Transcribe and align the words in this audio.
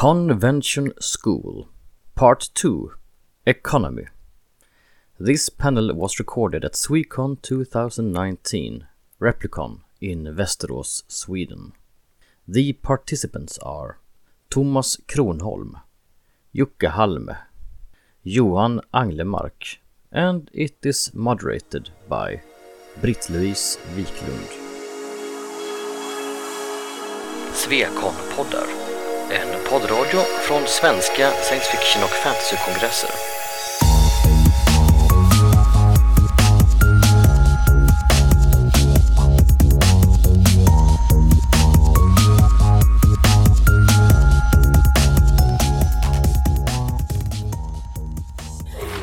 Convention 0.00 0.94
School 0.98 1.68
Part 2.14 2.48
2 2.54 2.92
Economy 3.44 4.06
This 5.18 5.50
panel 5.50 5.94
was 5.94 6.18
recorded 6.18 6.64
at 6.64 6.72
Swecon 6.72 7.36
2019, 7.42 8.86
Replicon 9.20 9.80
in 10.00 10.24
Västerås, 10.24 11.02
Sweden. 11.06 11.74
The 12.48 12.72
participants 12.72 13.58
are 13.58 13.98
Thomas 14.48 14.96
Kronholm, 15.06 15.82
Jocke 16.54 16.90
Halme, 16.90 17.36
Johan 18.24 18.80
Anglemark, 18.94 19.76
and 20.10 20.50
it 20.54 20.78
is 20.82 21.10
moderated 21.12 21.90
by 22.08 22.40
Britt-Louise 23.02 23.76
Wiklund. 23.94 24.48
Svekon-poddar, 27.52 28.79
poddradio 29.70 30.20
från 30.20 30.66
svenska 30.66 31.30
science 31.30 31.70
fiction 31.70 32.02
och 32.04 32.10
fantasykongresser. 32.10 33.10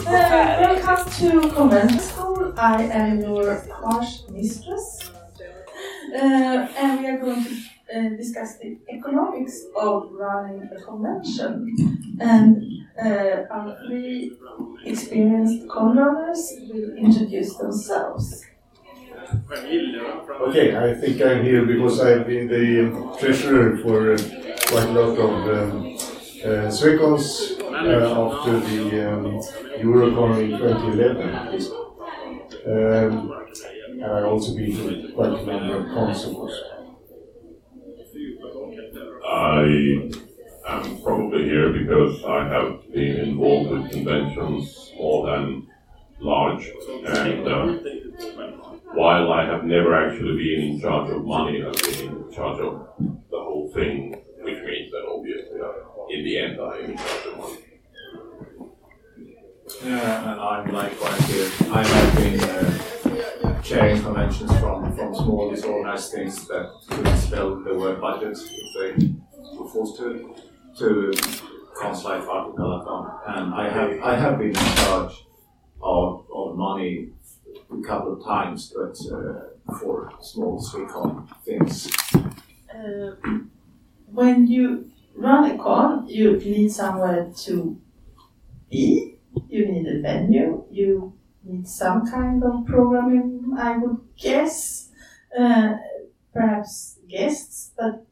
Eh, 0.08 0.60
welcome 0.60 1.06
to 1.20 1.56
Convent 1.56 2.02
School. 2.02 2.54
I 2.58 2.84
am 2.92 3.22
your 3.22 3.62
harsh 3.84 4.30
mistress. 4.30 5.12
Uh, 6.16 6.68
and 6.78 7.00
we 7.00 7.08
are 7.08 7.18
going 7.18 7.44
to 7.44 7.77
uh, 7.96 8.10
discuss 8.18 8.58
the 8.58 8.78
economics 8.90 9.66
of 9.80 10.12
running 10.12 10.70
a 10.76 10.82
convention. 10.82 12.18
And 12.20 12.64
uh, 13.02 13.44
our 13.52 13.78
three 13.86 14.34
experienced 14.86 15.70
con 15.70 15.98
runners 15.98 16.54
will 16.70 16.96
introduce 16.98 17.56
themselves. 17.58 18.44
Okay, 20.48 20.76
I 20.76 20.94
think 20.94 21.22
I'm 21.22 21.44
here 21.44 21.66
because 21.66 22.00
I've 22.00 22.26
been 22.26 22.48
the 22.48 23.18
treasurer 23.20 23.78
for 23.78 24.14
uh, 24.14 24.18
quite 24.68 24.88
a 24.88 24.92
lot 24.92 25.18
of 25.18 25.34
um, 25.48 25.98
uh, 26.44 26.70
Swecons 26.72 27.60
uh, 27.62 28.22
after 28.24 28.60
the 28.60 29.12
um, 29.12 29.42
Eurocon 29.80 30.44
in 30.44 30.58
2011. 30.58 31.88
Um, 32.68 33.38
and 34.02 34.06
I've 34.06 34.26
also 34.26 34.56
been 34.56 34.72
to 34.72 35.12
quite 35.14 35.34
a 35.34 35.46
number 35.46 35.78
of 35.78 35.86
cons, 35.88 36.24
of 36.26 36.34
course. 36.34 36.62
I 39.58 39.64
am 40.68 41.02
probably 41.02 41.46
here 41.46 41.74
because 41.74 42.24
I 42.24 42.48
have 42.48 42.94
been 42.94 43.16
involved 43.16 43.72
with 43.72 43.92
conventions 43.92 44.92
small 44.94 45.28
and 45.34 45.68
large, 46.20 46.70
and 47.08 47.48
uh, 47.48 47.66
while 48.94 49.32
I 49.32 49.46
have 49.46 49.64
never 49.64 49.96
actually 49.96 50.38
been 50.38 50.62
in 50.70 50.80
charge 50.80 51.10
of 51.10 51.26
money, 51.26 51.64
I've 51.64 51.82
been 51.82 52.08
in 52.08 52.32
charge 52.32 52.60
of 52.60 52.88
the 53.32 53.40
whole 53.40 53.72
thing, 53.74 54.22
which 54.42 54.64
means 54.64 54.92
that 54.92 55.06
obviously, 55.10 55.60
uh, 55.60 56.08
in 56.12 56.24
the 56.24 56.38
end, 56.38 56.62
I 56.62 56.78
am 56.78 56.92
in 56.92 56.98
charge 56.98 57.26
of 57.26 57.38
money. 57.40 57.58
Yeah, 59.84 60.32
and 60.32 60.40
I'm 60.40 60.72
likewise 60.72 61.30
here. 61.32 61.50
I 61.72 61.84
have 61.84 62.16
been 62.16 62.40
uh, 62.40 63.62
chairing 63.68 64.02
conventions 64.02 64.52
from, 64.60 64.96
from 64.96 65.14
small 65.14 65.52
disorganized 65.52 66.14
things 66.14 66.48
that 66.48 66.72
couldn't 66.90 67.18
spell 67.18 67.56
the 67.56 67.78
word 67.78 68.00
budget 68.00 68.38
if 68.40 68.98
they 69.00 69.07
forced 69.68 69.98
to, 69.98 70.36
to 70.78 71.14
cons 71.76 72.04
like 72.04 72.22
Archipelacon. 72.22 73.20
And 73.28 73.54
I 73.54 73.70
have, 73.70 74.04
I 74.04 74.16
have 74.16 74.38
been 74.38 74.50
in 74.50 74.56
charge 74.56 75.26
of, 75.82 76.26
of 76.34 76.56
money 76.56 77.10
a 77.72 77.82
couple 77.88 78.14
of 78.14 78.24
times, 78.24 78.74
but 78.76 78.98
uh, 79.14 79.78
for 79.80 80.12
small 80.22 80.62
Swecon 80.62 81.28
things. 81.44 81.92
Uh, 82.74 83.16
when 84.12 84.48
you 84.48 84.90
run 85.16 85.52
a 85.52 85.58
con, 85.58 86.08
you 86.08 86.38
need 86.38 86.72
somewhere 86.72 87.32
to 87.36 87.80
be, 88.70 89.18
you 89.48 89.68
need 89.68 89.88
a 89.88 90.02
venue, 90.02 90.64
you 90.72 91.14
need 91.44 91.68
some 91.68 92.10
kind 92.10 92.44
of 92.44 92.66
programming, 92.66 93.56
I 93.58 93.78
would 93.78 94.00
guess, 94.18 94.90
uh, 95.38 95.74
perhaps 96.34 97.00
guests, 97.08 97.72
but 97.78 98.07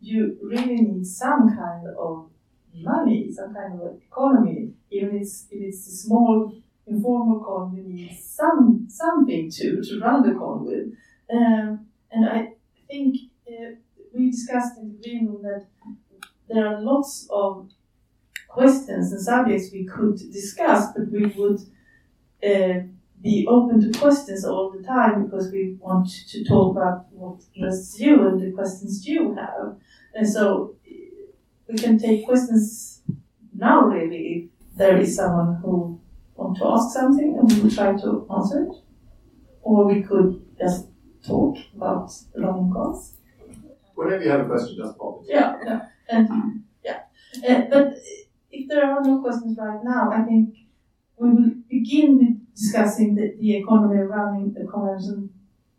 you 0.00 0.38
really 0.42 0.76
need 0.76 1.06
some 1.06 1.54
kind 1.54 1.86
of 1.98 2.30
money, 2.74 3.30
some 3.32 3.54
kind 3.54 3.80
of 3.80 4.00
economy. 4.02 4.72
Even 4.90 5.16
if 5.16 5.22
it's, 5.22 5.46
if 5.50 5.62
it's 5.62 5.86
a 5.86 5.90
small 5.90 6.54
informal 6.86 7.40
con, 7.40 7.76
you 7.76 7.82
need 7.82 8.18
some 8.18 8.86
something 8.88 9.50
to, 9.50 9.82
to 9.82 10.00
run 10.00 10.22
the 10.22 10.38
con 10.38 10.64
with. 10.64 10.92
Um, 11.32 11.86
and 12.10 12.28
I 12.28 12.54
think 12.88 13.16
uh, 13.48 13.76
we 14.14 14.30
discussed 14.30 14.78
in 14.78 14.88
the 14.88 15.02
green 15.02 15.26
room 15.26 15.42
that 15.42 15.66
there 16.48 16.66
are 16.66 16.80
lots 16.80 17.28
of 17.30 17.70
questions 18.48 19.12
and 19.12 19.20
subjects 19.20 19.70
we 19.72 19.84
could 19.84 20.16
discuss, 20.32 20.92
but 20.92 21.08
we 21.10 21.26
would 21.26 21.60
uh, 22.44 22.82
be 23.22 23.46
open 23.48 23.80
to 23.80 23.98
questions 23.98 24.44
all 24.44 24.70
the 24.70 24.82
time 24.82 25.24
because 25.24 25.52
we 25.52 25.76
want 25.80 26.08
to 26.28 26.44
talk 26.44 26.76
about 26.76 27.06
what 27.12 27.40
interests 27.54 28.00
you 28.00 28.26
and 28.26 28.40
the 28.40 28.50
questions 28.52 29.06
you 29.06 29.34
have. 29.34 29.76
And 30.14 30.28
so 30.28 30.76
we 31.68 31.76
can 31.76 31.98
take 31.98 32.24
questions 32.24 33.02
now, 33.54 33.82
really, 33.82 34.48
if 34.70 34.76
there 34.76 34.96
is 34.96 35.16
someone 35.16 35.56
who 35.62 36.00
wants 36.34 36.60
to 36.60 36.66
ask 36.66 36.98
something 36.98 37.36
and 37.38 37.52
we 37.52 37.60
will 37.60 37.70
try 37.70 37.92
to 37.92 38.26
answer 38.34 38.64
it. 38.64 38.76
Or 39.62 39.86
we 39.86 40.02
could 40.02 40.42
just 40.58 40.86
talk 41.26 41.58
about 41.76 42.10
running 42.34 42.72
costs. 42.72 43.18
Whenever 43.94 44.24
you 44.24 44.30
have 44.30 44.40
a 44.40 44.44
question, 44.46 44.76
just 44.78 44.96
pop 44.96 45.22
it. 45.22 45.26
Yeah, 45.30 45.56
yeah, 45.64 45.80
and 46.08 46.62
yeah. 46.82 47.00
Uh, 47.46 47.62
but 47.70 47.98
if 48.50 48.68
there 48.68 48.90
are 48.90 49.02
no 49.02 49.20
questions 49.20 49.58
right 49.58 49.84
now, 49.84 50.10
I 50.10 50.22
think 50.22 50.54
we 51.18 51.28
will 51.28 51.50
begin 51.68 52.18
with 52.18 52.39
discussing 52.54 53.14
the, 53.14 53.34
the 53.38 53.56
economy 53.56 54.00
running 54.00 54.52
the 54.52 54.66
convention 54.66 55.30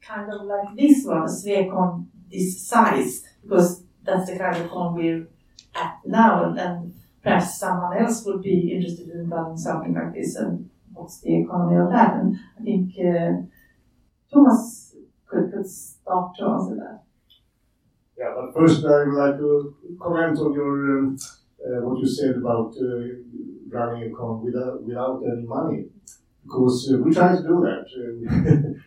kind 0.02 0.32
of 0.34 0.42
like 0.44 0.76
this 0.76 1.06
one, 1.06 1.24
a 1.24 1.26
Swecon 1.26 2.08
this 2.32 2.66
size, 2.66 3.24
because 3.44 3.84
that's 4.04 4.30
the 4.30 4.38
kind 4.38 4.58
of 4.58 4.70
con 4.70 4.96
we're 4.96 5.28
at 5.76 6.00
now, 6.06 6.46
and, 6.46 6.60
and 6.60 6.94
perhaps 7.22 7.60
someone 7.60 7.98
else 7.98 8.26
would 8.26 8.42
be 8.42 8.74
interested 8.74 9.10
in 9.10 9.30
running 9.30 9.58
something 9.58 9.94
like 9.94 10.14
this, 10.14 10.36
and 10.36 10.70
what's 10.94 11.22
the 11.22 11.42
economy 11.42 11.80
of 11.80 11.92
that? 11.92 12.16
And 12.16 12.40
I 12.60 12.64
think 12.64 12.94
uh, 13.00 13.42
Thomas 14.34 14.96
could, 15.28 15.52
could 15.54 15.68
start 15.68 16.36
to 16.38 16.46
answer 16.46 16.76
that. 16.76 17.04
Yeah, 18.18 18.34
but 18.36 18.54
first 18.54 18.86
I 18.86 19.04
would 19.04 19.14
like 19.14 19.38
to 19.38 19.76
comment 20.00 20.38
on 20.38 20.54
your 20.54 21.00
um, 21.00 21.18
uh, 21.64 21.82
what 21.82 22.00
you 22.00 22.08
said 22.08 22.36
about 22.38 22.74
uh, 22.80 23.08
running 23.70 24.12
a 24.12 24.16
con 24.16 24.44
without 24.44 24.84
without 24.84 25.22
any 25.26 25.46
money, 25.46 25.86
because 26.44 26.92
uh, 26.94 26.98
we 26.98 27.14
tried 27.14 27.38
to 27.38 27.44
do 27.44 27.62
that 27.62 27.86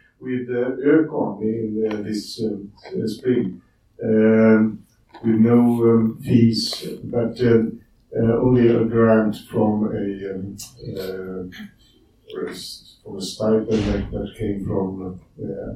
with 0.21 0.49
uh, 0.51 0.77
Öcon 0.91 1.41
in 1.43 1.89
uh, 1.91 2.03
this 2.03 2.41
uh, 2.43 3.07
spring 3.07 3.61
um, 4.03 4.85
with 5.23 5.37
no 5.37 5.59
um, 5.91 6.19
fees, 6.23 6.85
but 7.05 7.41
um, 7.43 7.81
uh, 8.17 8.37
only 8.47 8.69
a 8.69 8.85
grant 8.85 9.37
from 9.51 9.87
a 9.87 10.35
um, 10.35 10.57
uh, 10.97 12.35
or 12.35 12.47
a 12.47 12.51
s- 12.51 12.97
from 13.05 13.17
a 13.19 13.21
stipend 13.23 13.69
that, 13.69 14.11
that 14.11 14.35
came 14.39 14.65
from 14.65 15.21
uh, 15.43 15.75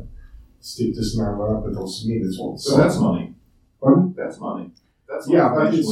Stiftelsen 0.63 1.21
Anna, 1.27 1.61
but 1.61 1.79
also 1.79 2.09
Minnesota. 2.09 2.59
So 2.59 2.77
that's 2.77 2.99
money. 2.99 3.35
Pardon? 3.81 4.15
That's 4.17 4.39
money. 4.41 4.71
That's 5.09 5.29
Yeah, 5.29 5.53
but 5.55 5.75
it's, 5.75 5.89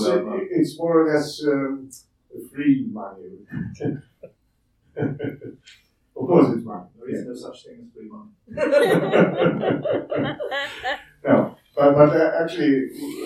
it's 0.50 0.78
more 0.78 1.02
or 1.06 1.12
less 1.14 1.42
um, 1.46 1.88
free 2.52 2.86
money. 2.90 3.46
of 4.96 6.26
course, 6.26 6.48
it's 6.56 6.64
money. 6.64 6.86
There 6.98 7.10
is 7.10 7.26
no 7.26 7.34
such 7.34 7.64
thing 7.64 7.78
as 7.84 7.92
free 7.94 8.08
money. 8.08 8.30
no, 11.26 11.56
but, 11.76 11.94
but 11.94 12.10
uh, 12.16 12.42
actually, 12.42 12.74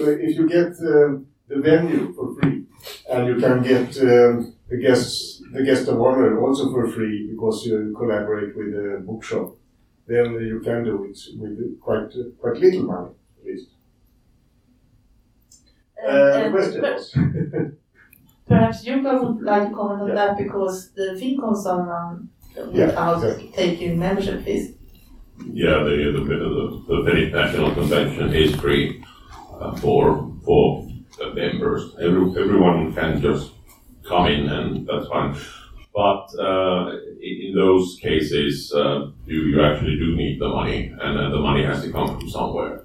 uh, 0.02 0.11
if 0.26 0.37
you 0.37 0.49
get 0.49 0.72
um 0.94 1.26
the 1.49 1.61
venue 1.61 2.12
for 2.14 2.34
free, 2.40 2.64
and 3.11 3.26
you 3.26 3.37
can 3.37 3.62
get 3.62 3.88
um, 4.02 4.55
the 4.69 4.76
guests, 4.81 5.43
the 5.52 5.62
guest 5.64 5.88
of 5.88 6.00
honor 6.00 6.40
also 6.40 6.70
for 6.72 6.88
free 6.88 7.28
because 7.31 7.67
you 7.67 7.94
collaborate 7.99 8.56
with 8.56 8.69
a 8.75 9.02
bookshop, 9.05 9.56
then 10.06 10.26
you 10.34 10.61
can 10.64 10.84
do 10.84 11.05
it 11.05 11.17
with 11.38 11.81
quite 11.81 12.11
uh, 12.14 12.31
quite 12.40 12.56
little 12.56 12.84
money 12.84 13.11
at 13.40 13.44
least. 13.46 13.69
Uh, 16.02 16.12
the 16.12 16.44
And- 16.44 16.52
question 16.55 16.81
but- 16.81 16.94
was. 16.94 17.14
Perhaps 18.50 18.85
you 18.85 19.00
would 19.00 19.43
like 19.43 19.69
to 19.69 19.75
comment 19.75 20.02
on 20.02 20.08
Yeah. 20.08 20.14
that 20.20 20.38
because 20.38 20.91
the 20.99 21.08
FinCons 21.20 21.64
are 21.67 21.82
run 21.93 22.29
Yeah, 22.56 22.87
without 22.87 23.23
exactly. 23.23 23.52
taking 23.55 23.99
membership 23.99 24.43
fees. 24.44 24.75
Yeah, 25.64 25.79
the, 25.85 25.94
the, 26.17 26.23
the, 26.25 26.85
the 26.91 26.99
Finnish 27.06 27.32
National 27.32 27.70
Convention 27.73 28.35
is 28.35 28.55
free 28.56 29.02
uh, 29.61 29.75
for, 29.76 30.02
for 30.44 30.87
uh, 31.23 31.31
members. 31.32 31.94
Every, 32.02 32.25
everyone 32.43 32.93
can 32.93 33.20
just 33.23 33.52
come 34.06 34.26
in 34.26 34.49
and 34.49 34.87
that's 34.87 35.06
fine. 35.08 35.37
But 35.94 36.26
uh, 36.38 36.91
in, 37.23 37.35
in 37.46 37.53
those 37.55 37.96
cases, 38.03 38.73
uh, 38.75 39.11
you, 39.26 39.38
you 39.50 39.62
actually 39.62 39.96
do 39.96 40.17
need 40.17 40.41
the 40.41 40.49
money, 40.49 40.93
and 41.03 41.19
uh, 41.19 41.31
the 41.31 41.38
money 41.41 41.62
has 41.64 41.82
to 41.85 41.91
come 41.93 42.19
from 42.19 42.29
somewhere. 42.29 42.85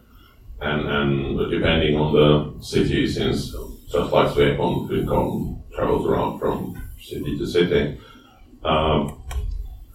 And, 0.62 0.82
and 0.88 1.52
depending 1.52 1.98
on 1.98 2.14
the 2.14 2.64
city, 2.64 3.08
since 3.08 3.54
just 3.96 4.12
like 4.12 4.28
FinCon 4.28 5.62
travels 5.74 6.06
around 6.06 6.38
from 6.38 6.82
city 7.02 7.38
to 7.38 7.48
city, 7.48 7.98
um, 8.66 9.24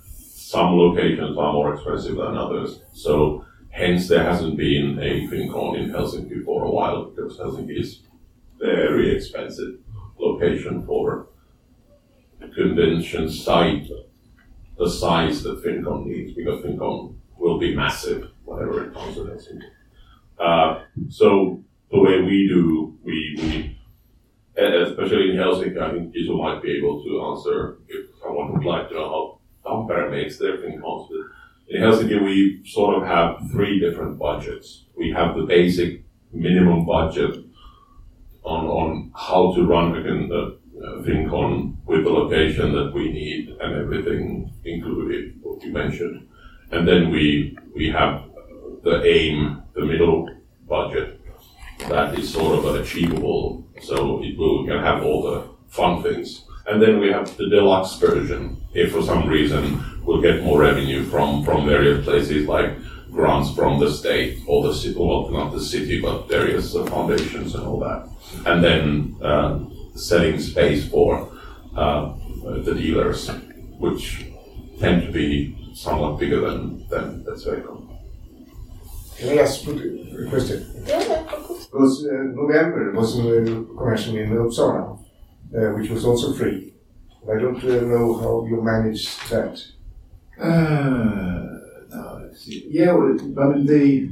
some 0.06 0.78
locations 0.78 1.36
are 1.36 1.52
more 1.52 1.74
expensive 1.74 2.16
than 2.16 2.36
others. 2.36 2.80
So 2.94 3.44
hence 3.68 4.08
there 4.08 4.24
hasn't 4.24 4.56
been 4.56 4.98
a 4.98 5.28
FinCon 5.28 5.78
in 5.78 5.90
Helsinki 5.90 6.44
for 6.44 6.64
a 6.64 6.70
while 6.70 7.10
because 7.10 7.36
Helsinki 7.36 7.78
is 7.78 8.00
very 8.58 9.14
expensive 9.14 9.78
location 10.18 10.86
for 10.86 11.28
a 12.40 12.48
convention 12.48 13.30
site 13.30 13.86
the 14.78 14.88
size 14.88 15.42
that 15.42 15.62
FinCon 15.62 16.06
needs 16.06 16.32
because 16.32 16.64
FinCon 16.64 17.14
will 17.36 17.58
be 17.58 17.76
massive 17.76 18.30
whenever 18.44 18.86
it 18.86 18.94
comes 18.94 19.14
to 19.16 19.24
Helsinki. 19.24 19.68
Uh, 20.38 20.84
so 21.10 21.62
the 21.90 22.00
way 22.00 22.22
we 22.22 22.48
do, 22.48 22.98
we, 23.04 23.34
we 23.38 23.79
especially 24.60 25.30
in 25.30 25.36
Helsinki, 25.36 25.80
I 25.80 25.92
think 25.92 26.14
Iso 26.14 26.38
might 26.38 26.62
be 26.62 26.76
able 26.78 27.02
to 27.02 27.22
answer 27.30 27.78
if 27.88 28.06
someone 28.22 28.52
would 28.52 28.64
like 28.64 28.88
to 28.88 28.94
know 28.94 29.40
how 29.64 29.70
Tampere 29.70 30.10
makes 30.10 30.38
their 30.38 30.58
FinCons. 30.58 31.08
In 31.68 31.82
Helsinki, 31.82 32.22
we 32.22 32.62
sort 32.64 32.96
of 32.96 33.06
have 33.06 33.50
three 33.50 33.78
different 33.78 34.18
budgets. 34.18 34.84
We 34.96 35.10
have 35.12 35.36
the 35.36 35.42
basic 35.42 36.02
minimum 36.32 36.84
budget 36.84 37.44
on, 38.42 38.66
on 38.66 39.12
how 39.14 39.54
to 39.54 39.66
run 39.66 39.96
again 39.96 40.28
the 40.28 40.58
uh, 40.82 41.02
FinCon 41.02 41.76
with 41.86 42.04
the 42.04 42.10
location 42.10 42.72
that 42.72 42.92
we 42.94 43.12
need 43.12 43.50
and 43.60 43.74
everything 43.76 44.52
included, 44.64 45.34
what 45.42 45.62
you 45.62 45.72
mentioned. 45.72 46.26
And 46.70 46.86
then 46.86 47.10
we, 47.10 47.56
we 47.74 47.90
have 47.90 48.24
the 48.82 49.02
aim, 49.04 49.62
the 49.74 49.84
middle 49.84 50.28
budget, 50.68 51.20
that 51.88 52.18
is 52.18 52.32
sort 52.32 52.58
of 52.58 52.74
an 52.74 52.82
achievable, 52.82 53.66
so 53.82 54.22
it 54.22 54.36
will 54.38 54.66
can 54.66 54.78
have 54.78 55.02
all 55.02 55.22
the 55.22 55.48
fun 55.68 56.02
things. 56.02 56.44
And 56.66 56.80
then 56.80 57.00
we 57.00 57.10
have 57.10 57.36
the 57.36 57.48
deluxe 57.48 57.96
version, 57.96 58.56
if 58.74 58.92
for 58.92 59.02
some 59.02 59.28
reason 59.28 59.82
we'll 60.04 60.22
get 60.22 60.42
more 60.42 60.60
revenue 60.60 61.04
from, 61.04 61.44
from 61.44 61.66
various 61.66 62.04
places 62.04 62.46
like 62.46 62.76
grants 63.10 63.52
from 63.54 63.80
the 63.80 63.90
state 63.90 64.38
or 64.46 64.62
the 64.62 64.74
city, 64.74 64.96
well, 64.98 65.28
not 65.30 65.52
the 65.52 65.60
city, 65.60 66.00
but 66.00 66.28
various 66.28 66.74
uh, 66.74 66.84
foundations 66.86 67.54
and 67.54 67.66
all 67.66 67.80
that. 67.80 68.08
And 68.46 68.62
then 68.62 69.16
uh, 69.22 69.58
setting 69.94 70.40
space 70.40 70.88
for 70.88 71.32
uh, 71.76 72.14
the 72.42 72.74
dealers, 72.74 73.28
which 73.78 74.26
tend 74.78 75.02
to 75.02 75.12
be 75.12 75.72
somewhat 75.74 76.18
bigger 76.18 76.40
than, 76.40 76.86
than 76.88 77.24
the 77.24 77.32
Swecon. 77.32 77.79
Can 79.20 79.38
I 79.38 79.42
ask 79.42 79.66
a 79.68 80.26
question? 80.30 80.66
Yeah, 80.86 81.02
yeah, 81.02 81.20
of 81.20 81.42
course. 81.44 81.66
Because 81.66 82.06
uh, 82.06 82.12
November 82.40 82.92
was 82.92 83.18
a 83.18 83.44
convention 83.44 84.16
in 84.16 84.30
Uppsala, 84.30 84.98
uh, 84.98 85.70
which 85.76 85.90
was 85.90 86.06
also 86.06 86.32
free. 86.32 86.72
I 87.30 87.38
don't 87.38 87.62
uh, 87.62 87.80
know 87.92 88.14
how 88.18 88.46
you 88.48 88.62
managed 88.62 89.10
that. 89.30 89.62
Uh, 90.40 91.58
no, 91.94 92.20
let's 92.22 92.44
see. 92.44 92.66
Yeah, 92.70 92.92
well, 92.92 93.12
I 93.42 93.48
mean 93.52 93.66
the 93.66 94.10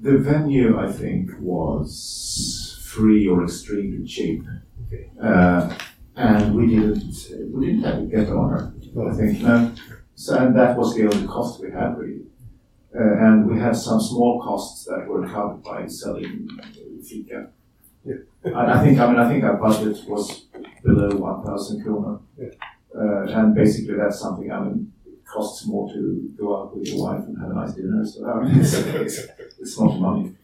the 0.00 0.18
venue 0.18 0.78
I 0.78 0.92
think 0.92 1.30
was 1.40 2.80
free 2.84 3.26
or 3.26 3.42
extremely 3.44 4.06
cheap, 4.06 4.44
Okay. 4.86 5.10
uh, 5.20 5.74
and 6.14 6.54
we 6.54 6.68
didn't 6.68 7.14
we 7.52 7.66
didn't 7.66 7.82
have 7.82 7.98
to 7.98 8.06
get 8.06 8.28
honor. 8.28 8.72
I 9.10 9.14
think 9.16 9.40
no. 9.42 9.72
So 10.14 10.38
and 10.38 10.56
that 10.56 10.78
was 10.78 10.94
the 10.94 11.02
only 11.12 11.26
cost 11.26 11.60
we 11.60 11.70
had 11.72 11.98
really, 11.98 12.22
uh, 12.22 12.35
and 12.98 13.46
we 13.50 13.58
had 13.58 13.76
some 13.76 14.00
small 14.00 14.40
costs 14.42 14.84
that 14.84 15.06
were 15.06 15.26
covered 15.26 15.62
by 15.62 15.86
selling 15.86 16.48
fika. 17.06 17.50
Yeah. 18.04 18.14
I, 18.54 18.78
I 18.78 18.84
think 18.84 18.98
I 18.98 19.06
mean 19.08 19.18
I 19.18 19.28
think 19.28 19.44
our 19.44 19.56
budget 19.56 19.96
was 20.08 20.46
below 20.84 21.16
one 21.16 21.44
thousand 21.44 21.82
kroner. 21.84 22.18
Yeah. 22.38 22.48
Uh, 22.96 23.24
and 23.38 23.54
basically 23.54 23.96
that's 23.96 24.20
something 24.20 24.50
I 24.50 24.60
mean 24.60 24.92
it 25.06 25.24
costs 25.26 25.66
more 25.66 25.92
to 25.92 26.32
go 26.38 26.56
out 26.56 26.76
with 26.76 26.88
your 26.88 27.04
wife 27.04 27.24
and 27.26 27.38
have 27.38 27.50
a 27.50 27.54
nice 27.54 27.74
dinner. 27.74 28.04
So 28.06 28.26
I 28.26 28.44
mean, 28.44 28.58
it's, 28.60 28.74
it's, 28.74 29.20
it's 29.58 29.80
not 29.80 29.98
money 29.98 30.34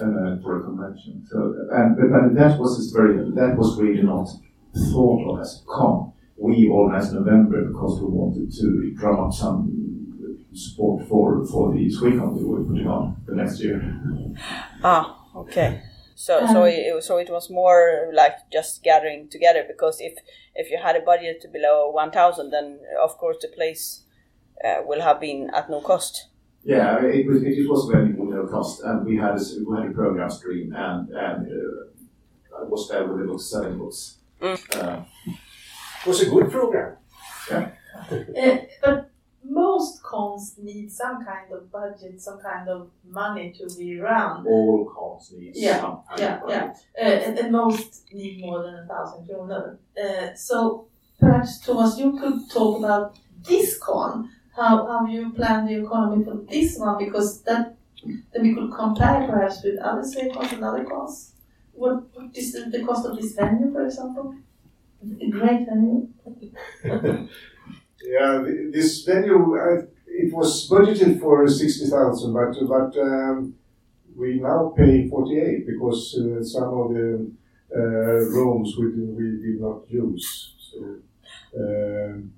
uh, 0.00 0.36
for 0.42 0.60
a 0.60 0.64
convention. 0.64 1.24
So 1.28 1.68
and 1.70 1.96
but, 1.96 2.10
but 2.10 2.34
that 2.34 2.58
was 2.58 2.92
very 2.96 3.16
that 3.16 3.56
was 3.56 3.78
really 3.80 4.02
not 4.02 4.28
thought 4.90 5.34
of 5.34 5.40
as 5.40 5.62
a 5.62 5.70
con. 5.70 6.12
We 6.36 6.68
organized 6.68 7.12
November 7.12 7.64
because 7.64 8.00
we 8.00 8.06
wanted 8.06 8.52
to 8.52 8.94
drum 8.96 9.20
up 9.20 9.32
some 9.32 9.87
support 10.58 11.06
for 11.08 11.44
for 11.46 11.72
the 11.74 11.84
Swecon 11.90 12.32
we're 12.48 12.64
putting 12.64 12.86
on 12.88 13.16
the 13.26 13.34
next 13.34 13.60
year. 13.60 13.78
Ah, 14.82 15.04
okay. 15.36 15.82
So 16.14 16.46
so 16.46 16.62
Um, 16.62 16.68
it, 16.68 17.04
so 17.04 17.18
it 17.18 17.30
was 17.30 17.48
more 17.50 18.10
like 18.12 18.36
just 18.52 18.82
gathering 18.82 19.28
together 19.30 19.64
because 19.68 20.00
if 20.00 20.14
if 20.54 20.70
you 20.70 20.78
had 20.82 20.96
a 20.96 21.00
budget 21.00 21.40
to 21.42 21.48
below 21.48 21.90
one 21.94 22.10
thousand, 22.10 22.50
then 22.50 22.78
of 23.02 23.16
course 23.18 23.38
the 23.40 23.48
place 23.48 24.02
uh, 24.64 24.82
will 24.88 25.00
have 25.00 25.20
been 25.20 25.50
at 25.54 25.70
no 25.70 25.80
cost. 25.80 26.28
Yeah, 26.64 26.96
I 26.96 27.00
mean, 27.02 27.12
it 27.20 27.26
was 27.26 27.42
it 27.42 27.68
was 27.68 27.88
very 27.92 28.08
no 28.12 28.46
cost, 28.46 28.82
and 28.82 29.06
we 29.06 29.16
had 29.16 29.30
a, 29.30 29.40
s- 29.40 29.56
we 29.66 29.76
had 29.76 29.90
a 29.90 29.94
program 29.94 30.30
stream, 30.30 30.74
and 30.74 31.08
and 31.10 31.46
uh, 31.46 32.60
I 32.60 32.64
was 32.64 32.88
there 32.88 33.06
with 33.06 33.20
the 33.20 33.26
books, 33.26 33.46
selling 33.50 33.78
books. 33.78 34.18
Uh, 34.42 35.02
It 36.00 36.06
was 36.06 36.20
a 36.22 36.30
good 36.30 36.50
program. 36.50 36.96
Uh, 37.50 38.56
but 38.82 39.07
most 39.48 40.02
cons 40.02 40.54
need 40.58 40.90
some 40.92 41.24
kind 41.24 41.52
of 41.52 41.70
budget, 41.72 42.20
some 42.20 42.38
kind 42.40 42.68
of 42.68 42.90
money 43.04 43.52
to 43.58 43.64
be 43.76 43.98
run. 43.98 44.46
all 44.46 44.84
cons 44.94 45.32
need 45.36 45.52
Yeah, 45.56 45.80
some 45.80 46.00
kind 46.08 46.20
yeah, 46.20 46.42
of 46.42 46.50
yeah. 46.50 46.74
Uh, 47.00 47.04
and, 47.26 47.38
and 47.38 47.52
most 47.52 48.12
need 48.12 48.40
more 48.40 48.62
than 48.62 48.74
a 48.74 48.86
thousand 48.86 49.26
kronor. 49.26 49.78
Uh, 50.02 50.34
so 50.34 50.86
perhaps 51.18 51.60
Thomas, 51.60 51.98
you 51.98 52.18
could 52.18 52.50
talk 52.50 52.78
about 52.78 53.18
this 53.42 53.78
con. 53.78 54.30
How 54.54 54.86
how 54.86 55.06
you 55.06 55.32
plan 55.32 55.66
the 55.66 55.82
economy 55.84 56.24
for 56.24 56.36
this 56.50 56.78
one 56.78 56.98
because 57.04 57.42
that 57.42 57.76
then 58.32 58.42
we 58.42 58.54
could 58.54 58.72
compare 58.72 59.26
perhaps 59.26 59.62
with 59.64 59.78
other 59.78 60.02
cons 60.32 60.52
and 60.52 60.64
other 60.64 60.84
cons. 60.84 61.32
What, 61.72 62.12
what 62.14 62.36
is 62.36 62.52
the, 62.52 62.70
the 62.70 62.84
cost 62.84 63.06
of 63.06 63.16
this 63.16 63.34
venue, 63.34 63.72
for 63.72 63.84
example? 63.86 64.34
A 65.20 65.30
great 65.30 65.64
venue. 65.68 66.08
Yeah, 68.02 68.44
this 68.72 69.02
venue, 69.04 69.56
uh, 69.56 69.82
it 70.06 70.32
was 70.32 70.68
budgeted 70.68 71.20
for 71.20 71.46
60,000, 71.46 72.32
but, 72.32 72.54
but 72.68 72.98
um, 73.00 73.54
we 74.16 74.40
now 74.40 74.72
pay 74.76 75.08
48 75.08 75.66
because 75.66 76.14
uh, 76.16 76.42
some 76.42 76.74
of 76.74 76.94
the 76.94 77.30
uh, 77.74 77.80
rooms 77.80 78.76
we, 78.78 78.86
we 78.86 79.42
did 79.42 79.60
not 79.60 79.82
use. 79.90 80.54
So, 80.58 80.78
um, 81.58 82.32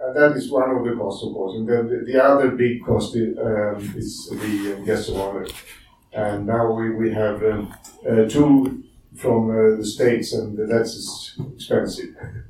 and 0.00 0.16
that 0.16 0.32
is 0.36 0.50
one 0.50 0.70
of 0.70 0.84
the 0.84 0.94
costs, 0.94 1.24
of 1.24 1.32
course. 1.32 1.56
And 1.56 1.68
then 1.68 1.88
the, 1.88 2.12
the 2.12 2.22
other 2.22 2.50
big 2.50 2.84
cost 2.84 3.16
is, 3.16 3.36
um, 3.38 3.94
is 3.96 4.28
the 4.30 4.76
uh, 4.76 4.84
guest 4.84 5.08
of 5.08 5.16
honor. 5.16 5.46
And 6.12 6.46
now 6.46 6.72
we, 6.72 6.90
we 6.90 7.12
have 7.12 7.42
um, 7.42 7.74
uh, 8.08 8.24
two 8.28 8.84
from 9.16 9.50
uh, 9.50 9.76
the 9.76 9.84
States, 9.84 10.32
and 10.32 10.58
that's 10.70 11.36
expensive 11.54 12.14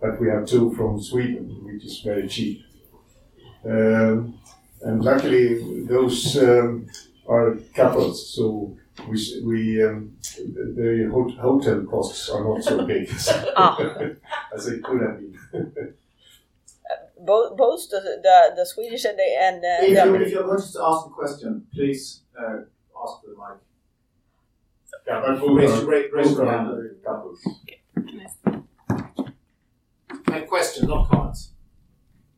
but 0.00 0.20
we 0.20 0.28
have 0.28 0.46
two 0.46 0.72
from 0.74 1.00
Sweden, 1.00 1.60
which 1.64 1.84
is 1.84 2.00
very 2.04 2.26
cheap. 2.28 2.62
Um, 3.64 4.38
and 4.82 5.04
luckily, 5.04 5.84
those 5.86 6.36
um, 6.38 6.86
are 7.28 7.56
couples, 7.74 8.34
so 8.34 8.76
we, 9.08 9.42
we 9.44 9.84
um, 9.84 10.16
the 10.38 11.08
hot- 11.12 11.36
hotel 11.38 11.84
costs 11.84 12.30
are 12.30 12.42
not 12.44 12.62
so 12.64 12.86
big 12.86 13.08
Ah. 13.56 13.76
as 14.54 14.66
they 14.66 14.78
could 14.78 15.00
have 15.02 15.18
been. 15.20 15.94
Both 17.22 17.56
both 17.58 17.90
the 17.90 18.00
the, 18.22 18.52
the 18.56 18.64
Swedish 18.66 19.04
and 19.04 19.18
the 19.18 19.28
and 19.42 19.56
uh, 19.62 19.84
If, 19.84 20.06
you, 20.06 20.14
if 20.16 20.32
you're 20.32 20.44
going 20.44 20.58
to 20.62 20.82
ask 20.82 21.06
a 21.06 21.10
question, 21.10 21.66
please 21.74 22.22
uh, 22.38 22.60
ask 23.04 23.20
for 23.20 23.26
the 23.28 23.36
mic. 23.36 23.60
Yeah, 25.06 25.20
but 25.26 25.40
both 25.40 25.58
Raise, 25.58 25.70
are, 25.72 25.84
raise, 25.86 26.12
raise 26.12 26.26
both 26.28 26.36
your 26.38 26.46
are 26.48 26.58
hand. 26.58 26.68
uh, 26.70 27.10
couples. 27.10 27.40
Make 30.30 30.48
questions, 30.48 30.88
not 30.88 31.08
comments. 31.08 31.52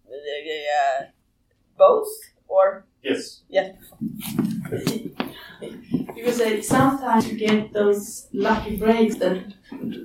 uh, 0.09 1.05
both 1.77 2.09
or 2.49 2.87
Yes. 3.03 3.43
yeah. 3.49 3.73
Because 6.15 6.41
uh, 6.41 6.63
sometimes 6.63 7.29
you 7.29 7.39
get 7.39 7.73
those 7.73 8.29
lucky 8.33 8.77
breaks 8.77 9.17
that 9.17 9.55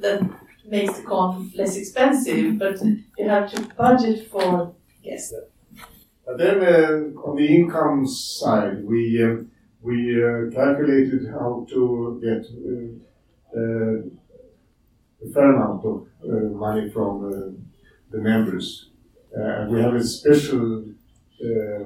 that 0.02 0.22
makes 0.66 0.98
the 1.00 1.04
con 1.04 1.52
less 1.56 1.78
expensive, 1.78 2.58
but 2.60 2.82
you 3.18 3.30
have 3.30 3.52
to 3.52 3.62
budget 3.76 4.28
for 4.30 4.74
guests. 5.04 5.34
But 6.26 6.38
then 6.38 6.58
uh, 6.62 7.22
on 7.28 7.36
the 7.36 7.48
income 7.48 8.06
side, 8.08 8.84
we 8.84 9.24
um, 9.24 9.52
we 9.82 9.96
uh, 10.24 10.50
calculated 10.52 11.28
how 11.30 11.66
to 11.70 12.20
get 12.22 12.44
uh, 12.52 13.60
uh, 13.60 13.98
a 15.24 15.34
fair 15.34 15.54
amount 15.54 15.86
of 15.86 16.08
uh, 16.24 16.50
money 16.66 16.90
from 16.90 17.14
uh, 17.26 17.67
the 18.12 18.18
members. 18.18 18.90
Uh, 19.38 19.42
and 19.42 19.72
we 19.72 19.82
have 19.82 19.94
a 19.94 20.04
special 20.04 20.86
uh, 21.44 21.84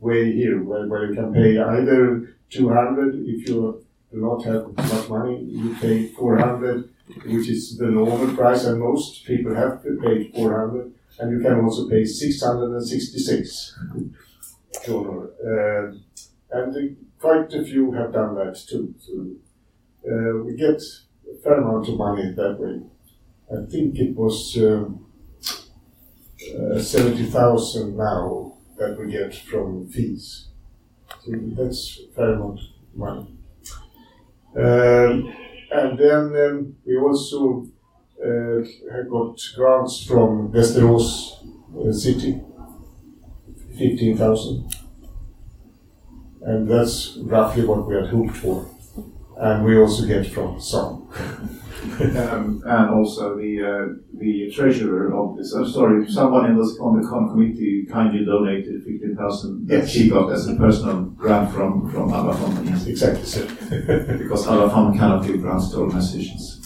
way 0.00 0.32
here 0.32 0.62
where, 0.62 0.86
where 0.86 1.06
you 1.06 1.14
can 1.14 1.32
pay 1.32 1.58
either 1.58 2.36
200 2.50 3.14
if 3.26 3.48
you 3.48 3.84
do 4.12 4.20
not 4.20 4.44
have 4.44 4.76
much 4.76 5.08
money, 5.08 5.42
you 5.42 5.74
pay 5.80 6.06
400, 6.08 6.88
which 7.26 7.48
is 7.48 7.76
the 7.76 7.86
normal 7.86 8.34
price, 8.36 8.64
and 8.64 8.78
most 8.78 9.24
people 9.26 9.54
have 9.54 9.82
to 9.82 9.98
pay 10.02 10.30
400, 10.30 10.92
and 11.18 11.32
you 11.32 11.40
can 11.40 11.60
also 11.60 11.88
pay 11.88 12.04
666 12.04 13.78
kronor. 14.84 15.30
Uh, 15.44 15.96
and 16.52 16.76
uh, 16.76 16.94
quite 17.20 17.52
a 17.54 17.64
few 17.64 17.92
have 17.92 18.12
done 18.12 18.34
that 18.36 18.56
too. 18.68 18.94
So 18.98 19.12
uh, 20.08 20.44
we 20.44 20.54
get 20.56 20.80
a 20.80 21.42
fair 21.42 21.54
amount 21.54 21.88
of 21.88 21.96
money 21.96 22.30
that 22.32 22.56
way. 22.60 22.82
I 23.50 23.66
think 23.70 23.98
it 23.98 24.14
was 24.14 24.56
um, 24.58 25.03
uh, 26.52 26.78
70,000 26.78 27.96
now 27.96 28.54
that 28.78 28.98
we 28.98 29.12
get 29.12 29.34
from 29.34 29.88
fees. 29.88 30.48
So 31.24 31.32
that's 31.56 32.00
fair 32.14 32.34
amount 32.34 32.60
of 32.60 32.66
money. 32.94 33.36
Um, 34.56 35.34
and 35.70 35.98
then 35.98 36.36
um, 36.36 36.76
we 36.86 36.96
also 36.96 37.66
uh, 38.24 38.60
got 39.10 39.40
grants 39.56 40.04
from 40.04 40.52
Västerås 40.52 41.42
uh, 41.76 41.92
city, 41.92 42.40
15,000. 43.76 44.74
And 46.42 46.68
that's 46.68 47.16
roughly 47.22 47.64
what 47.64 47.88
we 47.88 47.94
had 47.94 48.08
hoped 48.08 48.36
for. 48.36 48.66
And 49.36 49.64
we 49.64 49.76
also 49.78 50.06
get 50.06 50.26
from 50.26 50.60
some. 50.60 51.08
Um, 51.84 52.62
and 52.66 52.90
also 52.90 53.36
the 53.36 53.52
uh, 53.62 53.94
the 54.18 54.50
treasurer 54.50 55.14
of 55.14 55.36
this. 55.36 55.52
I'm 55.52 55.68
sorry, 55.68 56.10
someone 56.10 56.50
in 56.50 56.56
this, 56.58 56.78
on 56.80 57.00
the 57.00 57.06
con 57.08 57.28
committee 57.30 57.86
kindly 57.90 58.24
donated 58.24 58.82
fifteen 58.84 59.14
thousand 59.16 59.68
that 59.68 59.80
Yes. 59.80 59.90
she 59.90 60.08
got 60.08 60.32
as 60.32 60.48
a 60.48 60.56
personal 60.56 61.02
grant 61.02 61.52
from 61.52 61.88
from 61.90 62.12
Alla 62.12 62.34
Yes, 62.64 62.86
exactly 62.86 63.24
so. 63.24 63.46
Because 64.18 64.46
Alla 64.46 64.68
Fond 64.70 64.98
cannot 64.98 65.26
give 65.26 65.40
grants 65.42 65.70
to 65.70 65.76
organizations. 65.78 66.60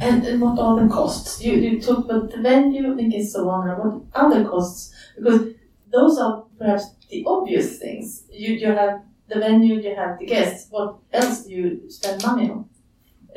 And, 0.00 0.26
and 0.26 0.40
what 0.40 0.58
are 0.58 0.82
the 0.82 0.92
costs? 0.92 1.42
You, 1.44 1.52
you 1.54 1.80
talked 1.80 2.10
about 2.10 2.30
the 2.30 2.40
venue, 2.42 2.94
the 2.96 3.08
guests 3.08 3.34
of 3.36 3.46
honor. 3.46 3.76
What 3.76 4.02
other 4.14 4.44
costs? 4.48 4.92
Because 5.16 5.54
those 5.92 6.18
are 6.18 6.44
perhaps 6.58 6.86
the 7.08 7.24
obvious 7.26 7.78
things. 7.78 8.24
You, 8.32 8.54
you 8.54 8.66
have 8.66 9.02
the 9.30 9.38
venue, 9.38 9.80
you 9.80 9.94
have 9.94 10.18
the 10.18 10.26
guests. 10.26 10.70
What 10.70 10.98
else 11.12 11.44
do 11.44 11.52
you 11.52 11.82
spend 11.88 12.22
money 12.22 12.50
on? 12.50 12.68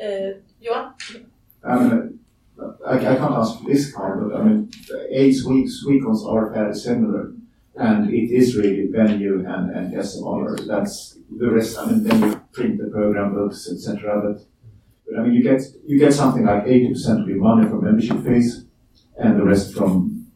Uh, 0.00 0.40
Johan? 0.60 0.94
I 1.62 1.78
mean, 1.78 2.18
I, 2.86 2.94
I 2.96 3.16
can't 3.16 3.34
ask 3.42 3.64
this 3.64 3.92
kind, 3.92 4.20
but 4.20 4.38
I 4.38 4.42
mean, 4.42 4.70
the 4.88 5.06
eight 5.10 5.36
weeks 5.44 5.84
weekends 5.86 6.24
are 6.24 6.52
fairly 6.52 6.74
similar, 6.74 7.32
and 7.76 8.10
it 8.10 8.30
is 8.30 8.56
really 8.56 8.88
venue 8.88 9.46
and 9.46 9.70
and 9.70 9.92
guest 9.94 10.18
of 10.18 10.26
honor. 10.26 10.56
That's 10.56 11.18
the 11.30 11.50
rest. 11.50 11.78
I 11.78 11.86
mean, 11.86 12.04
then 12.04 12.20
you 12.22 12.36
print 12.52 12.78
the 12.78 12.88
program 12.88 13.34
books, 13.34 13.68
etc. 13.70 14.20
But, 14.24 14.44
but 15.06 15.18
I 15.18 15.22
mean, 15.22 15.34
you 15.34 15.42
get 15.42 15.62
you 15.86 15.98
get 15.98 16.12
something 16.12 16.44
like 16.44 16.64
eighty 16.66 16.88
percent 16.88 17.20
of 17.22 17.28
your 17.28 17.38
money 17.38 17.68
from 17.68 17.84
membership 17.84 18.22
fees, 18.24 18.64
and 19.16 19.38
the 19.38 19.44
rest 19.44 19.74
from 19.74 20.26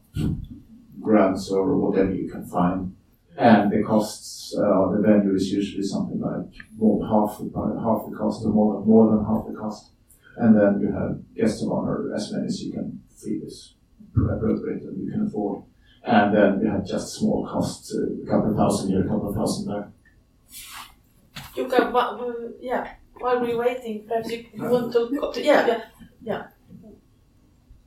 grants 1.00 1.50
or 1.50 1.76
whatever 1.76 2.14
you 2.14 2.30
can 2.30 2.44
find. 2.46 2.94
And 3.38 3.71
the 3.71 3.85
costs, 3.85 4.52
uh, 4.59 4.90
the 4.90 5.00
venue 5.00 5.33
is 5.35 5.52
usually 5.52 5.85
something 5.85 6.21
like 6.21 6.50
more 6.76 7.07
half 7.07 7.38
the 7.38 7.49
half 7.80 8.11
the 8.11 8.16
cost, 8.16 8.45
or 8.45 8.50
more 8.50 8.75
than 8.75 8.88
more 8.88 9.11
than 9.11 9.25
half 9.25 9.47
the 9.47 9.54
cost. 9.54 9.92
And 10.38 10.59
then 10.59 10.80
you 10.80 10.92
have 10.92 11.23
guests 11.37 11.62
of 11.62 11.71
honor, 11.71 12.12
as 12.16 12.33
many 12.33 12.47
as 12.47 12.61
you 12.62 12.73
can 12.73 13.00
feed 13.16 13.45
is 13.45 13.75
appropriate 14.16 14.83
and 14.83 15.04
you 15.04 15.12
can 15.12 15.26
afford. 15.26 15.62
And 16.04 16.35
then 16.35 16.61
you 16.61 16.68
have 16.68 16.85
just 16.85 17.14
small 17.14 17.47
costs, 17.47 17.95
uh, 17.95 18.25
a 18.25 18.26
couple 18.26 18.50
of 18.50 18.57
thousand 18.57 18.90
here, 18.90 19.04
a 19.04 19.09
couple 19.09 19.28
of 19.28 19.37
thousand 19.37 19.68
there. 19.68 19.92
Jukka, 21.54 21.92
what, 21.92 22.21
yeah, 22.61 22.95
while 23.21 23.40
we're 23.40 23.57
waiting, 23.57 24.04
perhaps 24.09 24.30
you 24.30 24.47
want 24.57 24.92
to, 24.92 25.42
yeah, 25.42 25.66
yeah, 25.66 25.80
yeah. 26.23 26.47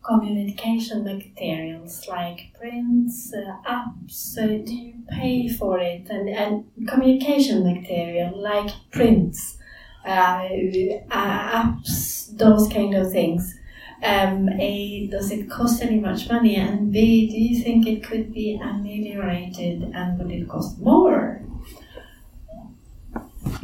Communication 0.04 1.04
materials 1.04 2.08
like 2.08 2.54
prints, 2.58 3.34
uh, 3.34 3.70
apps, 3.70 4.38
uh, 4.38 4.64
do 4.66 4.74
you 4.74 4.96
pay 5.10 5.48
for 5.48 5.80
it? 5.80 6.10
And, 6.10 6.30
and 6.30 6.88
communication 6.88 7.64
material 7.64 8.42
like 8.42 8.72
prints, 8.92 9.58
uh, 10.06 10.10
uh, 10.10 11.64
apps, 11.64 12.36
those 12.38 12.68
kind 12.68 12.96
of 12.96 13.12
things. 13.12 13.58
Um, 14.04 14.50
A, 14.60 15.08
does 15.12 15.32
it 15.32 15.50
cost 15.50 15.84
any 15.84 16.00
much 16.00 16.28
money? 16.28 16.56
And 16.56 16.92
B, 16.92 17.30
do 17.30 17.38
you 17.38 17.64
think 17.64 17.86
it 17.86 18.04
could 18.04 18.34
be 18.34 18.60
ameliorated 18.62 19.92
and 19.94 20.18
would 20.18 20.32
it 20.32 20.50
cost 20.50 20.80
more? 20.80 21.44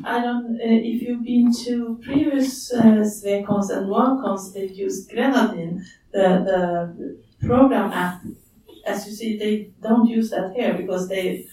I 0.08 0.22
don't, 0.22 0.56
uh, 0.56 0.82
if 0.92 1.02
you've 1.02 1.24
been 1.24 1.52
to 1.66 2.00
previous 2.02 2.74
uh, 2.74 3.04
Svekons 3.16 3.70
and 3.70 3.88
WorldCons, 3.88 4.54
they've 4.54 4.72
used 4.72 5.10
Grenadine, 5.10 5.86
the, 6.14 6.28
the 6.50 7.46
program 7.46 7.92
app. 7.92 8.22
As 8.86 9.06
you 9.06 9.12
see, 9.12 9.38
they 9.38 9.72
don't 9.82 10.08
use 10.08 10.30
that 10.30 10.54
here 10.56 10.74
because 10.74 11.10
they, 11.10 11.46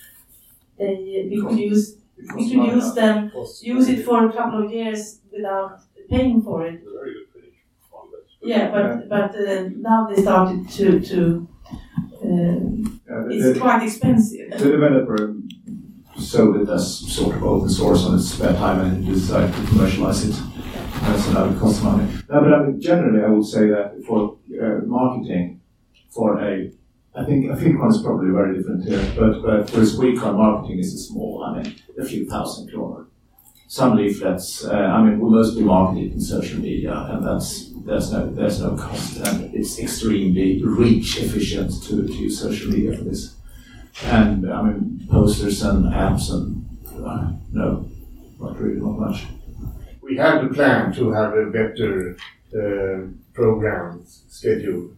they, 0.78 1.26
we 1.28 1.42
could 1.42 1.58
use, 1.58 1.96
we 2.36 2.48
could 2.48 2.66
use 2.74 2.94
them, 2.94 3.32
use 3.60 3.88
it 3.88 4.04
for 4.04 4.28
a 4.28 4.32
couple 4.32 4.64
of 4.64 4.70
years 4.70 5.20
without 5.32 5.80
paying 6.08 6.40
for 6.40 6.64
it. 6.64 6.80
Very 6.84 7.14
good 7.14 7.28
finish. 7.34 7.58
on 7.92 8.08
that. 8.12 8.24
Yeah, 8.40 8.70
but, 8.70 9.08
but 9.08 9.34
uh, 9.34 9.68
now 9.76 10.06
they 10.08 10.22
started 10.22 10.68
to, 10.70 11.00
to, 11.00 11.48
uh, 12.22 12.64
the, 13.06 13.28
it's 13.30 13.58
quite 13.58 13.82
expensive. 13.82 14.50
the 14.52 14.70
developer 14.70 15.33
sold 16.18 16.56
it 16.56 16.68
as 16.68 16.98
sort 17.12 17.36
of 17.36 17.42
open 17.42 17.68
source 17.68 18.04
on 18.04 18.14
its 18.16 18.30
spare 18.30 18.52
time 18.54 18.80
and 18.80 19.04
decided 19.04 19.54
to 19.54 19.66
commercialize 19.66 20.28
it. 20.28 20.34
So 21.18 21.32
now 21.32 21.50
it 21.50 21.58
costs 21.58 21.82
money. 21.82 22.06
No, 22.30 22.40
but 22.40 22.54
I 22.54 22.62
mean, 22.62 22.80
generally, 22.80 23.22
I 23.22 23.28
would 23.28 23.44
say 23.44 23.68
that 23.68 24.02
for 24.06 24.38
uh, 24.60 24.78
marketing, 24.86 25.60
for 26.08 26.40
a, 26.40 26.70
I 27.14 27.24
think 27.24 27.58
think 27.58 27.78
one 27.78 27.90
is 27.90 28.02
probably 28.02 28.30
very 28.30 28.56
different 28.56 28.84
here, 28.84 29.04
but, 29.16 29.42
but 29.42 29.70
for 29.70 29.80
a 29.80 29.84
Swecon 29.84 30.36
marketing 30.36 30.78
is 30.78 30.94
a 30.94 30.98
small, 30.98 31.44
I 31.44 31.62
mean, 31.62 31.74
a 31.98 32.04
few 32.04 32.26
thousand 32.26 32.70
kroner. 32.70 33.06
Some 33.66 33.96
leaflets, 33.96 34.64
uh, 34.64 34.72
I 34.72 35.02
mean, 35.02 35.18
we 35.18 35.30
mostly 35.30 35.64
market 35.64 36.04
it 36.04 36.12
in 36.12 36.20
social 36.20 36.60
media, 36.60 36.94
and 37.10 37.26
that's 37.26 37.70
there's 37.84 38.12
no 38.12 38.30
there's 38.30 38.60
no 38.60 38.76
cost, 38.76 39.16
and 39.26 39.54
it's 39.54 39.78
extremely 39.78 40.62
reach 40.64 41.18
efficient 41.20 41.82
to, 41.84 42.06
to 42.06 42.12
use 42.12 42.40
social 42.40 42.70
media 42.70 42.96
for 42.96 43.04
this. 43.04 43.34
And 44.02 44.50
I 44.52 44.62
mean, 44.62 45.06
posters 45.10 45.62
and 45.62 45.86
apps 45.86 46.30
and 46.32 46.66
uh, 47.04 47.32
no, 47.52 47.88
not 48.40 48.58
really, 48.60 48.80
not 48.80 48.98
much. 48.98 49.26
we 50.02 50.16
had 50.16 50.40
to 50.40 50.48
plan 50.48 50.92
to 50.94 51.12
have 51.12 51.32
a 51.34 51.46
better 51.46 52.16
uh, 52.54 53.06
program 53.32 54.04
schedule, 54.28 54.90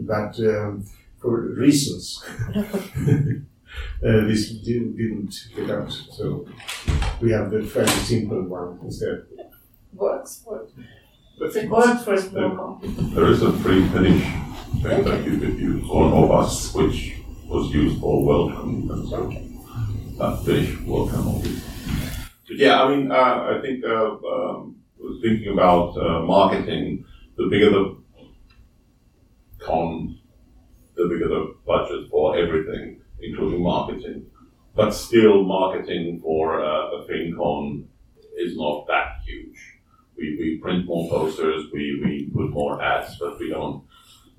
but 0.00 0.38
um, 0.40 0.84
for 1.20 1.40
reasons, 1.40 2.22
uh, 2.56 2.64
this 4.02 4.50
didn't, 4.50 4.96
didn't 4.96 5.34
get 5.56 5.70
out. 5.70 5.92
So 5.92 6.46
we 7.20 7.30
have 7.32 7.50
the 7.50 7.62
fairly 7.62 7.90
simple 7.90 8.42
one 8.42 8.78
instead. 8.82 9.24
Works, 9.92 10.42
works. 10.46 10.72
But 11.38 11.56
It 11.56 11.68
worked 11.70 12.04
for 12.04 12.14
a 12.14 12.20
small 12.20 12.56
company. 12.56 13.14
There 13.14 13.26
is 13.28 13.42
a 13.42 13.52
free 13.54 13.86
finish 13.88 14.22
thing 14.82 15.04
that 15.04 15.24
you 15.24 15.38
could 15.38 15.58
use, 15.58 15.84
or 15.88 16.04
of 16.06 16.30
us, 16.30 16.74
which 16.74 17.14
was 17.54 17.72
used 17.72 18.00
for 18.00 18.26
welcome 18.26 18.90
and 18.90 19.08
so 19.08 19.30
that 20.18 20.44
Finnish 20.44 20.76
welcome. 20.80 21.40
yeah, 22.50 22.82
I 22.82 22.88
mean, 22.88 23.12
uh, 23.12 23.14
I 23.14 23.60
think 23.62 23.84
uh, 23.84 24.16
um, 24.32 24.76
thinking 25.22 25.52
about 25.52 25.96
uh, 25.96 26.22
marketing. 26.22 27.04
The 27.36 27.46
bigger 27.48 27.70
the 27.70 27.96
con, 29.60 30.18
the 30.96 31.04
bigger 31.04 31.28
the 31.28 31.54
budget 31.64 32.10
for 32.10 32.36
everything, 32.36 33.00
including 33.20 33.62
marketing. 33.62 34.26
But 34.74 34.90
still, 34.90 35.44
marketing 35.44 36.22
for 36.22 36.60
uh, 36.60 36.96
a 36.96 37.06
FinCon 37.08 37.84
is 38.36 38.56
not 38.56 38.88
that 38.88 39.20
huge. 39.24 39.60
We, 40.18 40.36
we 40.40 40.58
print 40.60 40.86
more 40.86 41.08
posters, 41.08 41.66
we, 41.72 42.02
we 42.04 42.30
put 42.34 42.50
more 42.50 42.82
ads, 42.82 43.16
but 43.18 43.38
we 43.38 43.50
don't 43.50 43.84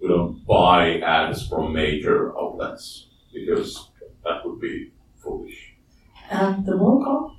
we 0.02 0.08
don't 0.08 0.46
buy 0.46 1.00
ads 1.00 1.48
from 1.48 1.74
major 1.74 2.38
outlets 2.38 3.08
because 3.34 3.90
that 4.24 4.46
would 4.46 4.60
be 4.60 4.92
foolish. 5.16 5.74
And 6.30 6.66
the 6.66 6.74
WorldCon? 6.74 7.36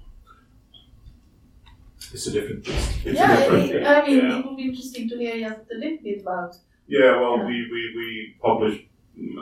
It's 2.12 2.26
a 2.28 2.32
different 2.32 2.64
beast. 2.64 2.90
It's 3.04 3.18
Yeah, 3.18 3.36
different, 3.36 3.86
I, 3.86 4.00
I 4.00 4.06
mean, 4.06 4.16
yeah. 4.18 4.38
it 4.38 4.46
would 4.46 4.56
be 4.56 4.68
interesting 4.68 5.08
to 5.08 5.16
hear 5.18 5.48
just 5.48 5.60
a 5.72 5.76
little 5.78 5.98
bit 6.02 6.20
about. 6.22 6.56
Yeah, 6.86 7.20
well, 7.20 7.38
Yeah. 7.38 7.46
we, 7.46 7.52
we, 7.72 7.92
we 7.96 8.36
publish 8.40 8.86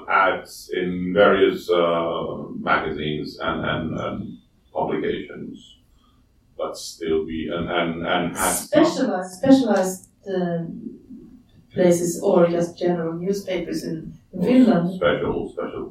ads 0.08 0.70
in 0.74 1.12
various 1.12 1.68
uh, 1.70 2.44
magazines 2.58 3.38
and, 3.40 3.64
and, 3.64 4.00
and 4.00 4.38
publications, 4.72 5.78
but 6.56 6.76
still 6.76 7.26
be 7.26 7.48
and 7.52 7.68
and 7.70 8.06
and 8.06 8.36
Specialized, 8.36 9.32
specialized 9.34 10.08
uh, 10.26 10.64
places 11.74 12.20
or 12.22 12.46
just 12.46 12.78
general 12.78 13.12
newspapers 13.14 13.84
in, 13.84 14.14
in 14.32 14.42
Finland. 14.42 14.94
special 14.96 15.52
special. 15.52 15.84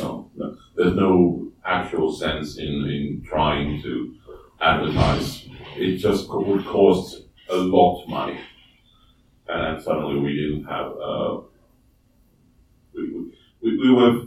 No, 0.00 0.30
no, 0.36 0.56
there's 0.76 0.94
no 0.94 1.50
actual 1.64 2.12
sense 2.12 2.58
in 2.58 2.74
in 2.94 3.22
trying 3.26 3.82
to 3.82 4.14
advertise. 4.60 5.48
It 5.76 5.98
just 5.98 6.28
would 6.28 6.64
cost 6.66 7.22
a 7.50 7.56
lot 7.56 8.02
of 8.02 8.08
money, 8.08 8.38
and 9.48 9.80
suddenly 9.82 10.20
we 10.20 10.34
didn't 10.34 10.64
have. 10.64 10.92
Uh, 11.08 11.40
we, 12.94 13.02
we, 13.62 13.78
we 13.78 13.92
were 13.92 14.22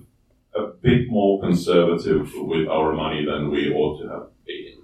a 0.55 0.67
bit 0.81 1.09
more 1.09 1.41
conservative 1.41 2.29
with 2.35 2.67
our 2.67 2.93
money 2.93 3.25
than 3.25 3.51
we 3.51 3.73
ought 3.73 4.01
to 4.01 4.07
have 4.09 4.27
been. 4.45 4.80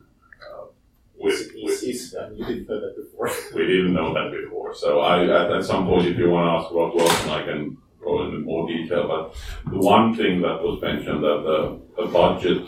Uh, 1.20 1.24
with, 1.24 1.52
with, 1.56 1.84
It's 1.84 2.14
you 2.14 2.46
didn't 2.46 2.68
know 2.70 2.80
that 2.80 2.96
before. 2.96 3.32
we 3.56 3.68
didn't 3.68 3.94
know 3.94 4.14
that 4.14 4.32
before. 4.32 4.76
So 4.76 5.00
I, 5.00 5.24
at, 5.24 5.52
at 5.52 5.66
some 5.66 5.86
point, 5.86 6.08
if 6.08 6.18
you 6.18 6.30
want 6.30 6.46
to 6.46 6.66
ask 6.66 6.74
what 6.74 6.96
was, 6.96 7.28
I 7.28 7.44
can 7.44 7.78
go 8.02 8.24
into 8.24 8.40
more 8.40 8.68
detail. 8.68 9.08
But 9.08 9.72
the 9.72 9.80
one 9.80 10.16
thing 10.16 10.42
that 10.42 10.62
was 10.62 10.82
mentioned 10.82 11.24
that 11.24 11.42
the, 11.44 12.02
the 12.02 12.08
budget, 12.10 12.64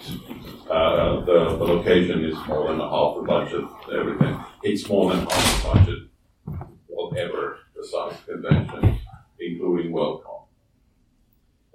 uh, 0.70 1.22
the, 1.26 1.58
the 1.58 1.64
location 1.64 2.26
is 2.26 2.36
more 2.48 2.68
than 2.68 2.80
half 2.80 3.16
the 3.16 3.24
budget, 3.26 3.66
everything. 3.94 4.40
It's 4.64 4.88
more 4.90 5.14
than 5.14 5.26
half 5.26 5.64
the 5.64 5.70
budget, 5.70 6.00
whatever 6.88 7.60
the 7.76 7.88
size 7.88 8.18
convention, 8.26 9.00
including 9.40 9.92
WorldCon. 9.92 10.40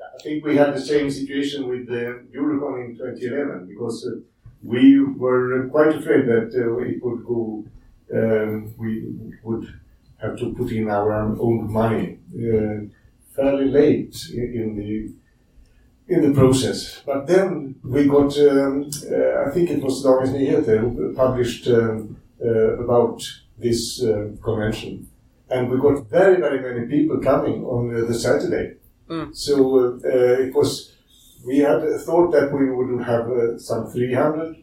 I 0.01 0.23
think 0.23 0.45
we 0.45 0.57
had 0.57 0.75
the 0.75 0.81
same 0.81 1.11
situation 1.11 1.69
with 1.69 1.87
the 1.87 2.25
Eurocon 2.35 2.87
in 2.87 2.97
2011 2.97 3.67
because 3.67 4.07
uh, 4.07 4.21
we 4.65 5.01
were 5.03 5.69
quite 5.69 5.95
afraid 5.95 6.27
that 6.27 6.55
uh, 6.55 6.79
it 6.79 7.03
would 7.05 7.25
go, 7.27 7.65
um, 8.15 8.75
we 8.79 8.91
would 9.43 9.67
have 10.19 10.39
to 10.39 10.55
put 10.55 10.73
in 10.73 10.89
our 10.89 11.13
own 11.13 11.71
money 11.71 12.19
uh, 12.35 12.87
fairly 13.37 13.69
late 13.71 14.17
in, 14.33 14.77
the 14.77 15.13
in 16.15 16.23
the 16.23 16.35
process. 16.39 17.03
But 17.05 17.27
then 17.27 17.77
we 17.83 18.07
got, 18.07 18.37
um, 18.39 18.91
uh, 19.11 19.49
I 19.49 19.51
think 19.53 19.71
it 19.71 19.83
was 19.83 20.05
Dagens 20.05 20.33
Nyheter 20.33 20.79
who 20.81 21.15
published 21.15 21.69
um, 21.69 22.17
uh, 22.45 22.79
about 22.85 23.23
this 23.59 24.03
uh, 24.03 24.31
convention. 24.43 25.09
And 25.51 25.71
we 25.71 25.79
got 25.79 26.09
very, 26.09 26.37
very 26.41 26.61
many 26.61 26.87
people 26.87 27.19
coming 27.21 27.65
on 27.65 27.95
uh, 27.95 28.07
the 28.07 28.15
Saturday. 28.15 28.77
So 29.33 29.79
uh, 29.79 30.09
uh, 30.09 30.47
it 30.47 30.55
was, 30.55 30.94
we 31.45 31.59
had 31.59 31.83
thought 32.01 32.33
that 32.33 32.53
we 32.53 32.71
would 32.71 33.05
have 33.05 33.31
uh, 33.31 33.59
some 33.59 33.87
300 33.87 34.57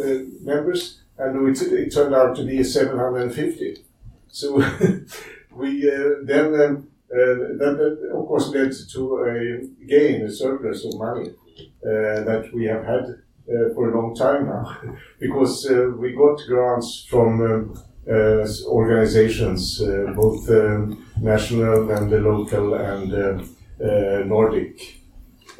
uh, 0.00 0.04
members, 0.40 1.02
and 1.18 1.48
it, 1.48 1.62
it 1.62 1.94
turned 1.94 2.14
out 2.14 2.34
to 2.36 2.44
be 2.44 2.64
750. 2.64 3.84
So 4.28 4.56
we 5.52 5.88
uh, 5.88 6.24
then, 6.24 6.46
um, 6.60 6.88
uh, 7.12 7.34
that, 7.60 8.10
of 8.12 8.26
course 8.26 8.48
led 8.48 8.72
to 8.92 9.24
a 9.24 9.86
gain, 9.86 10.22
a 10.22 10.32
surplus 10.32 10.84
of 10.86 10.98
money 10.98 11.30
uh, 11.86 12.24
that 12.24 12.50
we 12.54 12.64
have 12.64 12.84
had 12.84 13.04
uh, 13.04 13.74
for 13.74 13.90
a 13.90 14.00
long 14.00 14.14
time 14.14 14.46
now, 14.46 14.76
because 15.20 15.70
we 15.98 16.12
got 16.12 16.40
grants 16.48 17.06
from 17.08 17.40
um, 17.42 17.78
organizations, 18.66 19.78
both 20.16 20.48
um, 20.50 21.06
national 21.20 21.90
and 21.90 22.10
the 22.10 22.18
local 22.18 22.74
and 22.74 23.48
Nordic. 24.28 25.03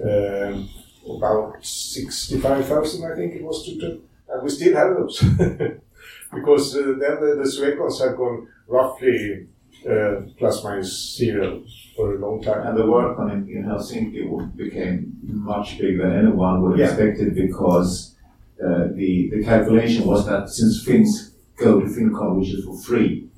Um, 0.02 0.68
about 1.16 1.64
65,000, 1.64 3.04
I 3.04 3.14
think 3.14 3.34
it 3.34 3.44
was 3.44 3.64
to, 3.66 3.78
to 3.80 4.00
and 4.28 4.42
we 4.42 4.48
still 4.48 4.74
have 4.74 4.96
those. 4.96 5.20
because 6.34 6.76
uh, 6.76 6.80
then 6.98 7.20
the, 7.20 7.40
the 7.42 7.48
Swecons 7.48 8.00
have 8.00 8.16
gone 8.16 8.48
roughly 8.66 9.46
uh, 9.88 10.22
plus 10.38 10.64
minus 10.64 11.16
zero 11.16 11.62
for 11.94 12.16
a 12.16 12.18
long 12.18 12.42
time. 12.42 12.66
And 12.66 12.76
the 12.78 12.82
WorldCon 12.84 13.32
in, 13.32 13.48
in 13.48 13.64
Helsinki 13.64 14.56
became 14.56 15.12
much 15.22 15.78
bigger 15.78 16.08
than 16.08 16.26
anyone 16.26 16.62
would 16.62 16.70
have 16.72 16.80
Yeah. 16.80 16.86
expected 16.86 17.34
because 17.34 18.16
uh, 18.64 18.88
the, 18.94 19.30
the 19.30 19.44
calculation 19.44 20.06
was 20.06 20.26
that 20.26 20.48
since 20.48 20.82
Finns 20.84 21.34
go 21.56 21.80
to 21.80 21.86
FinCon, 21.86 22.36
which 22.38 22.48
is 22.48 22.64
for 22.64 22.76
free, 22.78 23.28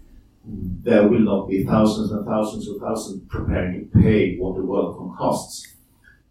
there 0.45 1.09
will 1.09 1.19
not 1.21 1.49
be 1.49 1.65
thousands 1.65 2.13
and 2.13 2.25
thousands 2.25 2.69
of 2.69 2.81
thousands 2.81 3.23
preparing 3.29 3.91
to 3.91 3.99
pay 4.01 4.37
what 4.39 4.55
the 4.55 4.63
WorldCon 4.63 5.17
costs. 5.17 5.75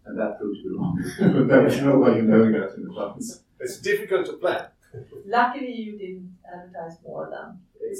And 0.06 0.18
that 0.18 0.38
proved 0.38 0.62
to 0.62 0.68
be 0.68 0.76
wrong. 0.76 1.46
there 1.48 1.62
was 1.62 1.80
no 1.80 1.98
way 1.98 2.20
of 2.20 2.26
knowing 2.26 2.52
that 2.52 2.74
in 2.76 2.86
advance. 2.88 3.42
It's 3.60 3.78
difficult 3.78 4.26
to 4.26 4.34
plan. 4.34 4.66
Luckily, 5.26 5.72
you 5.72 5.98
didn't 5.98 6.36
advertise 6.46 6.98
more 7.04 7.28
than. 7.30 7.58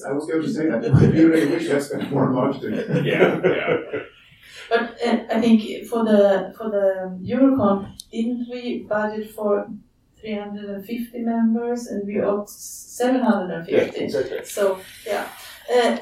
I 0.09 0.13
was 0.13 0.27
going 0.27 0.43
to 0.43 0.49
say 0.49 0.67
that. 0.69 0.83
We 0.83 1.25
really 1.25 1.47
wish 1.47 1.71
I 1.71 1.79
spent 1.79 2.11
more 2.11 2.27
on 2.27 2.35
marketing. 2.35 2.75
Yeah, 3.05 3.41
yeah. 3.45 3.77
But 4.69 4.99
uh, 5.05 5.25
I 5.31 5.41
think 5.41 5.87
for 5.87 6.05
the 6.05 6.53
for 6.57 6.71
the 6.71 7.19
Eurocon, 7.23 7.97
didn't 8.11 8.49
we 8.51 8.85
budget 8.89 9.31
for 9.31 9.69
350 10.21 11.21
members 11.21 11.87
and 11.87 12.07
we 12.07 12.15
got 12.15 12.51
750? 12.51 13.73
Yeah, 13.73 14.05
exactly. 14.05 14.45
So 14.45 14.81
yeah, 15.07 15.29
uh, 15.73 15.99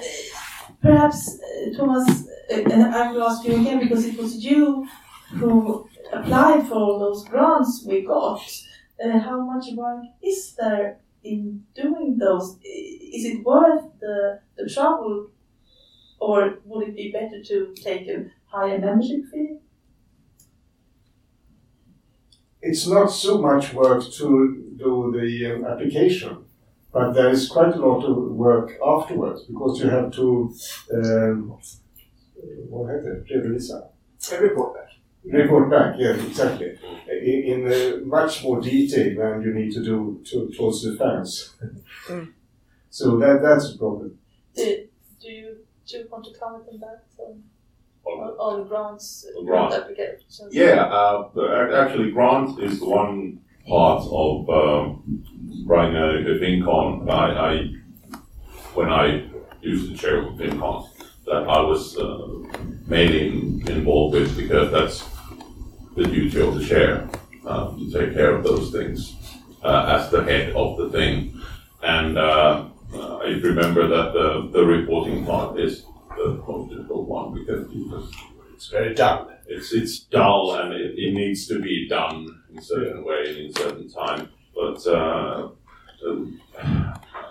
perhaps 0.80 1.38
uh, 1.40 1.76
Thomas, 1.76 2.26
uh, 2.50 2.54
and 2.54 2.84
I 2.84 3.12
will 3.12 3.24
ask 3.24 3.46
you 3.46 3.54
again 3.60 3.80
because 3.80 4.06
it 4.06 4.16
was 4.16 4.42
you 4.42 4.88
who 5.38 5.88
applied 6.12 6.66
for 6.68 6.74
all 6.74 6.98
those 6.98 7.24
grants 7.28 7.84
we 7.86 8.02
got. 8.02 8.40
Uh, 9.02 9.18
how 9.18 9.40
much 9.40 9.66
work 9.74 10.04
is 10.22 10.54
there 10.58 10.98
in 11.22 11.64
doing 11.74 12.16
those? 12.18 12.56
Is 12.62 13.24
it 13.24 13.44
worth 13.44 13.84
the 14.00 14.40
the 14.56 14.70
trouble, 14.72 15.30
or 16.20 16.58
would 16.64 16.88
it 16.88 16.96
be 16.96 17.10
better 17.10 17.42
to 17.42 17.74
take 17.74 18.08
a 18.08 18.26
higher 18.46 18.78
membership 18.78 19.24
fee? 19.32 19.56
It's 22.62 22.86
not 22.86 23.08
so 23.08 23.38
much 23.38 23.74
work 23.74 24.02
to 24.12 24.74
do 24.76 25.12
the 25.12 25.54
um, 25.54 25.64
application, 25.66 26.44
but 26.92 27.12
there 27.12 27.28
is 27.28 27.48
quite 27.48 27.74
a 27.74 27.78
lot 27.78 28.04
of 28.04 28.16
work 28.32 28.72
afterwards 28.82 29.42
because 29.44 29.80
you 29.80 29.90
have 29.90 30.10
to, 30.12 30.54
um, 30.94 31.58
what 32.70 32.88
heter 32.88 33.24
det, 33.28 33.36
redovisa? 33.36 33.94
report 34.40 34.74
back. 34.74 34.83
Report 35.24 35.70
back, 35.70 35.94
yeah, 35.98 36.10
exactly. 36.10 36.78
In, 37.10 37.66
in 37.66 37.72
uh, 37.72 37.96
much 38.04 38.42
more 38.44 38.60
detail 38.60 39.16
than 39.16 39.42
you 39.42 39.54
need 39.54 39.72
to 39.72 39.82
do 39.82 40.20
to, 40.26 40.50
towards 40.56 40.82
the 40.82 40.96
fans. 40.96 41.54
Mm. 42.08 42.32
so 42.90 43.16
that, 43.18 43.40
that's 43.42 43.74
a 43.74 43.78
problem. 43.78 44.18
Do, 44.54 44.84
do 45.20 45.28
you 45.30 45.56
do 45.86 45.98
you 45.98 46.06
want 46.10 46.24
to 46.26 46.32
comment 46.38 46.64
on 46.72 46.80
that? 46.80 47.04
So, 47.16 47.36
On- 48.04 48.20
on, 48.20 48.60
on 48.60 48.68
grants, 48.68 49.26
On 49.38 49.46
grant 49.46 49.70
grant. 49.70 49.82
applications? 49.84 50.48
Yeah, 50.54 50.82
uh, 50.84 51.28
actually, 51.74 52.10
grant 52.12 52.60
is 52.60 52.80
the 52.80 52.86
one 52.86 53.40
part 53.66 54.04
of 54.10 54.48
um, 54.50 55.24
running 55.64 55.96
a, 55.96 56.08
a 56.32 56.38
FinCon. 56.38 57.08
I, 57.10 57.50
I, 57.50 57.72
when 58.74 58.90
I 58.92 59.24
used 59.62 59.90
to 59.90 59.96
chair 59.96 60.18
of 60.26 60.34
FinCon, 60.34 60.88
that 61.24 61.48
I 61.48 61.60
was 61.62 61.96
uh, 61.96 62.28
mainly 62.86 63.28
involved 63.72 64.14
with 64.16 64.36
because 64.36 64.70
that's 64.70 65.13
the 65.96 66.04
duty 66.04 66.40
of 66.40 66.54
the 66.54 66.64
chair 66.64 67.08
uh, 67.46 67.70
to 67.76 67.90
take 67.90 68.14
care 68.14 68.34
of 68.34 68.44
those 68.44 68.72
things 68.72 69.16
uh, 69.62 69.98
as 69.98 70.10
the 70.10 70.22
head 70.24 70.52
of 70.54 70.76
the 70.76 70.90
thing. 70.90 71.40
And 71.82 72.18
uh, 72.18 72.66
uh, 72.94 73.16
I 73.18 73.28
remember 73.40 73.86
that 73.86 74.12
the, 74.12 74.48
the 74.52 74.64
reporting 74.64 75.24
part 75.24 75.58
is 75.58 75.84
the 76.16 76.42
most 76.46 76.70
difficult 76.70 77.08
one 77.08 77.34
because, 77.34 77.68
It's 78.54 78.68
very 78.68 78.94
dull. 78.94 79.30
it's 79.46 79.72
it's 79.72 79.98
dull 80.00 80.54
and 80.54 80.72
it, 80.72 80.94
it 80.96 81.12
needs 81.12 81.46
to 81.48 81.60
be 81.60 81.88
done 81.88 82.42
in 82.50 82.58
a 82.58 82.62
certain 82.62 83.04
way 83.04 83.24
and 83.28 83.36
in 83.38 83.50
a 83.50 83.52
certain 83.52 83.90
time. 83.90 84.28
But 84.54 84.86
uh, 84.86 85.48
um, 86.06 86.40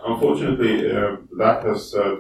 unfortunately, 0.06 0.92
uh, 0.92 1.18
that 1.38 1.64
has 1.64 1.96
uh, 1.96 2.18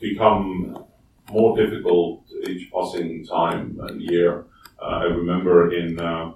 become 0.00 0.84
more 1.30 1.56
difficult 1.56 2.22
each 2.48 2.70
passing 2.72 3.26
time 3.26 3.78
and 3.82 4.00
year. 4.00 4.44
Uh, 4.80 4.84
I 4.84 5.04
remember 5.04 5.72
in 5.74 5.98
uh, 5.98 6.32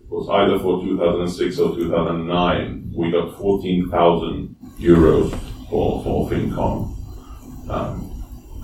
it 0.00 0.10
was 0.10 0.28
either 0.28 0.58
for 0.58 0.82
2006 0.82 1.58
or 1.58 1.76
2009, 1.76 2.92
we 2.94 3.10
got 3.10 3.36
14,000 3.38 4.56
euros 4.78 5.30
for 5.68 6.02
for 6.02 6.30
FinCon. 6.30 6.90
Um, 7.68 8.14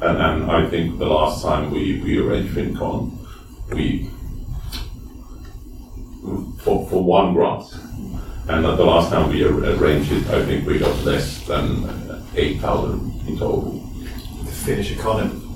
and, 0.03 0.17
and 0.19 0.51
I 0.51 0.69
think 0.69 0.99
the 0.99 1.07
last 1.07 1.43
time 1.43 1.71
we, 1.71 2.01
we 2.01 2.19
arranged 2.19 2.55
FinCon, 2.55 3.17
we, 3.73 4.09
for, 6.63 6.89
for 6.89 7.05
one 7.05 7.35
grant, 7.35 7.65
and 8.49 8.65
the 8.65 8.85
last 8.85 9.11
time 9.11 9.29
we 9.31 9.45
arranged 9.45 10.13
it, 10.13 10.27
I 10.29 10.45
think 10.45 10.67
we 10.67 10.79
got 10.79 10.97
less 11.05 11.47
than 11.47 12.25
8,000 12.35 13.29
in 13.29 13.39
total. 13.39 13.73
The 14.45 14.51
Finnish 14.51 14.93
economy, 14.93 15.50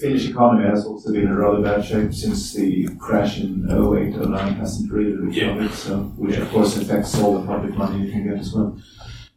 Finnish 0.00 0.28
economy 0.28 0.68
has 0.68 0.86
also 0.86 1.12
been 1.12 1.22
in 1.22 1.36
rather 1.36 1.62
bad 1.62 1.84
shape 1.84 2.12
since 2.14 2.52
the 2.54 2.88
crash 2.98 3.40
in 3.40 3.66
08, 3.68 4.16
09 4.16 4.54
hasn't 4.54 4.92
really 4.92 5.12
recovered, 5.16 5.72
so, 5.72 5.98
which 6.16 6.36
of 6.36 6.48
course 6.50 6.76
affects 6.76 7.18
all 7.18 7.38
the 7.38 7.46
public 7.46 7.74
money 7.74 8.04
you 8.06 8.12
can 8.12 8.28
get 8.28 8.38
as 8.38 8.52
well. 8.52 8.78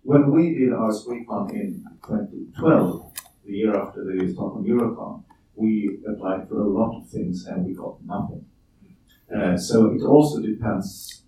When 0.04 0.32
we 0.32 0.54
did 0.54 0.74
our 0.74 0.92
SweCon 0.92 1.52
in 1.52 1.84
2012, 2.06 3.14
the 3.46 3.52
year 3.52 3.76
after 3.76 4.04
the 4.04 4.32
Stockholm 4.34 4.66
Eurocon, 4.66 5.24
we 5.56 6.00
applied 6.08 6.48
for 6.48 6.62
a 6.62 6.68
lot 6.68 6.98
of 6.98 7.10
things 7.10 7.46
and 7.46 7.66
we 7.66 7.74
got 7.74 8.04
nothing. 8.04 8.46
Uh, 9.36 9.58
so 9.58 9.92
it 9.92 10.04
also 10.04 10.42
depends. 10.42 11.24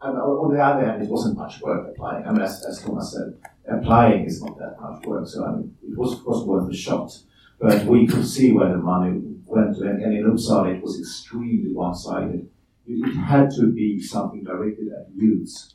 And 0.00 0.16
on 0.16 0.54
the 0.54 0.62
other 0.62 0.86
hand, 0.86 1.02
it 1.02 1.08
wasn't 1.08 1.36
much 1.36 1.60
work 1.60 1.88
applying. 1.90 2.24
I 2.24 2.32
mean, 2.32 2.42
as, 2.42 2.64
as 2.64 2.80
Thomas 2.80 3.12
said, 3.12 3.34
applying 3.68 4.24
is 4.26 4.40
not 4.42 4.58
that 4.58 4.76
much 4.80 5.04
work. 5.04 5.26
So 5.26 5.44
I 5.44 5.56
mean, 5.56 5.76
it 5.82 5.96
was, 5.98 6.12
of 6.14 6.24
course, 6.24 6.44
worth 6.44 6.70
a 6.70 6.76
shot. 6.76 7.18
But 7.60 7.86
we 7.86 8.06
could 8.06 8.26
see 8.26 8.52
where 8.52 8.70
the 8.70 8.78
money 8.78 9.20
went 9.46 9.76
to, 9.76 9.84
and, 9.84 10.02
in 10.02 10.24
Uppsala 10.30 10.76
it 10.76 10.82
was 10.82 10.98
extremely 10.98 11.72
one-sided. 11.72 12.48
It, 12.86 13.08
it 13.08 13.16
had 13.16 13.50
to 13.56 13.72
be 13.72 14.00
something 14.00 14.44
directed 14.44 14.88
at 14.88 15.08
youths, 15.14 15.74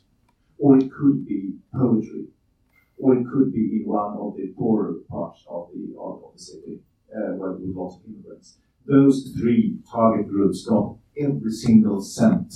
or 0.58 0.78
it 0.78 0.90
could 0.90 1.26
be 1.26 1.54
poetry, 1.74 2.26
or 2.98 3.16
it 3.16 3.26
could 3.30 3.52
be 3.52 3.80
in 3.80 3.82
one 3.84 4.16
of 4.16 4.36
the 4.36 4.54
poorer 4.56 4.94
parts 5.10 5.44
of 5.48 5.68
the 5.74 5.94
of, 5.98 6.22
the 6.34 6.40
city 6.40 6.80
uh, 7.14 7.34
where 7.36 7.52
we 7.52 7.72
lots 7.72 7.96
of 7.96 8.02
immigrants. 8.08 8.56
Those 8.86 9.34
three 9.38 9.78
target 9.90 10.28
groups 10.28 10.66
got 10.66 10.96
every 11.18 11.52
single 11.52 12.00
cent 12.00 12.54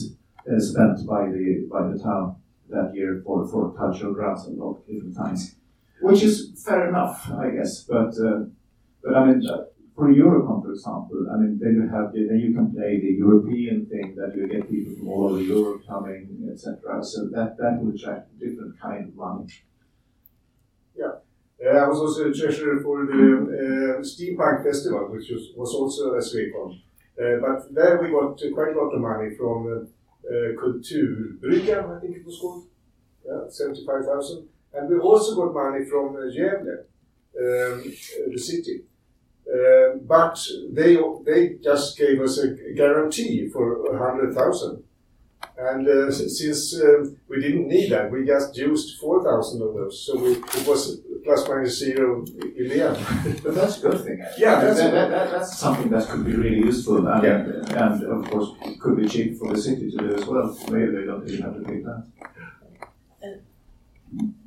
uh, 0.50 0.58
spent 0.58 1.06
by 1.06 1.26
the 1.26 1.68
by 1.70 1.88
the 1.88 1.98
town 1.98 2.36
that 2.70 2.92
year 2.94 3.22
for, 3.24 3.46
for 3.48 3.72
cultural 3.74 4.14
grants 4.14 4.46
and 4.46 4.60
of 4.60 4.86
different 4.86 5.16
kinds, 5.16 5.56
which 6.02 6.22
is 6.22 6.62
fair 6.64 6.88
enough, 6.88 7.30
I 7.30 7.50
guess. 7.50 7.84
But 7.84 8.14
uh, 8.18 8.44
but 9.02 9.14
I 9.16 9.26
mean, 9.26 9.42
for 9.94 10.08
Eurocon, 10.08 10.62
for 10.62 10.72
example, 10.72 11.26
I 11.32 11.36
mean, 11.38 11.58
then 11.60 11.74
you 11.74 11.88
have 11.88 12.12
the, 12.12 12.26
then 12.28 12.38
you 12.38 12.54
can 12.54 12.72
play 12.72 13.00
the 13.00 13.12
European 13.18 13.86
thing 13.86 14.14
that 14.16 14.36
you 14.36 14.46
get 14.46 14.70
people 14.70 14.94
from 14.94 15.08
all 15.08 15.30
over 15.30 15.40
Europe 15.40 15.82
coming, 15.88 16.48
etc. 16.52 17.02
So 17.02 17.26
that 17.34 17.56
that 17.58 17.78
would 17.80 17.94
attract 17.94 18.30
a 18.32 18.44
different 18.44 18.80
kind 18.80 19.08
of 19.08 19.14
money. 19.16 19.46
Uh, 21.60 21.70
I 21.70 21.88
was 21.88 21.98
also 21.98 22.32
treasurer 22.32 22.80
for 22.80 23.04
the 23.04 23.98
uh, 23.98 24.02
Steampunk 24.02 24.62
Festival, 24.62 25.08
which 25.10 25.28
was, 25.30 25.50
was 25.56 25.74
also 25.74 26.14
a 26.14 26.22
SweCon. 26.22 26.80
Uh, 27.18 27.40
but 27.42 27.74
there 27.74 28.00
we 28.00 28.10
got 28.10 28.38
quite 28.54 28.74
a 28.74 28.78
lot 28.78 28.94
of 28.94 29.00
money 29.00 29.34
from 29.36 29.66
uh, 29.66 29.80
uh, 30.30 30.52
I 31.96 32.00
think 32.00 32.16
it 32.16 32.24
was 32.24 32.38
called. 32.40 32.66
Yeah, 33.26 33.48
75,000. 33.48 34.48
And 34.74 34.88
we 34.88 34.98
also 34.98 35.34
got 35.34 35.52
money 35.52 35.84
from 35.84 36.16
uh, 36.16 36.30
Gävle, 36.30 36.84
um, 37.36 37.82
uh, 37.84 38.30
the 38.32 38.38
city. 38.38 38.82
Uh, 39.48 39.96
but 40.02 40.38
they 40.72 40.96
they 41.24 41.54
just 41.62 41.96
gave 41.96 42.20
us 42.20 42.38
a 42.38 42.48
guarantee 42.74 43.48
for 43.48 43.86
a 43.86 43.98
100,000. 43.98 44.82
And 45.56 45.88
uh, 45.88 46.10
since 46.12 46.74
um, 46.80 47.16
we 47.28 47.40
didn't 47.40 47.68
need 47.68 47.90
that, 47.90 48.10
we 48.10 48.24
just 48.24 48.56
used 48.56 48.98
4,000 48.98 49.62
of 49.62 49.74
those. 49.74 50.04
So 50.06 50.16
we, 50.18 50.32
it 50.32 50.66
was 50.66 51.00
plus 51.24 51.48
minus 51.48 51.78
zero 51.78 52.24
in 52.56 52.68
the 52.68 52.88
end. 52.88 53.40
But 53.42 53.54
that's 53.54 53.78
a 53.78 53.80
good 53.88 54.04
thing. 54.04 54.20
Actually. 54.20 54.42
Yeah, 54.44 54.60
that's 54.60 54.80
that, 54.80 54.90
that, 54.92 55.08
that, 55.10 55.30
that's 55.32 55.58
something 55.58 55.90
that 55.90 56.08
could 56.08 56.24
be 56.24 56.34
really 56.34 56.58
useful, 56.58 57.06
and, 57.06 57.22
Yeah. 57.22 57.84
and 57.84 58.02
of 58.04 58.30
course 58.30 58.50
it 58.66 58.80
could 58.80 58.96
be 58.96 59.08
cheap 59.08 59.36
for 59.38 59.52
the 59.52 59.60
city 59.60 59.90
to 59.90 59.96
do 59.96 60.14
as 60.14 60.24
well. 60.26 60.56
Maybe 60.70 60.92
they 60.92 61.04
don't 61.04 61.28
even 61.28 61.42
have 61.42 61.54
to 61.54 61.60
pay 61.62 61.80
that. 61.82 62.06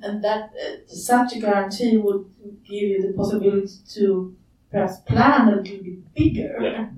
And 0.01 0.23
that 0.23 0.51
uh, 0.51 0.87
such 0.87 1.35
a 1.35 1.39
guarantee 1.39 1.97
would 1.97 2.25
give 2.63 2.89
you 2.89 3.07
the 3.07 3.13
possibility 3.13 3.73
to 3.93 4.35
perhaps 4.71 4.97
plan 5.01 5.47
a 5.47 5.55
little 5.57 5.83
bit 5.83 6.13
bigger. 6.15 6.57
Yeah. 6.61 6.89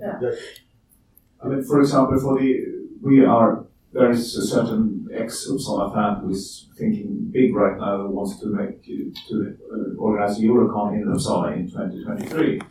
I 1.44 1.48
mean, 1.48 1.64
for 1.64 1.82
example, 1.82 2.20
for 2.20 2.40
the 2.40 2.84
we 3.02 3.26
are 3.26 3.66
there 3.92 4.10
is 4.10 4.36
a 4.36 4.48
certain 4.48 5.08
ex 5.14 5.48
Uppsala 5.48 5.94
fan 5.94 6.22
who 6.22 6.32
is 6.32 6.70
thinking 6.78 7.30
big 7.32 7.54
right 7.56 7.78
now 7.78 8.04
who 8.04 8.10
wants 8.10 8.40
to 8.40 8.48
make 8.48 8.84
to 8.86 9.58
uh, 9.72 9.96
organize 9.98 10.40
Eurocon 10.40 10.96
in 10.96 11.06
Uppsala 11.06 11.56
in 11.56 11.68
2023, 11.68 12.62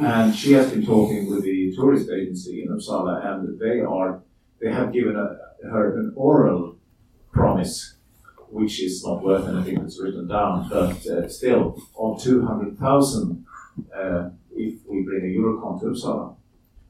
and 0.00 0.34
she 0.34 0.52
has 0.52 0.70
been 0.70 0.84
talking 0.84 1.30
with 1.30 1.44
the 1.44 1.72
tourist 1.74 2.10
agency 2.10 2.62
in 2.62 2.68
Uppsala, 2.68 3.24
and 3.24 3.58
they 3.58 3.80
are 3.80 4.22
they 4.60 4.70
have 4.70 4.92
given 4.92 5.16
a, 5.16 5.68
her 5.68 5.98
an 5.98 6.12
oral 6.16 6.76
promise. 7.32 7.95
Which 8.50 8.82
is 8.82 9.04
not 9.04 9.22
worth 9.22 9.48
anything 9.48 9.80
that's 9.80 10.00
written 10.00 10.28
down, 10.28 10.68
but 10.68 11.06
uh, 11.06 11.28
still, 11.28 11.80
on 11.94 12.18
200,000 12.18 13.44
uh, 13.94 14.30
if 14.54 14.74
we 14.86 15.02
bring 15.02 15.24
a 15.24 15.38
Eurocon 15.38 15.80
to 15.80 15.86
Uppsala 15.86 16.36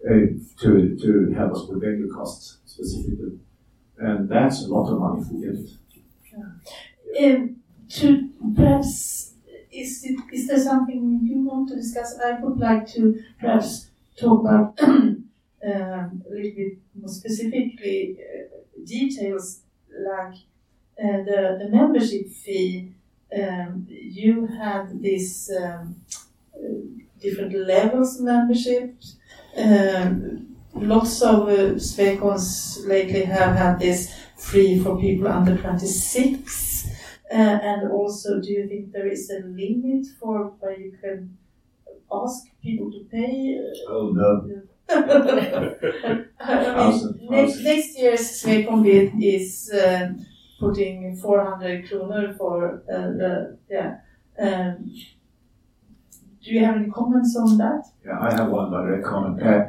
uh, 0.05 0.11
to, 0.61 0.97
to 0.97 1.33
help 1.35 1.53
us 1.53 1.67
with 1.69 1.81
venue 1.81 2.13
costs 2.13 2.59
specifically. 2.67 3.39
And 3.99 4.29
that's 4.29 4.63
a 4.63 4.69
lot 4.69 4.91
of 4.93 5.01
money 5.01 5.23
if 5.23 5.29
we 5.29 5.41
get 5.41 5.55
it. 5.55 5.71
Um, 7.19 7.57
to 7.89 8.29
perhaps 8.55 9.33
is 9.73 10.05
it, 10.05 10.19
is 10.33 10.49
there 10.49 10.59
something 10.59 11.21
you 11.23 11.43
want 11.43 11.69
to 11.69 11.77
discuss? 11.77 12.19
I 12.25 12.41
would 12.41 12.59
like 12.59 12.87
to 12.93 13.23
perhaps 13.39 13.91
talk 14.19 14.41
about 14.41 14.79
um, 14.83 15.25
a 15.63 16.31
little 16.31 16.53
bit 16.57 16.79
more 16.95 17.09
specifically 17.09 18.19
uh, 18.21 18.57
details 18.85 19.61
like 19.91 20.35
uh, 21.03 21.19
the 21.25 21.59
the 21.61 21.69
membership 21.71 22.29
fee. 22.29 22.93
Um, 23.37 23.87
you 23.89 24.47
had 24.47 25.03
these 25.03 25.51
um, 25.51 25.97
uh, 26.55 26.59
different 27.21 27.53
levels 27.55 28.17
of 28.17 28.25
membership. 28.25 28.95
Um, 29.57 30.57
lots 30.75 31.23
of 31.23 31.49
uh, 31.49 31.79
lately 32.87 33.25
have 33.25 33.57
had 33.57 33.79
this 33.79 34.15
free 34.37 34.79
for 34.79 34.99
people 34.99 35.29
under 35.29 35.57
26. 35.57 36.89
Uh, 37.31 37.35
and 37.35 37.91
also, 37.91 38.41
do 38.41 38.53
you 38.53 38.69
think 38.69 38.93
there 38.93 39.09
is 39.09 39.29
a 39.31 39.41
limit 39.41 40.07
for 40.21 40.53
where 40.61 40.79
you 40.79 40.97
can 41.03 41.37
ask 42.13 42.45
people 42.63 42.91
to 42.93 43.05
pay? 43.11 43.59
Oh 43.89 44.11
no. 44.15 44.63
I 46.39 46.91
mean, 46.91 47.21
next, 47.29 47.59
next 47.61 47.99
year's 47.99 48.21
Svekonbit 48.21 49.21
is 49.21 49.73
um, 49.75 50.25
putting 50.59 51.17
400 51.17 51.87
kronor 51.87 52.37
for 52.37 52.83
uh, 52.93 53.13
the, 53.19 53.59
yeah. 53.69 53.99
Um, 54.39 54.91
do 56.43 56.53
you 56.53 56.65
have 56.65 56.77
any 56.77 56.91
comments 56.91 57.37
on 57.37 57.59
that? 57.59 57.85
Yeah, 58.05 58.19
I 58.21 58.33
have 58.33 58.51
one 58.51 58.71
direct 58.71 59.05
comment. 59.05 59.43
Uh, 59.43 59.67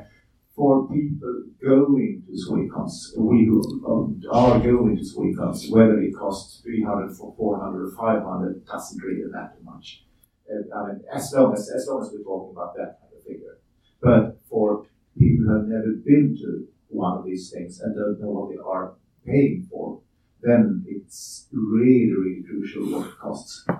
for 0.55 0.87
people 0.87 1.43
going 1.63 2.23
to 2.25 2.31
Swecons, 2.33 3.15
we 3.17 3.45
who 3.45 3.61
um, 3.87 4.21
are 4.31 4.59
going 4.59 4.97
to 4.97 5.03
Swecons, 5.03 5.71
whether 5.71 5.99
it 5.99 6.15
costs 6.15 6.61
300, 6.61 7.15
for 7.15 7.33
400, 7.37 7.87
or 7.87 7.91
500, 7.91 8.65
doesn't 8.65 9.03
really 9.03 9.29
matter 9.31 9.57
much. 9.63 10.03
Uh, 10.49 10.75
I 10.75 10.87
mean, 10.87 11.03
as 11.13 11.31
long 11.33 11.53
as, 11.53 11.69
as 11.69 11.87
long 11.87 12.01
as 12.01 12.11
we're 12.11 12.23
talking 12.23 12.55
about 12.55 12.75
that 12.75 12.97
kind 12.99 13.13
of 13.15 13.23
figure. 13.23 13.59
But 14.01 14.39
for 14.49 14.85
people 15.17 15.45
who 15.45 15.53
have 15.53 15.67
never 15.67 15.93
been 16.03 16.35
to 16.41 16.67
one 16.89 17.17
of 17.17 17.25
these 17.25 17.51
things 17.51 17.79
and 17.79 17.95
don't 17.95 18.19
know 18.19 18.29
what 18.29 18.49
they 18.49 18.57
are 18.57 18.93
paying 19.25 19.67
for, 19.69 20.01
then 20.47 20.85
it's 20.87 21.47
really, 21.51 22.11
really 22.11 22.43
crucial 22.43 22.85
what 22.85 23.07
it 23.07 23.17
costs. 23.19 23.65
Uh, 23.69 23.75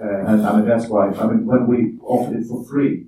and 0.00 0.46
I 0.46 0.56
mean, 0.56 0.66
that's 0.66 0.86
why, 0.86 1.10
I 1.10 1.26
mean, 1.26 1.44
when 1.44 1.66
we 1.66 1.98
offered 2.02 2.36
it 2.36 2.46
for 2.46 2.64
free, 2.64 3.06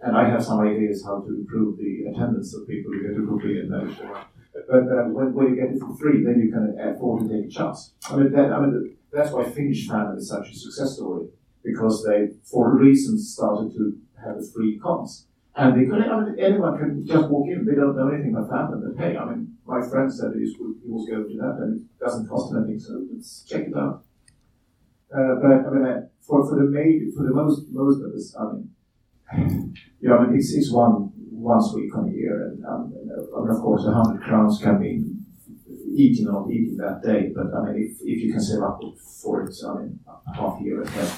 and 0.00 0.16
I 0.16 0.28
have 0.28 0.44
some 0.44 0.60
ideas 0.60 1.04
how 1.04 1.20
to 1.20 1.28
improve 1.28 1.78
the 1.78 2.06
attendance 2.10 2.54
of 2.54 2.68
people 2.68 2.92
who 2.92 3.02
get 3.02 3.28
for 3.28 3.40
free 3.40 3.60
and 3.60 3.72
everything. 3.74 4.10
But, 4.52 4.66
but 4.68 5.10
when, 5.10 5.32
when 5.32 5.48
you 5.48 5.56
get 5.56 5.74
it 5.74 5.80
for 5.80 5.96
free, 5.96 6.24
then 6.24 6.40
you 6.40 6.50
can 6.52 6.76
afford 6.78 7.22
to 7.22 7.28
take 7.28 7.46
a 7.46 7.48
chance. 7.48 7.94
I 8.10 8.16
mean, 8.16 8.32
that, 8.32 8.52
I 8.52 8.60
mean, 8.60 8.96
that's 9.12 9.30
why 9.30 9.44
Finnish 9.44 9.88
fan 9.88 10.14
is 10.16 10.28
such 10.28 10.50
a 10.50 10.54
success 10.54 10.94
story 10.96 11.28
because 11.64 12.04
they, 12.04 12.30
for 12.44 12.76
reasons, 12.76 13.32
started 13.32 13.72
to 13.74 13.96
have 14.22 14.36
a 14.36 14.42
free 14.54 14.78
cons. 14.78 15.26
And 15.54 15.80
they 15.80 15.86
could, 15.86 16.02
I 16.02 16.20
mean, 16.20 16.38
anyone 16.38 16.78
can 16.78 17.06
just 17.06 17.28
walk 17.28 17.46
in. 17.48 17.64
They 17.64 17.74
don't 17.74 17.96
know 17.96 18.08
anything 18.08 18.34
about 18.34 18.50
fandom. 18.50 18.96
But 18.96 19.02
hey, 19.02 19.16
I 19.16 19.24
mean, 19.26 19.54
my 19.72 19.80
friend 19.88 20.12
said 20.12 20.32
he 20.34 20.44
was, 20.44 21.08
going 21.08 21.28
to 21.28 21.36
that, 21.40 21.56
and 21.62 21.80
it 21.80 22.04
doesn't 22.04 22.28
cost 22.28 22.54
anything. 22.54 22.78
So 22.78 23.00
let's 23.10 23.44
check 23.48 23.68
it 23.68 23.76
out. 23.76 24.04
Uh, 25.14 25.34
but 25.40 25.50
I 25.50 25.70
mean, 25.70 26.08
for 26.20 26.46
for 26.48 26.56
the 26.56 26.68
main, 26.68 27.12
for 27.16 27.24
the 27.24 27.34
most 27.34 27.66
most 27.70 28.02
of 28.04 28.12
us, 28.12 28.36
I 28.38 28.42
mean, 28.52 29.74
yeah, 30.00 30.16
I 30.16 30.26
mean, 30.26 30.36
it's, 30.36 30.52
it's 30.54 30.70
one 30.70 31.10
once 31.30 31.72
week 31.74 31.94
on 31.96 32.08
a 32.08 32.12
year, 32.12 32.48
and, 32.48 32.64
um, 32.66 32.92
and 33.00 33.10
uh, 33.10 33.52
of 33.52 33.60
course, 33.62 33.84
a 33.86 33.92
hundred 33.92 34.22
crowns 34.22 34.58
can 34.62 34.78
be 34.78 34.92
eaten 35.94 36.28
or 36.28 36.42
not 36.42 36.50
eaten 36.50 36.76
that 36.76 37.02
day. 37.02 37.32
But 37.34 37.48
I 37.56 37.64
mean, 37.64 37.76
if, 37.82 38.00
if 38.02 38.22
you 38.22 38.32
can 38.32 38.42
save 38.42 38.62
up 38.62 38.80
for 39.22 39.42
it, 39.44 39.54
I 39.66 39.74
mean, 39.78 40.00
a 40.06 40.36
half 40.36 40.60
year 40.60 40.82
ahead, 40.82 41.10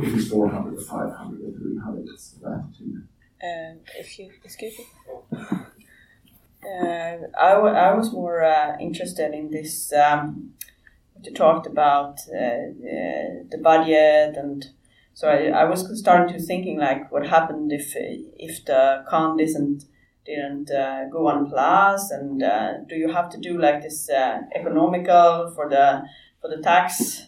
if 0.00 0.14
it's 0.14 0.28
four 0.28 0.48
hundred 0.48 0.74
or 0.78 0.82
five 0.82 1.12
hundred 1.12 1.40
or 1.48 1.52
three 1.58 1.78
hundred, 1.78 2.06
it's 2.12 2.32
that 2.42 2.64
too. 2.76 3.02
Um, 3.42 3.80
if 3.98 4.18
you 4.18 4.30
excuse 4.44 4.78
me. 4.78 4.86
Uh, 6.64 7.26
I, 7.40 7.50
w- 7.54 7.74
I 7.74 7.92
was 7.94 8.12
more 8.12 8.42
uh, 8.42 8.76
interested 8.78 9.34
in 9.34 9.50
this. 9.50 9.92
Um, 9.92 10.54
you 11.22 11.32
talked 11.32 11.66
about 11.66 12.20
uh, 12.32 12.36
uh, 12.36 13.44
the 13.50 13.60
budget 13.62 14.36
and 14.36 14.66
So 15.14 15.28
I, 15.28 15.48
I 15.48 15.64
was 15.64 15.98
starting 15.98 16.34
to 16.36 16.44
thinking 16.44 16.78
like 16.78 17.12
what 17.12 17.26
happened 17.26 17.72
if 17.72 17.92
if 17.96 18.64
the 18.64 19.04
con 19.08 19.36
didn't 19.36 19.84
didn't 20.24 20.70
uh, 20.70 21.04
go 21.10 21.28
on 21.28 21.50
plus 21.50 22.10
and 22.10 22.42
uh, 22.42 22.78
do 22.88 22.96
you 22.96 23.12
have 23.12 23.28
to 23.30 23.38
do 23.38 23.60
like 23.60 23.82
this 23.82 24.08
uh, 24.08 24.38
economical 24.54 25.52
for 25.54 25.68
the 25.68 26.02
for 26.40 26.48
the 26.48 26.62
tax 26.62 27.26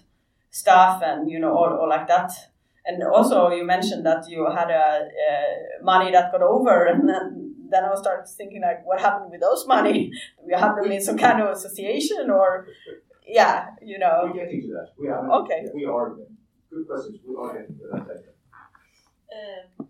stuff 0.51 1.03
and 1.05 1.31
you 1.31 1.39
know 1.39 1.53
all, 1.53 1.77
all 1.81 1.89
like 1.89 2.09
that 2.09 2.33
and 2.87 3.03
also 3.03 3.51
you 3.51 3.65
mentioned 3.65 4.07
that 4.07 4.29
you 4.29 4.47
had 4.51 4.71
a, 4.71 5.09
money 5.83 6.11
that 6.11 6.33
got 6.33 6.43
over 6.43 6.87
and 6.93 7.09
then 7.09 7.54
then 7.71 7.85
I 7.85 7.95
started 7.95 8.29
thinking 8.29 8.63
like 8.63 8.85
what 8.87 9.01
happened 9.01 9.31
with 9.31 9.41
those 9.41 9.67
money 9.67 10.11
do 10.11 10.51
you 10.51 10.57
have 10.57 10.77
them 10.77 10.91
in 10.91 11.01
some 11.01 11.19
kind 11.19 11.41
of 11.43 11.49
association 11.57 12.31
or 12.31 12.67
yeah 13.27 13.71
you 13.83 13.99
know 13.99 14.23
we're 14.25 14.35
getting 14.35 14.61
to 14.63 14.69
that 14.69 14.89
we 14.99 15.09
are 15.09 15.31
okay 15.41 15.67
we 15.75 15.85
are 15.85 16.17
good 16.71 16.87
questions 16.87 17.19
we 17.27 17.35
are 17.37 17.53
getting 17.55 17.77
to 17.79 17.85
that. 17.93 18.35
Um, 19.35 19.89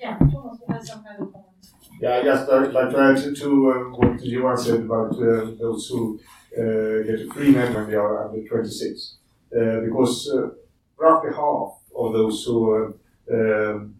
yeah, 0.00 0.18
Thomas, 0.18 0.58
you 0.60 0.74
had 0.74 0.84
some 0.84 1.04
kind 1.04 1.22
of 1.22 1.32
comment. 1.32 1.66
Yeah, 2.00 2.22
just 2.22 2.48
uh, 2.48 2.68
like 2.70 2.90
to 2.90 2.98
add 2.98 3.36
to 3.36 3.72
um, 3.72 3.92
what 3.92 4.24
Johan 4.24 4.56
said 4.56 4.80
about 4.80 5.12
uh, 5.12 5.52
those 5.58 5.88
who 5.88 6.20
uh, 6.56 7.02
get 7.06 7.20
a 7.20 7.30
free 7.32 7.50
men 7.50 7.74
when 7.74 7.90
they 7.90 7.96
are 7.96 8.28
under 8.28 8.46
26. 8.46 9.16
Uh, 9.54 9.80
because 9.80 10.30
uh, 10.30 10.48
roughly 10.96 11.30
half 11.30 11.78
of 11.96 12.12
those 12.12 12.44
who 12.44 12.94
um, 13.32 13.94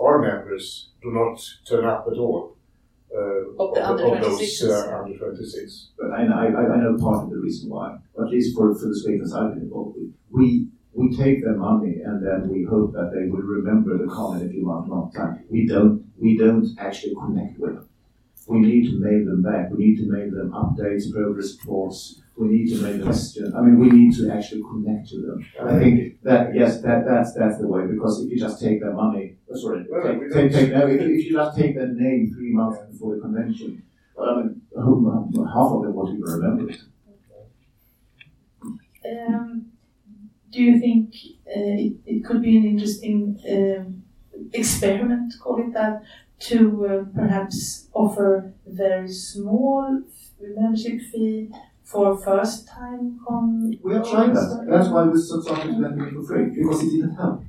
are 0.00 0.20
members 0.20 0.90
do 1.02 1.10
not 1.10 1.40
turn 1.68 1.84
up 1.84 2.06
at 2.10 2.18
all. 2.18 2.56
Uh, 3.14 3.62
of 3.62 3.74
the 3.74 3.86
under 3.86 4.20
26. 4.20 4.62
under 4.62 5.18
26. 5.18 5.88
But 5.98 6.12
I, 6.12 6.22
I, 6.24 6.46
I 6.46 6.76
know 6.80 6.96
part 6.98 7.24
of 7.24 7.30
the 7.30 7.36
reason 7.36 7.68
why, 7.68 7.98
at 8.18 8.28
least 8.30 8.56
for, 8.56 8.74
for 8.74 8.86
the 8.86 8.98
Swedish 8.98 9.32
I've 9.32 9.54
been 9.54 9.64
involved 9.64 9.96
with. 9.98 10.12
We 10.30 10.68
we 10.94 11.14
take 11.14 11.42
their 11.42 11.56
money 11.56 12.00
and 12.04 12.24
then 12.24 12.48
we 12.48 12.64
hope 12.64 12.92
that 12.92 13.12
they 13.14 13.28
will 13.28 13.42
remember 13.42 13.98
the 13.98 14.10
comment 14.12 14.44
if 14.44 14.54
you 14.54 14.66
want 14.66 14.88
long 14.88 15.12
time. 15.12 15.44
We 15.50 15.66
don't 15.66 16.04
we 16.18 16.38
don't 16.38 16.66
actually 16.78 17.14
connect 17.14 17.58
with 17.58 17.74
them. 17.74 17.88
We 18.46 18.60
need 18.60 18.90
to 18.90 18.98
mail 18.98 19.24
them 19.26 19.42
back. 19.42 19.70
We 19.70 19.84
need 19.84 19.96
to 19.98 20.10
mail 20.10 20.30
them 20.30 20.50
updates, 20.52 21.12
progress 21.12 21.56
reports. 21.58 22.21
We 22.36 22.48
need 22.48 22.74
to 22.74 22.82
make 22.82 22.96
them 22.96 23.04
questions. 23.04 23.54
I 23.54 23.60
mean, 23.60 23.78
we 23.78 23.90
need 23.90 24.14
to 24.16 24.32
actually 24.32 24.62
connect 24.62 25.08
to 25.10 25.20
them. 25.20 25.46
I 25.62 25.78
think 25.78 26.22
that 26.22 26.54
yes, 26.54 26.80
that 26.80 27.04
that's 27.06 27.34
that's 27.34 27.58
the 27.58 27.68
way. 27.68 27.86
Because 27.86 28.24
if 28.24 28.30
you 28.30 28.38
just 28.38 28.60
take 28.60 28.80
their 28.80 28.94
money, 28.94 29.36
oh, 29.50 29.56
sorry, 29.56 29.84
well, 29.88 30.02
take, 30.02 30.32
take, 30.32 30.52
take, 30.52 30.72
no, 30.72 30.86
if, 30.86 31.00
if 31.00 31.24
you 31.26 31.32
just 31.32 31.58
take 31.58 31.76
their 31.76 31.88
name 31.88 32.32
three 32.34 32.52
months 32.52 32.78
before 32.90 33.16
the 33.16 33.20
convention, 33.20 33.82
well, 34.14 34.30
I 34.30 34.42
mean, 34.42 34.62
half 34.74 35.72
of 35.72 35.82
them 35.82 35.94
won't 35.94 36.10
even 36.10 36.22
remember 36.22 36.70
it. 36.70 36.80
Um, 39.04 39.66
do 40.50 40.62
you 40.62 40.78
think 40.78 41.14
uh, 41.46 41.76
it, 41.84 41.94
it, 42.06 42.24
could 42.24 42.42
be 42.42 42.56
an 42.56 42.64
interesting 42.64 43.38
um, 43.50 44.02
experiment, 44.52 45.34
call 45.40 45.60
it 45.60 45.72
that, 45.72 46.02
to 46.40 46.86
uh, 46.86 47.04
perhaps 47.14 47.88
offer 47.94 48.52
a 48.66 48.70
very 48.70 49.10
small 49.12 50.02
membership 50.40 51.00
fee 51.10 51.50
for 51.92 52.16
first 52.16 52.66
time 52.66 53.20
con? 53.26 53.78
We 53.82 53.94
have 53.94 54.08
tried 54.08 54.34
that. 54.34 54.66
That's 54.68 54.88
why 54.88 55.04
we 55.04 55.18
started 55.20 55.78
lending 55.78 56.06
it 56.06 56.14
for 56.14 56.24
free 56.24 56.46
because 56.46 56.82
it 56.84 56.90
didn't 56.90 57.16
help. 57.16 57.44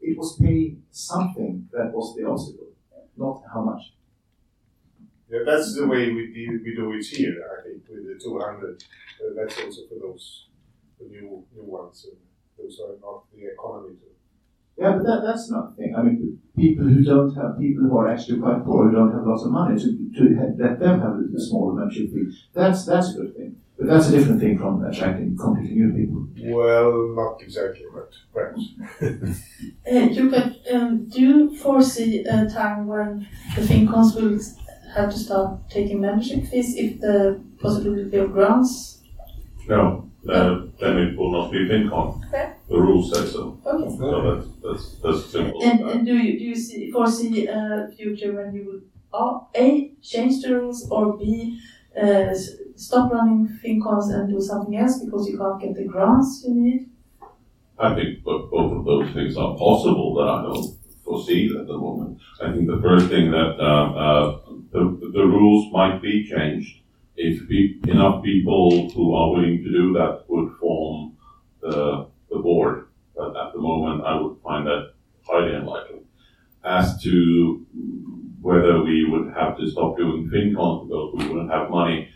It 0.00 0.16
was 0.18 0.36
paying 0.40 0.82
something 0.90 1.68
that 1.72 1.92
was 1.92 2.14
the 2.16 2.26
obstacle, 2.26 2.72
not 3.16 3.42
how 3.52 3.62
much. 3.62 3.92
Yeah, 5.30 5.40
that's 5.46 5.74
the 5.76 5.86
way 5.86 6.12
we 6.12 6.32
do, 6.34 6.60
we 6.64 6.74
do 6.74 6.92
it 6.92 7.06
here. 7.06 7.36
I 7.58 7.62
think 7.62 7.82
with 7.88 8.06
the 8.06 8.22
200. 8.22 8.84
Uh, 9.20 9.34
that's 9.36 9.58
also 9.60 9.82
for 9.88 9.98
those 10.00 10.46
the 10.98 11.06
new 11.06 11.44
new 11.54 11.64
ones 11.64 12.06
those 12.60 12.80
are 12.80 12.96
not 13.00 13.24
the 13.32 13.52
economy 13.52 13.94
too. 13.94 14.14
Yeah, 14.80 14.92
but 14.92 15.04
that, 15.04 15.22
that's 15.26 15.50
not 15.50 15.76
the 15.76 15.82
thing. 15.82 15.94
I 15.94 16.02
mean, 16.02 16.40
people 16.56 16.86
who 16.86 17.04
don't 17.04 17.34
have, 17.34 17.58
people 17.58 17.84
who 17.84 17.98
are 17.98 18.08
actually 18.08 18.40
quite 18.40 18.64
poor, 18.64 18.88
who 18.88 18.96
don't 18.96 19.12
have 19.12 19.26
lots 19.26 19.44
of 19.44 19.50
money, 19.50 19.78
to, 19.78 20.10
to 20.16 20.34
have, 20.36 20.58
let 20.58 20.80
them 20.80 21.00
have 21.00 21.20
a, 21.20 21.38
smaller 21.38 21.74
membership 21.74 22.10
fee, 22.10 22.32
that's, 22.54 22.86
that's 22.86 23.10
a 23.10 23.18
good 23.18 23.36
thing. 23.36 23.56
But 23.76 23.88
that's 23.88 24.08
a 24.08 24.12
different 24.12 24.40
thing 24.40 24.58
from 24.58 24.82
attracting 24.82 25.36
completely 25.36 25.76
new 25.76 25.92
people. 25.92 26.54
Well, 26.54 27.14
not 27.14 27.42
exactly, 27.42 27.84
but 27.92 28.10
perhaps. 28.32 28.62
uh, 29.02 29.98
you 30.10 30.34
um, 30.72 31.08
do 31.08 31.20
you 31.20 31.56
foresee 31.58 32.24
a 32.24 32.48
time 32.48 32.86
when 32.86 33.26
the 33.56 33.62
FinCons 33.62 34.14
will 34.16 34.38
have 34.94 35.10
to 35.10 35.18
start 35.18 35.68
taking 35.70 36.00
membership 36.00 36.46
fees 36.46 36.74
if 36.76 37.00
the 37.00 37.40
possibility 37.58 38.16
of 38.18 38.32
grants? 38.32 39.00
No 39.66 40.09
then, 40.24 40.72
then 40.80 40.98
it 40.98 41.16
will 41.16 41.32
not 41.32 41.50
be 41.50 41.58
FinCon. 41.68 42.26
Okay. 42.28 42.52
The 42.68 42.78
rules 42.78 43.12
say 43.12 43.26
so. 43.26 43.58
Okay. 43.66 43.96
So 43.96 44.36
that's, 44.36 44.48
that's, 44.62 44.98
that's 45.02 45.32
simple. 45.32 45.62
And, 45.62 45.80
and 45.80 46.06
do 46.06 46.16
you 46.16 46.38
do 46.38 46.44
you 46.44 46.56
see, 46.56 46.90
foresee 46.90 47.46
a 47.46 47.88
future 47.96 48.32
when 48.32 48.54
you 48.54 48.64
will 48.66 48.80
a 49.56 49.92
change 50.02 50.42
the 50.42 50.54
rules 50.54 50.88
or 50.90 51.16
b 51.18 51.58
uh, 52.00 52.32
stop 52.76 53.12
running 53.12 53.48
FinCons 53.62 54.14
and 54.14 54.28
do 54.28 54.40
something 54.40 54.76
else 54.76 55.02
because 55.02 55.26
you 55.28 55.36
can't 55.36 55.60
get 55.60 55.74
the 55.74 55.84
grants 55.84 56.44
you 56.46 56.54
need? 56.54 56.90
I 57.78 57.94
think 57.94 58.22
both 58.22 58.52
of 58.52 58.84
those 58.84 59.12
things 59.14 59.36
are 59.36 59.56
possible 59.56 60.14
that 60.16 60.28
I 60.28 60.42
don't 60.42 60.76
foresee 61.02 61.50
at 61.58 61.66
the 61.66 61.76
moment. 61.76 62.18
I 62.42 62.52
think 62.52 62.66
the 62.66 62.80
first 62.80 63.08
thing 63.08 63.30
that 63.30 63.56
uh, 63.58 63.86
uh, 64.04 64.40
the, 64.70 65.10
the 65.12 65.24
rules 65.24 65.72
might 65.72 66.00
be 66.00 66.28
changed 66.28 66.76
if 67.16 67.50
enough 67.88 68.22
people 68.24 68.90
who 68.90 69.14
are 69.14 69.30
willing 69.30 69.62
to 69.62 69.70
do 69.70 69.92
that 69.94 70.24
would 70.28 70.52
form 70.58 71.16
the, 71.60 72.06
the 72.30 72.38
board. 72.38 72.88
But 73.16 73.36
at 73.36 73.52
the 73.52 73.60
moment, 73.60 74.04
I 74.04 74.20
would 74.20 74.38
find 74.42 74.66
that 74.66 74.92
highly 75.26 75.54
unlikely. 75.54 76.00
As 76.64 77.02
to 77.02 77.66
whether 78.40 78.82
we 78.82 79.06
would 79.10 79.32
have 79.34 79.56
to 79.58 79.70
stop 79.70 79.96
doing 79.96 80.30
FinCon 80.30 80.88
because 80.88 81.14
we 81.14 81.28
wouldn't 81.28 81.50
have 81.50 81.70
money, 81.70 82.08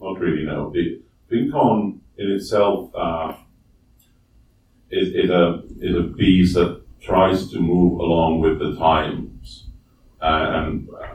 not 0.00 0.20
really 0.20 0.44
no. 0.44 0.70
The 0.70 1.00
FinCon 1.30 1.98
in 2.18 2.30
itself 2.32 2.90
uh, 2.94 3.34
is, 4.90 5.08
is, 5.14 5.30
a, 5.30 5.62
is 5.80 5.96
a 5.96 6.14
piece 6.16 6.54
that 6.54 6.82
tries 7.00 7.50
to 7.50 7.60
move 7.60 7.98
along 8.00 8.40
with 8.40 8.58
the 8.58 8.76
times. 8.76 9.66
Uh, 10.20 10.50
and 10.54 10.88
uh, 10.90 11.14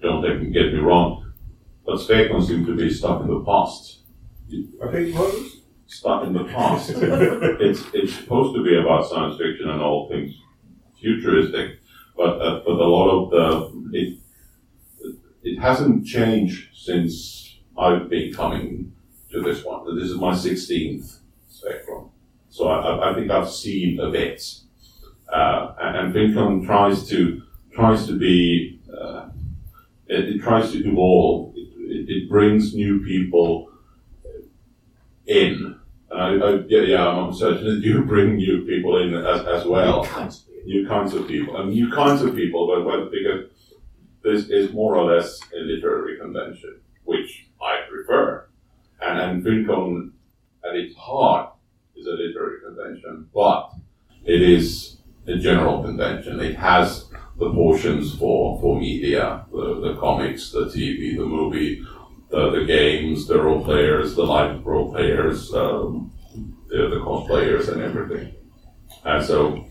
don't 0.00 0.22
get 0.52 0.72
me 0.72 0.78
wrong, 0.78 1.21
but 1.84 1.96
Svekon 1.96 2.46
seem 2.46 2.64
to 2.66 2.76
be 2.76 2.90
stuck 2.90 3.22
in 3.22 3.28
the 3.28 3.40
past. 3.40 4.00
I 4.84 4.90
think 4.90 5.14
was 5.14 5.62
stuck 5.86 6.24
in 6.26 6.32
the 6.32 6.44
past. 6.44 6.90
it's 6.96 7.82
it's 7.94 8.14
supposed 8.14 8.54
to 8.54 8.62
be 8.62 8.76
about 8.76 9.08
science 9.08 9.38
fiction 9.38 9.68
and 9.70 9.80
all 9.80 10.08
things 10.08 10.34
futuristic, 11.00 11.80
but 12.16 12.40
uh, 12.40 12.60
but 12.64 12.72
a 12.72 12.88
lot 12.88 13.10
of 13.10 13.30
the 13.30 13.98
it 13.98 14.18
it 15.42 15.60
hasn't 15.60 16.06
changed 16.06 16.68
since 16.74 17.58
I've 17.76 18.08
been 18.08 18.32
coming 18.32 18.92
to 19.30 19.42
this 19.42 19.64
one. 19.64 19.96
This 19.98 20.10
is 20.10 20.16
my 20.16 20.34
sixteenth 20.34 21.18
Spectrum, 21.48 22.10
so 22.48 22.68
I, 22.68 23.10
I 23.10 23.14
think 23.14 23.30
I've 23.30 23.50
seen 23.50 24.00
a 24.00 24.10
bit. 24.10 24.42
Uh, 25.32 25.74
and 25.80 26.14
FinCon 26.14 26.66
tries 26.66 27.08
to 27.08 27.42
tries 27.72 28.06
to 28.06 28.18
be 28.18 28.80
uh, 28.92 29.28
it, 30.08 30.36
it, 30.36 30.42
tries 30.42 30.72
to 30.72 30.86
evolve 30.86 31.51
it, 31.92 32.08
it 32.08 32.28
brings 32.28 32.74
new 32.74 33.04
people 33.04 33.70
in. 35.26 35.78
And 36.10 36.20
I, 36.20 36.46
I, 36.46 36.50
yeah, 36.68 36.82
yeah, 36.82 37.08
I'm 37.08 37.32
certain 37.32 37.64
that 37.66 37.84
you 37.86 38.02
bring 38.06 38.36
new 38.36 38.64
people 38.64 39.00
in 39.02 39.14
as, 39.14 39.46
as 39.46 39.64
well. 39.66 40.02
New 40.02 40.08
kinds, 40.08 40.44
new 40.64 40.88
kinds 40.88 41.14
of 41.14 41.28
people. 41.28 41.56
And 41.56 41.70
new 41.70 41.90
kinds 41.90 42.22
of 42.22 42.34
people, 42.34 42.66
but, 42.66 42.84
but 42.84 43.10
because 43.10 43.50
this 44.22 44.48
is 44.48 44.72
more 44.72 44.96
or 44.96 45.12
less 45.12 45.40
a 45.54 45.60
literary 45.60 46.18
convention, 46.18 46.80
which 47.04 47.48
I 47.60 47.80
prefer. 47.90 48.48
And, 49.00 49.18
and 49.18 49.44
FinCon, 49.44 50.12
at 50.68 50.76
its 50.76 50.94
heart, 50.96 51.52
is 51.96 52.06
a 52.06 52.10
literary 52.10 52.60
convention, 52.60 53.28
but 53.34 53.72
it 54.24 54.42
is 54.42 54.98
a 55.26 55.36
general 55.36 55.82
convention. 55.82 56.40
It 56.40 56.56
has 56.56 57.06
the 57.38 57.50
portions 57.50 58.14
for, 58.16 58.60
for 58.60 58.78
media, 58.78 59.44
the, 59.50 59.80
the 59.80 59.96
comics, 59.98 60.50
the 60.52 60.66
TV, 60.66 61.16
the 61.16 61.24
movie, 61.24 61.84
the, 62.30 62.50
the 62.50 62.64
games, 62.64 63.26
the 63.26 63.40
role 63.40 63.64
players, 63.64 64.14
the 64.14 64.22
live 64.22 64.64
role 64.64 64.92
players, 64.92 65.52
um, 65.54 66.12
the, 66.68 66.88
the 66.88 66.96
cosplayers 66.96 67.68
and 67.68 67.82
everything. 67.82 68.34
And 69.04 69.24
so 69.24 69.66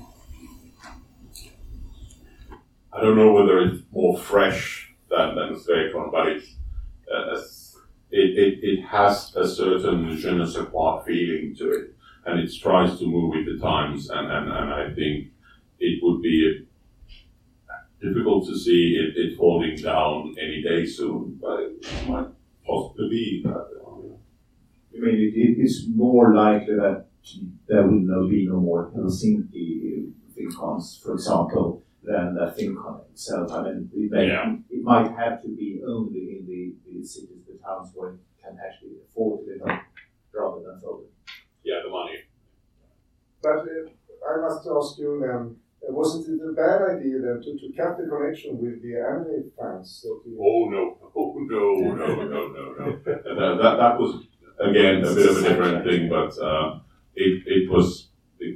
I 2.93 3.02
don't 3.02 3.15
know 3.15 3.32
whether 3.32 3.60
it's 3.60 3.84
more 3.91 4.17
fresh 4.17 4.93
than, 5.10 5.36
than 5.36 5.56
Svekon, 5.56 6.12
but 6.12 6.28
it's, 6.28 6.56
uh, 7.13 7.39
it, 8.12 8.38
it, 8.38 8.60
it 8.63 8.86
has 8.86 9.34
a 9.36 9.47
certain 9.47 10.15
je 10.17 10.32
ne 10.32 10.45
sais 10.45 10.65
quoi 10.69 11.02
feeling 11.04 11.56
to 11.56 11.71
it, 11.71 11.95
and 12.26 12.39
it 12.39 12.52
tries 12.62 13.00
to 13.00 13.06
move 13.06 13.34
with 13.36 13.45
the 13.45 13.63
times, 13.63 14.10
and, 14.10 14.30
and, 14.32 14.52
and 14.52 14.74
I 14.74 14.93
think 14.93 15.30
it 15.80 16.00
would 16.04 16.21
be 16.21 16.67
difficult 18.02 18.48
to 18.48 18.58
see 18.58 18.98
it, 19.02 19.18
it 19.18 19.38
falling 19.38 19.76
down 19.78 20.36
any 20.42 20.62
day 20.62 20.86
soon, 20.86 21.38
but 21.42 21.60
it 21.62 22.08
might 22.08 22.28
possibly 22.66 23.10
be 23.10 23.42
that. 23.46 23.68
I 24.94 25.00
mean, 25.04 25.16
it, 25.16 25.56
it's 25.64 25.86
more 25.96 26.36
likely 26.36 26.76
that 26.76 27.06
there 27.68 27.84
will 27.84 28.00
no 28.02 28.28
be 28.28 28.46
no 28.48 28.60
more 28.60 28.92
Helsinki 28.96 30.12
FinCons, 30.38 31.02
for 31.02 31.14
example, 31.14 31.84
than 32.04 32.36
the 32.36 32.54
FinCon 32.58 33.02
itself. 33.12 33.52
I 33.52 33.64
mean, 33.64 33.90
it, 33.96 34.12
may, 34.12 34.28
Yeah. 34.28 34.56
it 34.70 34.84
might 34.84 35.12
have 35.18 35.42
to 35.44 35.48
be 35.50 35.82
only 35.88 36.38
in 36.38 36.46
the, 36.48 36.74
the 36.86 37.06
cities, 37.06 37.44
the 37.48 37.58
towns 37.66 37.92
where 37.96 38.12
it 38.12 38.20
can 38.44 38.58
actually 38.64 38.98
afford 39.08 39.46
to 39.46 39.54
be 39.54 39.60
held 39.60 39.80
rather 40.34 40.62
than 40.66 40.80
focus. 40.82 41.08
Yeah, 41.64 41.80
the 41.84 41.90
money. 41.90 42.18
But 43.42 43.60
uh, 43.60 44.30
I 44.30 44.42
must 44.42 44.68
ask 44.68 45.00
you 45.00 45.20
then, 45.26 45.56
wasn't 45.89 46.28
it 46.28 46.44
a 46.48 46.54
bad 46.54 46.82
idea 46.98 47.20
then 47.20 47.41
to, 47.41 47.58
to 47.58 47.74
cut 47.76 47.98
the 47.98 48.08
connection 48.08 48.58
with 48.60 48.82
the 48.82 48.96
anime 48.96 49.52
fans? 49.58 50.06
Oh 50.06 50.70
no! 50.70 51.12
Oh 51.15 51.34
no! 51.50 51.96
No! 51.96 52.15
No! 52.15 52.26
No! 52.26 52.74
No! 52.80 53.00
that, 53.06 53.58
that, 53.62 53.78
that 53.78 54.00
was 54.00 54.26
again 54.60 55.04
a 55.04 55.15
bit 55.15 55.30
of 55.30 55.38
a 55.38 55.41
different 55.41 55.86
thing, 55.86 56.10
but 56.10 56.38
uh, 56.39 56.80
it 57.15 57.44
it 57.46 57.70
was 57.70 58.10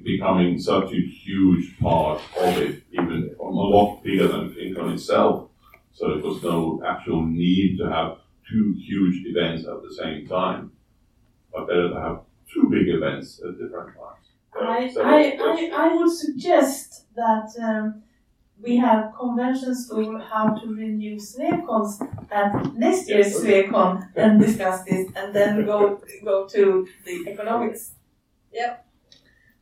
becoming 0.04 0.60
such 0.60 0.92
a 0.92 1.02
huge 1.02 1.78
part 1.80 2.22
of 2.38 2.58
it, 2.58 2.84
even 2.92 3.36
a 3.40 3.44
lot 3.44 4.04
bigger 4.04 4.28
than 4.28 4.50
FinCon 4.50 4.94
itself. 4.94 5.50
So 5.92 6.12
it 6.12 6.24
was 6.24 6.44
no 6.44 6.82
actual 6.86 7.26
need 7.26 7.78
to 7.78 7.90
have 7.90 8.18
two 8.50 8.76
huge 8.78 9.26
events 9.26 9.66
at 9.66 9.82
the 9.82 9.94
same 9.94 10.28
time, 10.28 10.72
but 11.54 11.68
better 11.68 11.90
to 11.90 12.00
have 12.00 12.22
two 12.52 12.68
big 12.70 12.90
events 12.90 13.42
at 13.44 13.58
different 13.60 13.96
times. 13.96 14.25
So- 14.56 14.62
I, 14.62 14.92
I, 15.04 15.38
I, 15.40 15.72
I 15.74 15.96
would 15.96 16.12
suggest 16.12 17.06
that 17.16 17.48
um, 17.62 18.04
we 18.62 18.78
have 18.78 19.14
conventions 19.20 19.92
over 19.92 20.18
how 20.20 20.54
to 20.56 20.68
renew 20.68 21.18
Swecons 21.18 22.02
at 22.32 22.74
next 22.76 23.10
year's 23.10 23.32
Yes. 23.34 23.44
Swecon 23.44 24.08
and 24.16 24.40
discuss 24.42 24.84
this 24.86 25.12
and 25.16 25.36
then 25.36 25.66
go 25.66 26.02
go 26.24 26.48
to 26.48 26.88
the 27.06 27.30
economics. 27.32 27.96
Yeah. 28.54 28.78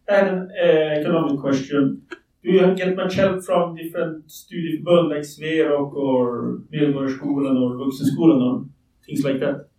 And 0.07 0.27
an 0.27 0.51
uh, 0.51 0.99
economic 0.99 1.39
question. 1.39 2.03
Do 2.43 2.51
you 2.51 2.75
get 2.75 2.95
much 2.95 3.15
help 3.15 3.43
from 3.43 3.75
different 3.75 4.27
studieförbund 4.27 5.09
like 5.09 5.25
Sverok 5.33 5.93
or 5.95 6.59
Medborgarskolan 6.71 7.55
or 7.63 7.69
Vuxenskolan 7.81 8.41
or 8.47 8.65
things 9.05 9.23
like 9.23 9.39
that? 9.39 9.69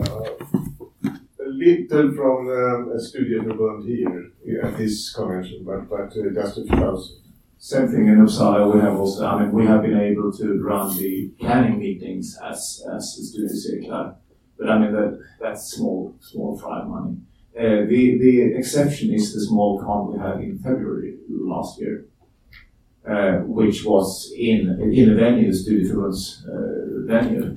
a 0.00 0.33
little 1.54 2.12
from 2.14 2.48
um, 2.48 2.92
a 2.92 2.98
studieförbund 2.98 3.86
here 3.86 4.32
at 4.62 4.76
this 4.76 5.12
convention, 5.12 5.64
but, 5.64 5.88
but 5.88 6.12
uh, 6.16 6.30
just 6.34 6.58
a 6.58 6.64
few 6.64 6.76
thousand. 6.76 7.16
Same 7.58 7.88
thing 7.88 8.08
in 8.08 8.18
Uppsala. 8.18 8.72
We 8.74 8.80
have 8.80 8.96
also, 8.96 9.26
I 9.26 9.42
mean, 9.42 9.52
we 9.52 9.64
have 9.64 9.82
been 9.82 9.98
able 9.98 10.30
to 10.32 10.60
run 10.62 10.96
the 10.98 11.30
planning 11.40 11.78
meetings 11.78 12.38
as 12.44 12.84
as 12.94 13.04
a 13.18 13.24
student 13.24 13.56
circular, 13.56 14.16
but 14.58 14.68
I 14.68 14.78
mean 14.78 14.92
that 14.92 15.18
that's 15.40 15.72
small 15.72 16.14
small 16.20 16.58
fry 16.58 16.84
money. 16.84 17.16
Uh, 17.56 17.86
the 17.88 18.18
the 18.18 18.54
exception 18.58 19.14
is 19.14 19.32
the 19.32 19.40
small 19.40 19.80
con 19.80 20.12
we 20.12 20.18
had 20.18 20.40
in 20.40 20.58
February 20.58 21.16
last 21.30 21.80
year, 21.80 22.04
uh, 23.08 23.38
which 23.46 23.84
was 23.84 24.30
in 24.36 24.60
in 24.92 25.10
a 25.10 25.14
venue, 25.14 25.50
Studieförbund's 25.50 26.44
uh, 26.46 27.06
venue. 27.06 27.56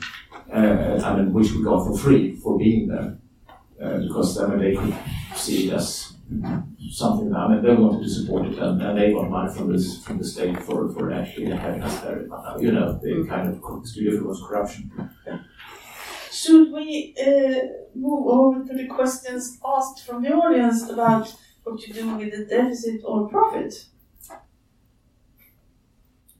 Uh, 0.54 1.02
I 1.04 1.18
mean, 1.18 1.34
which 1.34 1.52
we 1.52 1.64
got 1.64 1.86
for 1.86 1.98
free 1.98 2.36
for 2.36 2.58
being 2.58 2.88
there, 2.88 3.18
uh, 3.82 3.98
because 4.00 4.40
I 4.40 4.48
mean 4.48 4.60
they 4.60 4.76
could 4.76 4.96
see 5.36 5.68
it 5.68 5.74
as 5.74 6.14
something 6.92 7.30
that 7.30 7.38
I 7.38 7.48
mean 7.50 7.64
they 7.64 7.74
wanted 7.74 8.04
to 8.04 8.10
support 8.10 8.48
it 8.48 8.58
and, 8.58 8.82
and 8.82 8.98
they 8.98 9.14
got 9.14 9.30
money 9.30 9.54
from 9.54 9.72
this 9.72 10.04
from 10.04 10.18
the 10.18 10.26
state 10.26 10.62
for, 10.64 10.92
for 10.94 11.12
actually 11.12 11.52
having 11.52 11.82
us 11.82 12.00
there. 12.02 12.28
Uh, 12.32 12.58
you 12.60 12.72
know, 12.72 13.00
the 13.02 13.26
kind 13.28 13.48
of 13.50 13.88
studio 13.88 14.24
was 14.24 14.44
corruption. 14.48 14.92
Should 16.32 16.72
we 16.72 17.16
uh, 17.20 17.60
move 17.96 18.28
over 18.28 18.64
to 18.64 18.74
the 18.74 18.88
questions 18.88 19.60
asked 19.66 20.06
from 20.06 20.22
the 20.22 20.34
audience 20.34 20.90
about 20.90 21.34
what 21.64 21.82
you 21.88 21.94
do 21.94 22.16
with 22.16 22.32
the 22.32 22.46
deficit 22.46 23.02
or 23.04 23.28
profit? 23.28 23.74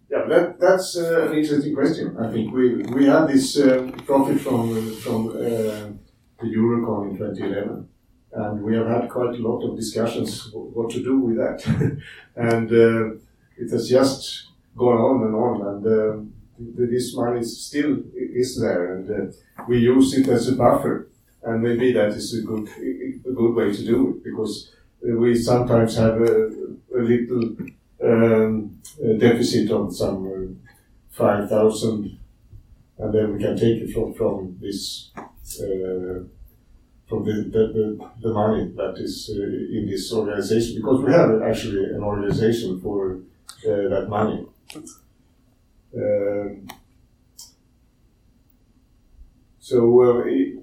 Yeah, 0.10 0.24
that, 0.30 0.60
that's 0.60 0.96
uh, 0.96 1.28
an 1.30 1.38
interesting 1.38 1.76
question. 1.76 2.16
I 2.18 2.32
think 2.32 2.54
we, 2.54 2.76
we 2.84 3.08
had 3.08 3.28
this 3.28 3.60
uh, 3.60 3.92
profit 4.06 4.40
from, 4.40 4.96
from 4.96 5.30
uh, 5.30 5.90
the 6.40 6.48
Eurocon 6.48 7.12
in 7.12 7.18
2011, 7.18 7.88
and 8.34 8.64
we 8.64 8.76
have 8.76 8.88
had 8.88 9.10
quite 9.10 9.36
a 9.36 9.48
lot 9.48 9.64
of 9.64 9.76
discussions 9.76 10.50
what 10.54 10.90
to 10.92 11.04
do 11.04 11.20
with 11.20 11.38
that. 11.38 11.66
and 12.36 12.72
uh, 12.72 13.18
it 13.58 13.72
has 13.72 13.90
just 13.90 14.50
gone 14.76 14.98
on 14.98 15.24
and 15.24 15.36
on, 15.36 15.56
and 15.68 15.86
uh, 15.86 16.88
this 16.92 17.16
money 17.16 17.40
is 17.40 17.66
still 17.66 17.98
is 18.16 18.60
there, 18.60 18.96
and 18.96 19.10
uh, 19.10 19.34
we 19.68 19.80
use 19.80 20.14
it 20.18 20.28
as 20.28 20.48
a 20.48 20.56
buffer. 20.56 21.10
And 21.44 21.64
maybe 21.64 21.94
that 21.94 22.10
is 22.10 22.34
a 22.34 22.42
good, 22.42 22.68
a 22.68 23.32
good 23.32 23.54
way 23.54 23.72
to 23.72 23.86
do 23.86 24.10
it, 24.10 24.24
because 24.24 24.72
we 25.02 25.34
sometimes 25.36 25.96
have 25.96 26.20
a, 26.20 26.50
a 26.94 27.00
little 27.00 27.56
um, 28.04 28.82
a 29.04 29.14
deficit 29.14 29.72
of 29.72 29.96
some 29.96 30.28
uh, 30.28 30.68
5,000 31.18 32.20
and 33.00 33.14
then 33.14 33.34
we 33.34 33.40
can 33.40 33.56
take 33.56 33.82
it 33.82 33.94
from, 33.94 34.14
from 34.14 34.58
this 34.62 35.12
from 37.08 37.24
the, 37.24 37.34
the, 37.34 38.10
the, 38.22 38.34
money 38.34 38.72
that 38.76 38.96
is 38.98 39.32
uh, 39.34 39.42
in 39.44 39.88
this 39.90 40.12
organization 40.14 40.76
because 40.76 41.02
we 41.06 41.12
have 41.12 41.42
actually 41.42 41.86
an 41.96 42.04
organization 42.04 42.80
for 42.82 43.14
uh, 43.66 43.88
that 43.90 44.08
money. 44.10 44.46
Um, 45.96 46.68
so 49.60 50.02
uh, 50.02 50.24
i- 50.26 50.54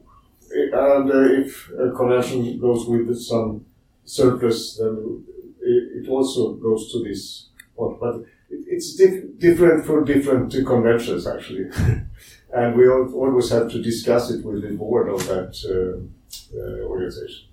i- 0.59 0.71
and 0.97 1.11
uh, 1.11 1.41
if 1.43 1.71
a 1.71 1.91
convention 1.93 2.59
goes 2.61 2.87
with 2.87 3.17
some 3.19 3.65
surplus, 4.05 4.77
then 4.77 5.25
it, 5.63 6.05
it 6.05 6.09
also 6.09 6.55
goes 6.55 6.93
to 6.93 7.03
this. 7.03 7.49
But 7.77 8.25
it's 8.51 8.95
diff- 8.97 9.39
different 9.39 9.85
for 9.87 10.05
different 10.05 10.55
uh, 10.55 10.65
conventions, 10.65 11.27
actually. 11.27 11.71
and 12.55 12.77
we 12.77 12.89
always 12.89 13.51
have 13.51 13.71
to 13.71 13.83
discuss 13.83 14.31
it 14.31 14.45
with 14.45 14.63
the 14.63 14.71
board 14.71 15.09
of 15.09 15.27
that 15.27 15.55
uh, 15.67 16.57
uh, 16.57 16.85
organization. 16.87 17.49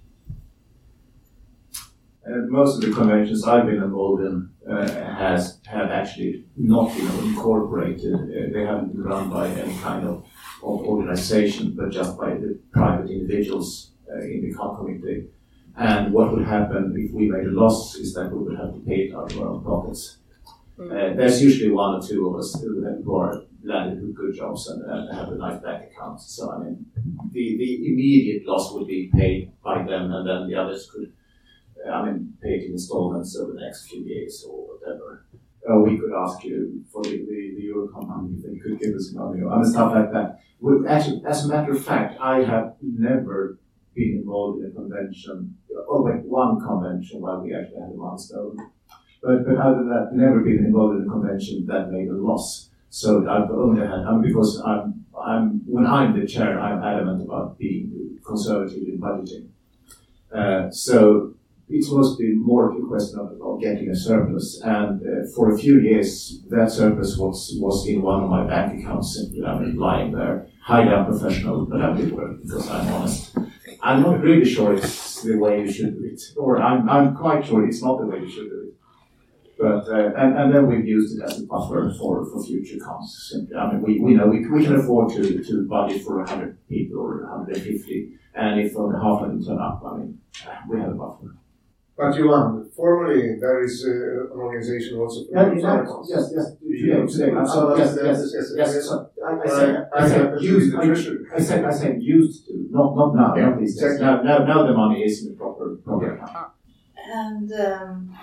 Uh, 2.24 2.46
most 2.50 2.76
of 2.76 2.82
the 2.82 2.96
conventions 2.96 3.48
I've 3.48 3.66
been 3.66 3.82
involved 3.82 4.22
in 4.24 4.50
uh, 4.70 4.88
has 5.16 5.60
have 5.66 5.90
actually 5.90 6.46
not 6.56 6.96
been 6.96 7.10
incorporated. 7.30 8.14
Uh, 8.14 8.54
they 8.54 8.64
haven't 8.64 8.94
been 8.94 9.04
run 9.04 9.32
by 9.32 9.48
any 9.48 9.76
kind 9.80 10.08
of, 10.08 10.24
of 10.62 10.86
organization, 10.94 11.74
but 11.76 11.90
just 11.90 12.16
by 12.20 12.36
the 12.36 12.60
private 12.72 13.10
individuals 13.10 13.94
uh, 14.08 14.20
in 14.20 14.42
the 14.44 14.54
con 14.54 14.78
committee. 14.78 15.30
And 15.76 16.14
what 16.14 16.32
would 16.32 16.46
happen 16.46 16.94
if 16.96 17.12
we 17.12 17.28
made 17.28 17.48
a 17.48 17.52
loss 17.52 17.96
is 17.96 18.14
that 18.14 18.32
we 18.32 18.38
would 18.44 18.60
have 18.60 18.74
to 18.76 18.80
pay 18.82 19.08
it 19.08 19.16
out 19.16 19.32
of 19.32 19.40
our 19.40 19.48
own 19.48 19.64
pockets. 19.64 20.18
Uh, 20.80 21.14
there's 21.16 21.42
usually 21.42 21.72
one 21.72 21.96
or 21.96 22.02
two 22.08 22.28
of 22.30 22.36
us 22.36 22.60
who, 22.62 22.84
have, 22.84 23.04
who 23.04 23.16
are 23.16 23.44
landed 23.64 24.02
with 24.02 24.16
good 24.16 24.36
jobs 24.36 24.68
and, 24.68 24.84
have 25.14 25.30
a 25.30 25.36
nice 25.36 25.62
bank 25.62 25.92
account. 25.92 26.22
So 26.22 26.52
I 26.52 26.60
mean, 26.60 26.86
the, 27.32 27.58
the 27.58 27.88
immediate 27.88 28.46
loss 28.46 28.74
would 28.74 28.88
be 28.88 29.12
paid 29.14 29.52
by 29.64 29.84
them, 29.84 30.12
and 30.12 30.28
then 30.28 30.48
the 30.50 30.56
others 30.56 30.90
could 30.92 31.12
I 31.90 32.06
mean, 32.06 32.34
paid 32.42 32.64
in 32.64 32.72
installments 32.72 33.36
over 33.38 33.54
the 33.54 33.62
next 33.62 33.88
few 33.88 34.04
years 34.04 34.46
or 34.48 34.68
whatever. 34.68 35.26
Uh, 35.70 35.80
we 35.80 35.98
could 35.98 36.12
ask 36.12 36.44
you 36.44 36.84
for 36.92 37.04
the, 37.04 37.10
the, 37.10 37.56
the 37.56 37.72
Eurocon 37.72 38.08
money 38.08 38.36
if 38.36 38.44
they 38.44 38.58
could 38.58 38.80
give 38.80 38.96
us 38.96 39.12
money 39.14 39.42
or 39.42 39.64
stuff 39.66 39.94
like 39.94 40.12
that. 40.12 40.40
Actually, 40.88 41.22
as 41.28 41.46
a 41.46 41.48
matter 41.48 41.72
of 41.72 41.84
fact, 41.84 42.20
I 42.20 42.44
have 42.44 42.76
never 42.82 43.60
been 43.94 44.22
involved 44.22 44.64
in 44.64 44.72
a 44.72 44.74
convention, 44.74 45.56
oh 45.88 46.02
wait, 46.02 46.24
one 46.24 46.60
convention 46.60 47.22
where 47.22 47.40
we 47.40 47.54
actually 47.54 47.80
had 47.80 47.92
a 47.92 47.98
milestone. 47.98 48.58
But, 49.22 49.46
but 49.46 49.58
other 49.58 49.78
than 49.78 49.90
that, 49.90 50.10
never 50.14 50.40
been 50.40 50.66
involved 50.66 51.00
in 51.00 51.08
a 51.08 51.12
convention 51.12 51.66
that 51.68 51.92
made 51.92 52.08
a 52.08 52.14
loss. 52.14 52.71
So 52.92 53.26
I've 53.28 53.50
only 53.50 53.80
had, 53.80 54.02
I 54.06 54.18
because 54.22 54.62
I'm, 54.66 55.06
I'm, 55.18 55.62
when 55.66 55.88
I'm 55.88 56.20
the 56.20 56.28
chair, 56.28 56.60
I'm 56.60 56.84
adamant 56.84 57.24
about 57.24 57.58
being 57.58 58.20
conservative 58.26 58.84
in 58.86 59.00
budgeting. 59.00 59.48
Uh, 60.30 60.70
so 60.72 61.34
it's 61.70 61.90
mostly 61.90 62.34
more 62.36 62.70
of 62.70 62.84
a 62.84 62.86
question 62.86 63.18
of, 63.18 63.42
of 63.42 63.62
getting 63.62 63.90
a 63.90 63.96
surplus. 63.96 64.60
And 64.62 65.02
uh, 65.02 65.32
for 65.34 65.54
a 65.54 65.58
few 65.58 65.80
years, 65.80 66.42
that 66.50 66.70
surplus 66.70 67.18
was, 67.18 67.56
was 67.62 67.88
in 67.88 68.02
one 68.02 68.24
of 68.24 68.30
my 68.30 68.46
bank 68.46 68.82
accounts, 68.82 69.16
simply 69.16 69.46
I 69.46 69.58
mean, 69.58 69.78
lying 69.78 70.12
there, 70.12 70.48
highly 70.62 70.94
unprofessional, 70.94 71.66
but 71.68 71.82
I 71.82 71.94
did 71.94 72.12
work 72.12 72.42
because 72.42 72.68
I'm 72.70 72.94
honest. 72.94 73.38
I'm 73.82 74.02
not 74.02 74.20
really 74.20 74.46
sure 74.46 74.74
it's 74.74 75.24
the 75.24 75.38
way 75.38 75.62
you 75.62 75.72
should 75.72 75.98
do 75.98 76.04
it, 76.12 76.22
or 76.36 76.62
I'm, 76.62 76.90
I'm 76.90 77.16
quite 77.16 77.46
sure 77.46 77.66
it's 77.66 77.82
not 77.82 78.02
the 78.02 78.06
way 78.06 78.20
you 78.20 78.30
should 78.30 78.50
do 78.50 78.58
it. 78.58 78.61
But 79.62 79.88
uh, 79.88 80.12
and, 80.18 80.38
and 80.40 80.54
then 80.54 80.66
we've 80.68 80.88
used 80.88 81.20
it 81.20 81.24
as 81.24 81.40
a 81.40 81.46
buffer 81.46 81.94
for, 82.00 82.26
for 82.26 82.44
future 82.44 82.78
costs. 82.84 83.30
Simply, 83.32 83.56
I 83.56 83.72
mean, 83.72 83.82
we, 83.84 84.00
we 84.00 84.16
know 84.16 84.26
we, 84.26 84.48
we 84.50 84.66
can 84.66 84.76
afford 84.76 85.14
to, 85.14 85.44
to 85.44 85.68
budget 85.68 86.04
for 86.04 86.18
100 86.18 86.68
people 86.68 87.00
or 87.00 87.22
150, 87.24 88.14
and 88.34 88.60
if 88.60 88.76
only 88.76 88.96
half 89.00 89.22
of 89.22 89.30
them 89.30 89.46
turn 89.46 89.60
up, 89.60 89.84
I 89.86 89.98
mean, 89.98 90.20
we 90.68 90.80
have 90.80 90.90
a 90.90 90.94
buffer. 90.96 91.36
But 91.96 92.16
you 92.16 92.26
Johan, 92.26 92.72
formally 92.76 93.38
there 93.40 93.64
is 93.64 93.86
uh, 93.86 94.34
an 94.34 94.40
organization 94.40 94.98
also 94.98 95.26
for 95.26 95.32
Yeah, 95.34 95.50
Eurocon. 95.54 96.06
yes, 96.10 96.32
yes, 96.36 96.56
Yeah. 96.64 96.96
today, 96.96 97.06
today, 97.06 97.32
I'm 97.38 97.78
yes, 97.78 97.98
yes, 98.04 98.34
yes, 98.34 98.54
yes, 98.58 98.86
so 98.86 99.10
I, 99.24 99.40
I 99.40 99.48
said, 99.48 99.90
I 99.94 100.10
said 100.10 100.42
used, 100.42 100.76
I, 100.76 100.82
I 101.36 101.40
said, 101.40 101.66
I 101.66 101.70
said 101.70 102.02
used 102.02 102.48
to, 102.48 102.54
not, 102.72 102.96
not 102.96 103.14
now, 103.14 103.36
not 103.36 103.60
these 103.60 103.80
days. 103.80 104.00
Now, 104.00 104.24
now, 104.24 104.40
now 104.40 104.66
the 104.66 104.74
money 104.74 105.04
is 105.04 105.22
in 105.22 105.34
the 105.34 105.38
proper, 105.38 105.76
proper 105.86 106.16
account. 106.16 106.54
And 107.14 107.52
um, 107.54 108.18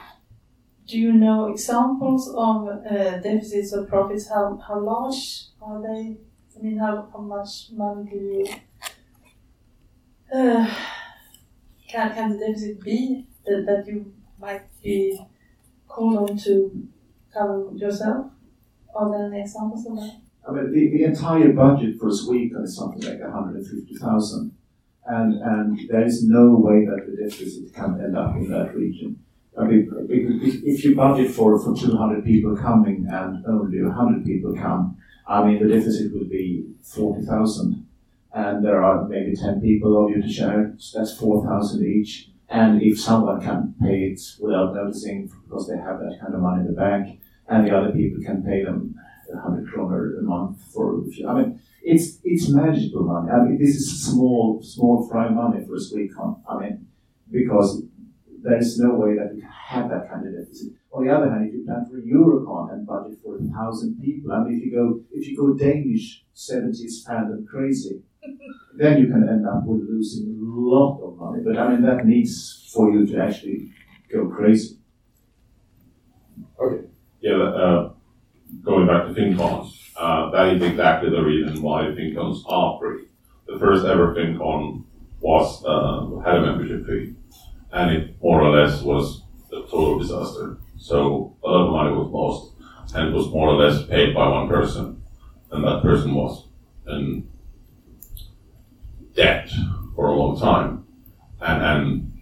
do 0.89 0.99
you 0.99 1.13
know 1.13 1.51
examples 1.53 2.29
of 2.35 2.67
uh, 2.69 3.19
deficits 3.19 3.75
or 3.75 3.85
profits? 3.85 4.29
How, 4.29 4.59
how 4.67 4.81
large 4.81 5.45
are 5.61 5.83
they? 5.83 6.17
I 6.57 6.63
mean, 6.63 6.79
how, 6.79 7.09
how 7.13 7.21
much 7.21 7.69
money 7.73 8.11
do 8.11 8.17
you 8.17 8.47
uh, 10.35 10.75
can, 11.89 12.15
can 12.15 12.31
the 12.31 12.39
deficit 12.39 12.81
be 12.81 13.27
that, 13.47 13.65
that 13.67 13.87
you 13.87 14.13
might 14.41 14.63
be 14.83 15.21
called 15.87 16.31
on 16.31 16.39
to 16.39 16.89
cover 17.33 17.71
yourself? 17.75 18.33
Are 18.95 19.11
there 19.11 19.27
any 19.27 19.43
examples 19.43 19.87
of 19.87 19.97
that? 19.97 20.21
I 20.49 20.53
mean, 20.53 20.73
the, 20.73 20.91
the 20.91 21.05
entire 21.05 21.53
budget 21.53 21.99
for 22.01 22.11
Sweden 22.11 22.63
is 22.65 22.77
something 22.77 23.03
like 23.03 23.21
150,000. 23.21 24.53
And, 25.07 25.35
and 25.35 25.89
there 25.89 26.05
is 26.05 26.27
no 26.27 26.55
way 26.55 26.87
that 26.87 27.07
the 27.07 27.23
deficit 27.23 27.75
can 27.75 28.01
end 28.03 28.17
up 28.17 28.37
in 28.37 28.51
that 28.51 28.75
region. 28.75 29.21
I 29.59 29.65
mean, 29.65 29.91
if, 30.09 30.85
you 30.85 30.95
budget 30.95 31.31
for, 31.31 31.59
for 31.59 31.75
200 31.75 32.25
people 32.25 32.57
coming 32.57 33.07
and 33.11 33.45
only 33.47 33.83
100 33.83 34.25
people 34.25 34.55
come, 34.55 34.97
I 35.27 35.45
mean, 35.45 35.61
the 35.61 35.75
deficit 35.75 36.13
would 36.13 36.31
be 36.31 36.65
40,000. 36.83 37.87
And 38.33 38.65
there 38.65 38.83
are 38.83 39.09
maybe 39.09 39.35
10 39.35 39.61
people 39.61 40.05
of 40.05 40.11
you 40.11 40.23
to 40.23 40.33
share, 40.33 40.75
so 40.79 40.99
that's 40.99 41.19
4,000 41.19 41.85
each. 41.85 42.31
And 42.49 42.81
if 42.81 43.01
someone 43.01 43.41
can 43.41 43.75
pay 43.83 44.05
it 44.05 44.21
without 44.41 44.75
noticing 44.75 45.31
because 45.45 45.67
they 45.67 45.77
have 45.77 45.99
that 45.99 46.19
kind 46.21 46.35
of 46.35 46.41
money 46.41 46.61
in 46.61 46.67
the 46.67 46.73
bank, 46.73 47.21
and 47.49 47.67
the 47.67 47.77
other 47.77 47.91
people 47.91 48.23
can 48.25 48.43
pay 48.43 48.63
them 48.63 48.95
100 49.29 49.69
kroner 49.73 50.19
a 50.19 50.23
month 50.23 50.63
for, 50.73 51.03
I 51.27 51.35
mean, 51.35 51.61
it's 51.83 52.19
it's 52.25 52.49
magical 52.49 53.03
money. 53.03 53.31
I 53.31 53.45
mean, 53.45 53.59
this 53.59 53.77
is 53.77 54.05
small 54.05 54.61
small 54.63 55.09
fry 55.09 55.29
money 55.29 55.65
for 55.65 55.75
a 55.75 55.79
Swecon. 55.79 56.41
I 56.49 56.59
mean, 56.61 56.87
because 57.31 57.83
there 58.43 58.59
is 58.59 58.79
no 58.79 58.95
way 58.95 59.17
that 59.17 59.35
you 59.35 59.41
can 59.43 59.51
have 59.51 59.91
that 59.91 60.09
kind 60.11 60.27
of 60.27 60.33
deficit. 60.33 60.73
On 60.93 61.07
the 61.07 61.15
other 61.15 61.31
hand, 61.31 61.49
if 61.49 61.55
you 61.55 61.65
plan 61.65 61.85
for 61.87 61.99
Eurocon 62.01 62.73
and 62.73 62.87
budget 62.87 63.19
for 63.23 63.37
a 63.37 63.43
thousand 63.53 64.01
people, 64.03 64.33
I 64.33 64.43
mean, 64.45 64.59
if 64.59 64.65
you 64.65 64.73
go 64.73 65.01
if 65.13 65.29
you 65.29 65.37
go 65.37 65.55
Danish 65.55 66.25
seventies 66.35 67.05
fandom 67.09 67.47
crazy, 67.47 68.03
then 68.77 68.99
you 68.99 69.07
can 69.07 69.29
end 69.29 69.47
up 69.47 69.65
with 69.65 69.89
losing 69.89 70.29
a 70.29 70.37
lot 70.41 71.01
of 71.03 71.19
money. 71.19 71.43
But 71.45 71.59
I 71.59 71.69
mean, 71.69 71.83
that 71.83 72.07
needs 72.07 72.71
for 72.73 72.91
you 72.91 73.07
to 73.07 73.23
actually 73.23 73.73
go 74.11 74.29
crazy. 74.29 74.79
Okay. 76.61 76.87
Yeah, 77.21 77.43
uh, 77.43 77.93
going 78.63 78.87
back 78.87 79.07
to 79.07 79.15
FinCons, 79.15 79.73
uh, 79.97 80.31
that 80.31 80.55
is 80.55 80.63
exactly 80.63 81.11
the 81.11 81.21
reason 81.21 81.61
why 81.63 81.83
FinCons 81.83 82.43
are 82.47 82.79
free. 82.79 83.07
The 83.47 83.59
first 83.59 83.85
ever 83.85 84.15
FinCon 84.15 84.85
was 85.21 85.65
uh, 85.65 86.21
had 86.25 86.37
a 86.37 86.43
membership 86.43 86.87
fee, 86.87 87.15
and 87.73 87.91
it 87.91 88.23
more 88.23 88.43
or 88.43 88.51
less 88.51 88.83
was 88.83 89.23
a 89.53 89.61
total 89.63 89.99
disaster. 89.99 90.59
So 90.79 91.37
a 91.45 91.49
lot 91.49 91.67
of 91.67 91.73
money 91.73 91.97
was 91.97 92.09
lost, 92.11 92.95
and 92.95 93.09
it 93.09 93.15
was 93.15 93.29
more 93.29 93.49
or 93.49 93.57
less 93.57 93.85
paid 93.87 94.15
by 94.15 94.29
one 94.29 94.49
person, 94.49 95.03
and 95.51 95.65
that 95.65 95.83
person 95.83 96.15
was 96.15 96.47
in 96.87 97.29
debt 99.15 99.51
for 99.95 100.09
a 100.09 100.17
long 100.17 100.39
time, 100.39 100.87
and, 101.41 101.63
and 101.63 102.13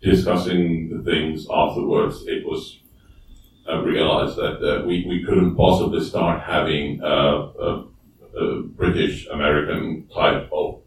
discussing 0.00 0.90
the 0.90 1.02
things 1.02 1.46
afterwards, 1.52 2.24
it 2.26 2.44
was 2.44 2.78
I 3.68 3.78
realized 3.80 4.36
that 4.36 4.58
uh, 4.60 4.84
we, 4.84 5.06
we 5.06 5.24
couldn't 5.24 5.54
possibly 5.54 6.02
start 6.04 6.40
having 6.42 7.00
a, 7.00 7.06
a, 7.06 7.84
a 8.36 8.62
British 8.62 9.28
American 9.28 10.08
type 10.12 10.50
of 10.52 10.80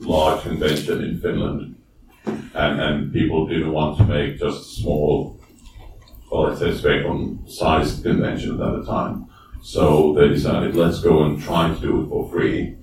large 0.00 0.42
convention 0.42 1.04
in 1.04 1.20
Finland. 1.20 1.73
And, 2.26 2.80
and 2.80 3.12
people 3.12 3.46
didn't 3.46 3.72
want 3.72 3.98
to 3.98 4.04
make 4.04 4.38
just 4.38 4.76
small, 4.76 5.40
well, 6.30 6.42
let's 6.44 6.60
say, 6.60 6.70
Swecon 6.70 7.50
sized 7.50 8.02
conventions 8.02 8.60
at 8.60 8.72
the 8.72 8.84
time. 8.84 9.26
So 9.62 10.14
they 10.14 10.28
decided, 10.28 10.76
let's 10.76 11.00
go 11.00 11.24
and 11.24 11.40
try 11.40 11.72
to 11.72 11.80
do 11.80 12.02
it 12.02 12.08
for 12.08 12.30
free. 12.30 12.76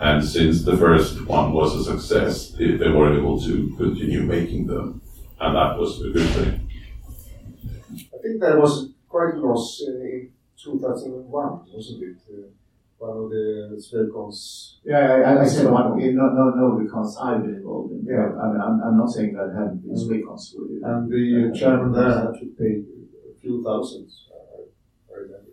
And 0.00 0.24
since 0.24 0.64
the 0.64 0.76
first 0.76 1.26
one 1.26 1.52
was 1.52 1.74
a 1.76 1.84
success, 1.84 2.50
they, 2.50 2.72
they 2.72 2.88
were 2.90 3.16
able 3.16 3.40
to 3.42 3.74
continue 3.76 4.22
making 4.22 4.66
them. 4.66 5.00
And 5.40 5.56
that 5.56 5.78
was 5.78 6.00
a 6.00 6.10
good 6.10 6.28
thing. 6.30 6.68
I 7.92 8.18
think 8.22 8.40
there 8.40 8.58
was 8.58 8.90
quite 9.08 9.34
a 9.34 9.38
loss 9.38 9.82
uh, 9.86 9.92
in 9.92 10.30
2001, 10.56 11.60
wasn't 11.72 12.02
it? 12.02 12.16
One 13.02 13.18
of 13.24 13.30
the 13.30 13.74
Swecons. 13.82 14.78
Yeah, 14.84 15.24
I, 15.26 15.42
I 15.42 15.44
said 15.44 15.66
one. 15.68 15.98
No, 15.98 16.26
no, 16.38 16.44
no, 16.54 16.78
because 16.80 17.18
I've 17.20 17.42
been 17.42 17.56
involved 17.56 17.90
in. 17.94 18.06
Yeah. 18.06 18.30
I 18.40 18.46
mean, 18.52 18.60
I'm, 18.62 18.80
I'm 18.80 18.96
not 18.96 19.10
saying 19.10 19.34
that 19.34 19.50
hadn't 19.58 19.82
been 19.82 19.96
Swecons 19.96 20.54
with 20.54 20.70
it. 20.78 20.82
And 20.86 21.10
the 21.10 21.50
uh, 21.50 21.58
chairman 21.58 21.90
there 21.90 22.14
had 22.14 22.34
to 22.38 22.46
pay 22.56 22.78
a 22.78 23.34
few 23.40 23.60
thousands. 23.64 24.28
Uh, 24.30 24.62
I 25.10 25.18
remember. 25.18 25.50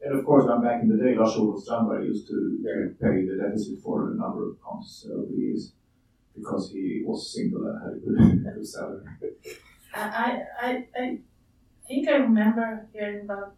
And 0.00 0.18
of 0.18 0.24
course, 0.24 0.46
I'm 0.50 0.62
back 0.62 0.80
in 0.82 0.88
the 0.88 0.96
day, 1.04 1.14
Lars 1.14 1.34
Olov 1.36 1.60
Strandberg 1.62 2.06
used 2.06 2.26
to 2.28 2.58
Yeah. 2.64 2.88
pay 2.98 3.26
the 3.26 3.36
deficit 3.44 3.80
for 3.84 4.12
a 4.12 4.14
number 4.16 4.48
of 4.48 4.56
cons 4.62 5.06
over 5.12 5.26
the 5.26 5.36
years 5.36 5.74
because 6.34 6.70
he 6.72 7.02
was 7.04 7.30
single 7.34 7.66
and 7.66 7.76
had 7.84 7.92
a 7.92 8.00
good, 8.00 8.54
good 8.54 8.66
salary. 8.66 9.04
I, 9.94 10.40
I, 10.62 10.86
I 10.96 11.18
think 11.86 12.08
I 12.08 12.16
remember 12.16 12.88
hearing 12.94 13.26
about 13.26 13.52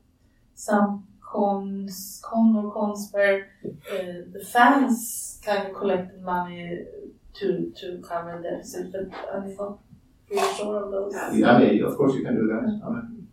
some 0.57 1.05
cons, 1.33 2.21
con 2.25 2.57
or 2.57 2.73
cons 2.73 3.09
where 3.13 3.37
uh, 3.65 4.27
the 4.35 4.45
fans 4.53 5.41
kind 5.45 5.69
of 5.69 5.75
collected 5.75 6.21
money 6.23 6.63
to 7.39 7.73
to 7.81 7.87
cover 8.09 8.33
the 8.43 8.51
deficit, 8.51 8.93
but 8.93 9.09
I'm 9.33 9.57
not 9.57 9.79
really 10.31 10.55
sure 10.57 10.77
of 10.85 10.91
those. 10.91 11.15
I 11.15 11.59
mean, 11.59 11.83
of 11.85 11.97
course, 11.97 12.15
you 12.17 12.23
can 12.27 12.35
do 12.41 12.47
that. 12.53 12.65
I 12.85 12.89
mean, 12.95 13.29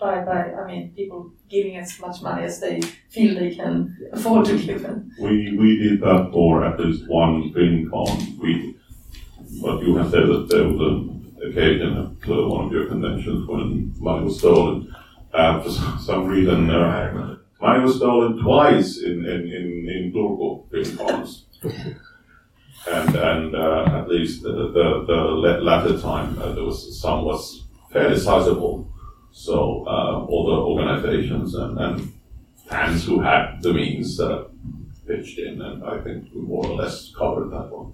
By, 0.00 0.24
by, 0.30 0.40
I 0.60 0.66
mean, 0.66 0.84
people 0.98 1.20
giving 1.48 1.76
as 1.76 1.90
much 2.00 2.16
money 2.22 2.42
as 2.50 2.58
they 2.64 2.80
feel 3.14 3.30
they 3.38 3.54
can 3.54 3.74
afford 4.12 4.46
to 4.46 4.56
give. 4.58 4.84
And 4.84 5.12
We, 5.24 5.56
we 5.56 5.68
did 5.84 6.00
that 6.00 6.30
for 6.32 6.64
at 6.68 6.80
least 6.80 7.02
one 7.08 7.52
FinCon. 7.54 8.38
We, 8.42 8.50
but 9.62 9.76
you 9.84 9.94
have 9.98 10.10
said 10.10 10.26
that 10.32 10.46
there 10.50 10.66
was 10.70 10.80
an 10.88 10.98
occasion 11.46 11.90
at 12.02 12.30
uh, 12.30 12.48
one 12.54 12.66
of 12.66 12.72
your 12.72 12.86
conventions 12.88 13.46
when 13.46 13.94
money 14.08 14.24
was 14.24 14.38
stolen. 14.38 14.92
Uh, 15.32 15.62
for 15.62 15.70
some- 15.70 16.26
reason, 16.26 16.66
money 16.66 17.82
was 17.84 17.96
stolen 17.96 18.38
twice 18.42 18.98
in, 18.98 19.24
in, 19.24 19.40
in, 19.58 19.88
in 19.88 20.12
Turku 20.12 20.68
FinCons. 20.70 21.44
And, 22.90 23.14
and, 23.14 23.54
uh, 23.54 23.84
at 24.00 24.08
least 24.08 24.42
the, 24.42 24.50
the, 24.50 25.04
the 25.06 25.14
la- 25.14 25.58
latter 25.60 25.98
time, 26.00 26.36
uh, 26.40 26.52
there 26.52 26.64
was, 26.64 27.00
some 27.00 27.24
was 27.24 27.64
fairly 27.92 28.18
sizable. 28.18 28.92
So, 29.30 29.84
uh, 29.86 30.26
all 30.26 30.46
the 30.46 30.86
organizations 30.86 31.54
and, 31.54 31.78
and 31.78 32.12
fans 32.68 33.04
who 33.06 33.20
had 33.20 33.62
the 33.62 33.72
means, 33.72 34.18
uh, 34.20 34.48
pitched 35.06 35.38
in, 35.38 35.60
and 35.62 35.84
I 35.84 36.00
think 36.02 36.28
we 36.34 36.40
more 36.42 36.66
or 36.66 36.74
less 36.76 37.12
covered 37.16 37.50
that 37.50 37.70
one. 37.70 37.92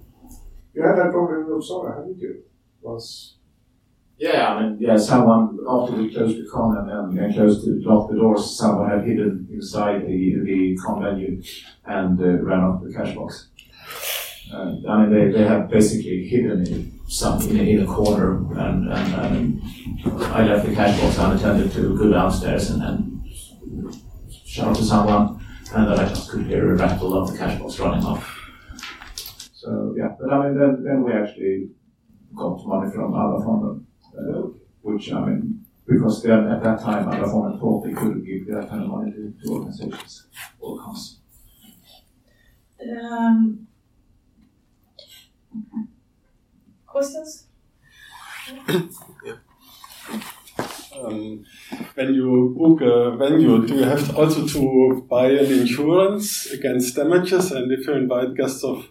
You 0.73 0.83
had 0.83 0.97
that 0.97 1.11
problem 1.11 1.41
in 1.41 1.47
Uppsala, 1.47 1.95
haven't 1.97 2.19
you? 2.19 2.43
Once. 2.81 3.35
Yeah, 4.19 4.53
I 4.53 4.61
mean, 4.61 4.77
yeah, 4.79 4.97
someone, 4.97 5.57
after 5.67 5.95
we 5.95 6.13
closed 6.13 6.37
the 6.37 6.49
con 6.49 6.77
and, 6.77 6.91
and, 6.91 7.19
and 7.19 7.33
closed 7.33 7.65
the, 7.65 7.81
locked 7.89 8.11
the 8.11 8.19
doors, 8.19 8.57
someone 8.57 8.89
had 8.89 9.05
hidden 9.05 9.47
inside 9.51 10.05
the, 10.05 10.39
the 10.43 10.77
con 10.77 11.01
venue 11.01 11.41
and 11.85 12.19
uh, 12.19 12.43
ran 12.43 12.59
off 12.59 12.83
the 12.83 12.93
cash 12.93 13.15
box. 13.15 13.47
And, 14.51 14.85
I 14.89 15.05
mean, 15.05 15.13
they, 15.13 15.31
they 15.31 15.47
have 15.47 15.69
basically 15.69 16.27
hidden 16.27 16.61
it 16.61 16.85
some 17.09 17.41
in 17.41 17.81
a, 17.81 17.85
corner, 17.87 18.37
and, 18.59 18.91
and, 18.91 19.15
and 19.15 19.61
I 20.25 20.45
left 20.45 20.67
the 20.67 20.75
cash 20.75 20.99
box 21.01 21.17
unattended 21.17 21.71
to 21.71 21.97
go 21.97 22.11
downstairs 22.11 22.69
and, 22.69 22.83
and 22.83 23.25
shout 24.45 24.75
to 24.75 24.83
someone, 24.83 25.43
and 25.73 25.87
then 25.87 25.99
I 25.99 26.07
just 26.07 26.29
could 26.29 26.45
hear 26.45 26.71
a 26.71 26.75
rattle 26.75 27.17
of 27.17 27.31
the 27.31 27.37
cash 27.37 27.59
box 27.59 27.79
running 27.79 28.05
off. 28.05 28.35
So 29.53 29.95
yeah, 29.97 30.09
but 30.19 30.31
I 30.31 30.43
mean, 30.43 30.59
then, 30.59 30.83
then 30.83 31.03
we 31.03 31.13
actually 31.13 31.69
got 32.35 32.65
money 32.65 32.91
from 32.91 33.13
other 33.15 33.43
Fonden, 33.43 33.81
uh, 33.81 33.88
which 34.81 35.11
I 35.11 35.25
mean, 35.25 35.65
because 35.87 36.23
then 36.23 36.47
at 36.47 36.63
that 36.63 36.79
time 36.81 37.07
Alla 37.07 37.27
Fonden 37.27 37.59
thought 37.59 37.83
they 37.83 37.93
could 37.93 38.25
give 38.25 38.47
that 38.47 38.69
kind 38.69 38.83
of 38.83 38.89
money 38.89 39.11
to, 39.11 39.33
to 39.41 39.53
organizations 39.53 40.27
or 40.59 40.79
cons. 40.79 41.19
um, 42.81 43.67
questions? 46.85 47.47
Um, 51.01 51.45
when 51.93 52.13
you 52.13 52.55
book 52.57 52.81
a 52.81 53.15
venue, 53.15 53.65
do 53.65 53.75
you 53.75 53.83
have 53.83 54.15
also 54.17 54.45
to 54.45 55.05
buy 55.09 55.27
an 55.27 55.45
insurance 55.45 56.47
against 56.47 56.95
damages? 56.95 57.51
And 57.51 57.71
if 57.71 57.87
you 57.87 57.93
invite 57.93 58.35
guests 58.35 58.63
of, 58.63 58.89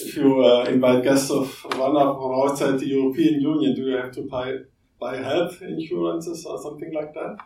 if 0.00 0.16
you 0.16 0.44
uh, 0.44 0.64
invite 0.64 1.04
guests 1.04 1.30
of 1.30 1.50
one 1.76 1.96
of 1.96 2.16
from 2.16 2.32
outside 2.42 2.78
the 2.78 2.88
European 2.88 3.40
Union, 3.40 3.74
do 3.74 3.82
you 3.82 3.96
have 3.96 4.12
to 4.12 4.22
buy 4.22 4.54
buy 4.98 5.16
health 5.16 5.62
insurances 5.62 6.44
or 6.44 6.60
something 6.60 6.92
like 6.92 7.14
that? 7.14 7.36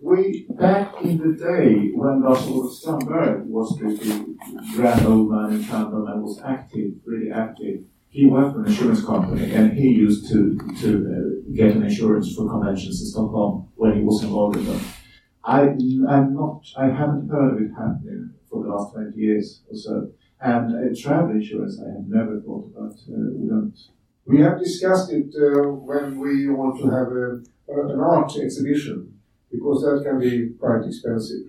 we 0.00 0.46
back 0.50 0.94
in 1.02 1.18
the 1.18 1.32
day 1.36 1.90
when 1.94 2.22
Lars 2.22 2.40
Olov 2.40 2.70
Strandberg 2.70 3.46
was 3.46 3.76
the, 3.78 4.36
grand 4.74 5.06
old 5.06 5.30
man 5.30 5.52
in 5.52 5.62
Fandom 5.62 6.10
and 6.10 6.22
was 6.22 6.40
active, 6.44 6.92
really 7.04 7.30
active. 7.30 7.84
He 8.08 8.26
worked 8.26 8.54
for 8.54 8.60
an 8.62 8.66
insurance 8.66 9.04
company 9.04 9.52
and 9.52 9.72
he 9.72 9.88
used 9.88 10.28
to 10.30 10.58
to 10.80 10.88
uh, 11.14 11.52
get 11.54 11.76
an 11.76 11.82
insurance 11.82 12.34
for 12.34 12.48
conventions 12.48 13.00
in 13.00 13.06
Stockholm 13.08 13.68
when 13.74 13.94
he 13.96 14.02
was 14.02 14.22
involved 14.22 14.56
in 14.58 14.66
them. 14.66 14.80
I 15.44 15.62
I'm 16.14 16.34
not 16.34 16.62
I 16.76 16.86
haven't 16.86 17.28
heard 17.28 17.54
of 17.54 17.62
it 17.62 17.72
happening 17.76 18.34
for 18.62 18.66
the 18.66 18.72
last 18.74 18.92
twenty 18.92 19.18
years 19.20 19.62
or 19.70 19.76
so. 19.76 20.10
And 20.40 20.66
uh, 20.76 20.94
travel 21.00 21.30
insurance 21.30 21.80
I 21.80 21.88
have 21.92 22.06
never 22.08 22.40
thought 22.40 22.70
about. 22.76 22.92
Uh, 23.08 23.30
we 23.38 23.48
don't. 23.48 23.74
We 24.26 24.40
have 24.40 24.58
discussed 24.58 25.12
it 25.12 25.32
uh, 25.40 25.68
when 25.70 26.18
we 26.18 26.48
want 26.48 26.78
to 26.80 26.90
have 26.90 27.08
a, 27.12 27.26
a- 27.72 27.94
an 27.94 28.00
art 28.00 28.32
exhibition, 28.36 29.14
because 29.50 29.82
that 29.82 30.02
can 30.04 30.18
be 30.18 30.50
quite 30.58 30.84
expensive. 30.84 31.46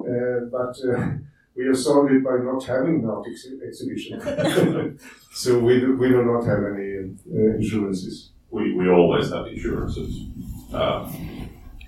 Uh, 0.00 0.46
but 0.52 0.76
uh, 0.88 1.08
we 1.56 1.66
have 1.66 1.78
solved 1.78 2.12
it 2.12 2.22
by 2.22 2.36
not 2.42 2.62
having 2.64 2.96
an 3.02 3.06
art 3.10 3.26
ex- 3.28 3.48
exhibition. 3.66 4.20
so 5.32 5.58
we 5.58 5.80
do, 5.80 5.96
we 5.96 6.08
do 6.08 6.22
not 6.24 6.44
have 6.44 6.62
any 6.72 6.88
uh, 6.98 7.56
insurances. 7.56 8.30
We, 8.50 8.72
we 8.74 8.88
always 8.88 9.30
have 9.32 9.46
insurances. 9.46 10.26
Uh, 10.72 11.10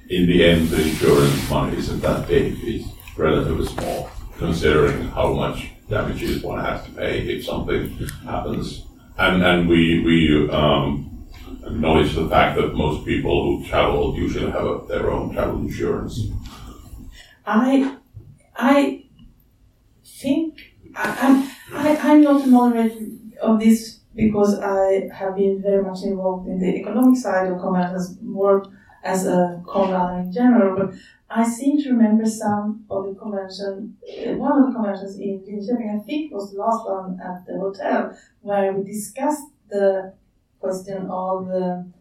in 0.09 0.27
the 0.27 0.45
end, 0.45 0.69
the 0.69 0.83
insurance 0.83 1.49
money 1.51 1.77
isn't 1.77 2.01
that 2.01 2.27
big. 2.27 2.57
It's 2.63 2.89
relatively 3.17 3.67
small, 3.67 4.11
considering 4.41 5.07
how 5.09 5.33
much 5.35 5.69
damages 5.89 6.43
one 6.43 6.65
has 6.65 6.83
to 6.87 6.91
pay 6.93 7.21
if 7.35 7.45
something 7.45 7.91
happens. 8.25 8.87
And, 9.19 9.43
and 9.43 9.69
we, 9.69 10.03
we 10.03 10.49
um, 10.51 11.29
acknowledge 11.65 12.15
the 12.15 12.27
fact 12.27 12.57
that 12.57 12.75
most 12.75 13.05
people 13.05 13.37
who 13.45 13.69
travel 13.69 14.17
usually 14.17 14.51
have 14.51 14.65
a, 14.65 14.81
their 14.89 15.11
own 15.11 15.35
travel 15.35 15.59
insurance. 15.59 16.19
I, 17.45 17.97
I 18.57 19.05
think 20.05 20.59
I, 20.97 21.07
I'm, 21.21 21.37
I, 21.87 21.97
I'm 21.97 22.23
not 22.23 22.43
a 22.43 22.47
moderator 22.47 22.99
of 23.43 23.61
this 23.61 24.01
because 24.15 24.59
I 24.59 25.11
have 25.13 25.37
been 25.37 25.61
very 25.61 25.83
much 25.83 26.03
involved 26.03 26.49
in 26.49 26.59
the 26.59 26.77
economic 26.77 27.19
side 27.19 27.53
of 27.53 27.61
conventions, 27.61 28.17
more 28.23 28.65
as 29.05 29.27
a 29.27 29.63
convention 29.71 30.27
in 30.27 30.33
general. 30.33 30.77
But 30.79 30.95
I 31.31 31.49
seem 31.49 31.81
to 31.83 31.91
remember 31.91 32.27
some 32.27 32.85
of 32.91 33.07
the 33.07 33.15
convention, 33.15 33.97
uh, 34.03 34.33
one 34.35 34.61
of 34.61 34.67
the 34.67 34.75
conventions 34.75 35.17
in 35.19 35.41
Linköping, 35.41 36.01
I 36.01 36.03
think 36.05 36.33
was 36.33 36.51
the 36.51 36.59
last 36.59 36.85
one 36.85 37.21
at 37.21 37.47
the 37.47 37.57
hotel, 37.57 38.19
where 38.41 38.73
we 38.73 38.85
discussed 38.85 39.47
the 39.69 40.13
question 40.59 41.07
of 41.09 41.49
um, 41.49 41.95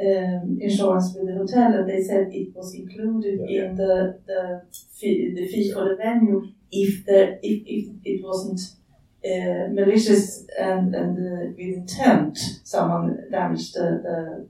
um, 0.00 0.58
insurance 0.60 1.12
with 1.14 1.26
the 1.26 1.34
hotel, 1.34 1.74
and 1.74 1.88
they 1.88 2.00
said 2.00 2.28
it 2.32 2.54
was 2.54 2.72
included 2.72 3.40
in 3.40 3.74
the 3.74 4.20
the 4.26 4.62
fee, 4.94 5.34
the 5.34 5.48
fee 5.48 5.72
for 5.72 5.88
the 5.88 5.96
venue 5.96 6.48
if 6.70 7.04
the 7.04 7.38
if, 7.42 7.62
if 7.66 7.88
it 8.04 8.22
wasn't 8.22 8.60
uh, 9.24 9.68
malicious 9.72 10.46
and 10.56 10.94
and 10.94 11.18
uh, 11.18 11.50
with 11.50 11.78
intent 11.82 12.38
someone 12.62 13.18
damaged 13.30 13.74
the, 13.74 14.00
the, 14.04 14.48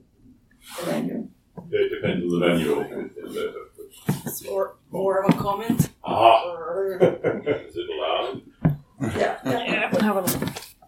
the 0.77 0.91
venue. 0.91 1.27
It 1.71 1.89
depends 1.95 2.31
on 2.31 2.39
the 2.39 2.47
venue. 2.47 3.68
Is 3.89 3.95
it- 4.07 4.15
It's 4.25 4.45
more, 4.45 4.75
more 4.91 5.23
of 5.23 5.33
a 5.33 5.37
comment. 5.37 5.89
Ah, 6.03 6.43
Or, 6.45 6.97
is 7.01 7.75
it 7.75 7.87
allowed? 7.93 8.41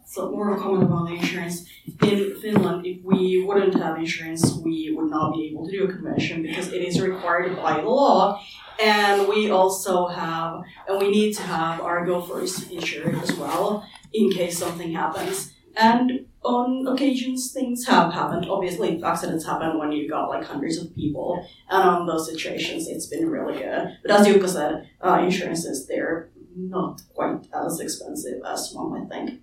so 0.05 0.29
more 0.31 0.51
of 0.51 0.59
a 0.59 0.61
comment 0.61 0.83
about 0.83 1.07
the 1.07 1.13
insurance. 1.15 1.65
In 2.03 2.35
Finland, 2.41 2.85
if 2.85 3.01
we 3.03 3.43
wouldn't 3.45 3.75
have 3.75 3.97
insurance, 3.97 4.53
we 4.55 4.93
would 4.95 5.09
not 5.09 5.33
be 5.33 5.47
able 5.49 5.65
to 5.65 5.71
do 5.71 5.83
a 5.85 5.87
convention 5.87 6.41
because 6.43 6.67
it 6.73 6.81
is 6.81 6.99
required 7.01 7.55
by 7.55 7.79
the 7.79 7.87
law. 7.87 8.41
And 8.83 9.27
we 9.27 9.49
also 9.51 10.07
have, 10.07 10.61
and 10.87 10.99
we 10.99 11.09
need 11.11 11.33
to 11.35 11.43
have 11.43 11.79
our 11.81 12.05
gophers 12.05 12.69
insured 12.69 13.15
as 13.23 13.31
well 13.37 13.85
in 14.13 14.29
case 14.31 14.57
something 14.57 14.91
happens. 14.91 15.53
And 15.76 16.26
on 16.43 16.88
occasions, 16.88 17.51
things 17.51 17.86
have 17.88 18.13
happened. 18.13 18.47
Obviously, 18.49 19.01
accidents 19.03 19.45
happen 19.45 19.78
when 19.78 19.91
you 19.91 20.09
got 20.09 20.30
like 20.30 20.43
hundreds 20.43 20.78
of 20.78 20.93
people, 20.95 21.45
and 21.69 21.89
on 21.89 22.07
those 22.07 22.30
situations, 22.30 22.88
it's 22.88 23.07
been 23.07 23.30
really 23.30 23.59
good. 23.59 23.97
But 24.01 24.11
as 24.11 24.28
Jukka 24.28 24.49
said, 24.49 24.89
uh, 25.01 25.22
insurances 25.24 25.88
they're 25.88 26.32
not 26.55 27.01
quite 27.13 27.47
as 27.53 27.80
expensive 27.80 28.41
as 28.45 28.72
one 28.74 28.91
might 28.91 29.09
think. 29.09 29.41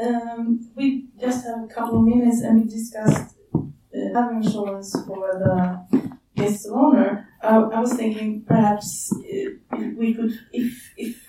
Um, 0.00 0.70
we 0.74 1.06
just 1.20 1.44
have 1.46 1.64
a 1.64 1.66
couple 1.68 1.98
of 1.98 2.04
minutes 2.04 2.40
and 2.40 2.62
we 2.62 2.68
discussed 2.68 3.36
uh, 3.54 3.60
having 4.14 4.42
insurance 4.42 4.96
for 5.06 5.28
the 5.38 6.16
guest 6.34 6.66
of 6.66 6.72
honor. 6.72 7.28
I, 7.42 7.80
was 7.80 7.94
thinking 7.94 8.42
perhaps 8.42 9.12
uh, 9.12 9.76
we 9.96 10.14
could, 10.14 10.38
if 10.52 10.92
if 10.96 11.16
uh, 11.16 11.21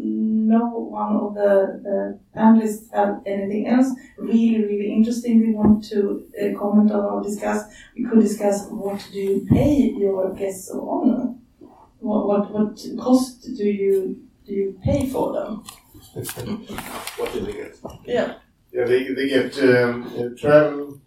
no 0.00 0.66
one 0.68 1.16
of 1.16 1.34
the, 1.34 1.80
the 1.82 2.18
panelists 2.36 2.92
have 2.92 3.20
anything 3.26 3.68
else 3.68 3.88
really 4.18 4.64
really 4.64 4.92
interesting 4.92 5.40
we 5.40 5.52
want 5.52 5.84
to 5.84 6.24
uh, 6.40 6.58
comment 6.58 6.90
on 6.90 7.04
or 7.04 7.22
discuss, 7.22 7.64
we 7.96 8.04
could 8.04 8.20
discuss 8.20 8.66
what 8.68 9.06
do 9.12 9.18
you 9.18 9.46
pay 9.48 9.92
your 9.96 10.34
guests 10.34 10.70
of 10.70 10.86
honor? 10.86 11.34
What 12.00 12.26
what 12.26 12.50
what 12.50 12.86
cost 12.98 13.42
do 13.56 13.64
you 13.64 14.20
do 14.46 14.52
you 14.52 14.80
pay 14.82 15.08
for 15.08 15.32
them? 15.32 15.64
What 17.18 17.32
do 17.32 17.40
they 17.40 17.52
get? 17.52 17.76
Yeah. 18.04 18.34
Yeah, 18.72 18.84
they, 18.84 19.12
they 19.12 19.28
get 19.28 19.58
um, 19.58 20.12
uh, 20.16 20.38
travel 20.38 21.00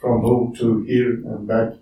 from 0.00 0.22
home 0.22 0.54
to 0.56 0.82
here 0.82 1.12
and 1.12 1.46
back, 1.46 1.74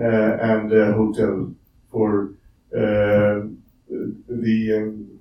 uh, 0.00 0.36
and 0.50 0.72
uh, 0.72 0.92
hotel 0.92 1.52
for 1.90 2.34
uh, 2.72 3.48
the 3.88 4.72
um, 4.76 5.13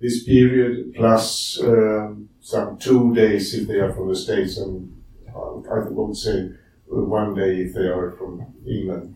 this 0.00 0.24
period 0.24 0.94
plus 0.94 1.60
um, 1.62 2.28
some 2.40 2.78
two 2.78 3.14
days 3.14 3.54
if 3.54 3.68
they 3.68 3.80
are 3.80 3.92
from 3.92 4.08
the 4.08 4.16
states, 4.16 4.58
and 4.58 5.02
uh, 5.34 5.58
I 5.70 5.88
would 5.88 6.16
say 6.16 6.50
one 6.86 7.34
day 7.34 7.62
if 7.62 7.74
they 7.74 7.86
are 7.86 8.12
from 8.12 8.46
England, 8.66 9.14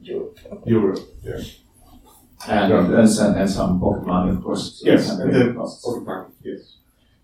Europe. 0.00 0.38
Europe. 0.64 1.00
Yeah. 1.22 1.40
And, 2.48 2.94
and, 2.94 3.08
some, 3.08 3.34
and 3.34 3.50
some 3.50 3.78
pocket 3.80 4.06
money, 4.06 4.30
of 4.30 4.42
course. 4.42 4.80
so 4.80 4.90
Yes, 4.90 5.08
some 5.08 5.20
and 5.20 5.34
then 5.34 5.54
pocket 5.54 6.04
money, 6.04 6.28
yes. 6.42 6.76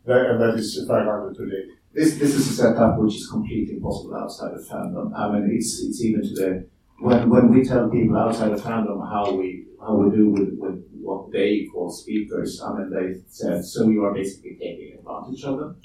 That, 0.04 0.26
and 0.30 0.40
that 0.40 0.54
is 0.56 0.84
500 0.86 1.36
per 1.36 1.46
day. 1.46 1.64
This, 1.94 2.18
this 2.18 2.34
is 2.34 2.50
a 2.50 2.52
setup 2.52 2.98
which 2.98 3.16
is 3.16 3.26
completely 3.26 3.76
impossible 3.76 4.14
outside 4.14 4.52
of 4.52 4.60
fandom. 4.66 5.12
I 5.16 5.32
mean, 5.32 5.56
it's, 5.56 5.82
it's 5.82 6.04
even 6.04 6.22
today. 6.22 6.66
when, 6.98 7.30
when 7.30 7.48
we 7.48 7.64
tell 7.64 7.88
people 7.88 8.18
outside 8.18 8.52
of 8.52 8.60
fandom 8.60 9.08
how 9.08 9.32
we, 9.32 9.64
how 9.80 9.96
we 9.96 10.16
do 10.16 10.30
with, 10.30 10.54
with 10.58 10.84
what 11.00 11.30
they 11.32 11.66
call 11.72 11.90
speakers, 11.90 12.62
I 12.64 12.72
mean, 12.74 12.90
they 12.90 13.20
said, 13.28 13.64
so 13.64 13.88
you 13.88 14.04
are 14.04 14.14
basically 14.14 14.56
taking 14.60 14.98
advantage 14.98 15.44
of 15.44 15.58
them. 15.58 15.76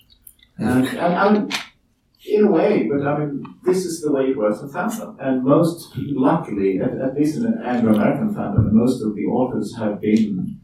And, 0.58 0.88
and 1.06 1.16
I 1.16 1.34
mean, 1.34 1.50
in 2.26 2.46
a 2.46 2.52
way, 2.52 2.88
but 2.88 3.06
I 3.06 3.20
mean, 3.20 3.44
this 3.64 3.86
is 3.86 4.02
the 4.02 4.12
way 4.12 4.26
it 4.26 4.38
works 4.38 4.62
in 4.62 4.70
fandom. 4.70 5.18
And 5.20 5.44
most, 5.44 5.92
luckily, 5.98 6.80
at, 6.80 6.94
at 7.00 7.16
least 7.16 7.38
in 7.38 7.46
an 7.46 7.62
Anglo-American 7.64 8.36
fandom, 8.36 8.72
most 8.72 9.02
of 9.02 9.16
the 9.16 9.26
authors 9.26 9.76
have 9.78 10.00
been 10.00 10.60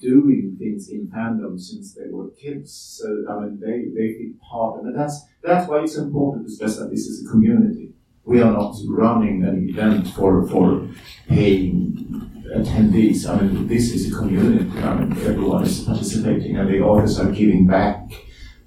doing 0.00 0.56
things 0.58 0.88
in 0.90 1.08
fandom 1.08 1.58
since 1.58 1.94
they 1.94 2.08
were 2.10 2.30
kids. 2.30 2.98
So 2.98 3.24
I 3.30 3.40
mean, 3.40 3.60
they 3.60 3.88
they 3.96 4.14
feel 4.14 4.32
part 4.50 4.80
of 4.80 4.86
it. 4.86 4.94
That's 4.96 5.24
that's 5.42 5.68
why 5.68 5.82
it's 5.82 5.96
important 5.96 6.46
to 6.46 6.52
stress 6.52 6.76
that 6.78 6.90
this 6.90 7.06
is 7.06 7.26
a 7.26 7.30
community. 7.30 7.93
We 8.24 8.40
are 8.40 8.52
not 8.52 8.76
running 8.88 9.44
an 9.44 9.68
event 9.68 10.08
for 10.08 10.46
for 10.48 10.88
paying 11.28 12.30
attendees. 12.54 13.28
I 13.28 13.40
mean, 13.40 13.66
this 13.68 13.92
is 13.92 14.12
a 14.12 14.16
community. 14.16 14.78
I 14.80 14.94
mean, 14.94 15.12
everyone 15.12 15.64
is 15.64 15.80
participating, 15.80 16.56
and 16.56 16.68
the 16.68 16.80
authors 16.80 17.18
are 17.20 17.30
giving 17.30 17.66
back 17.66 18.10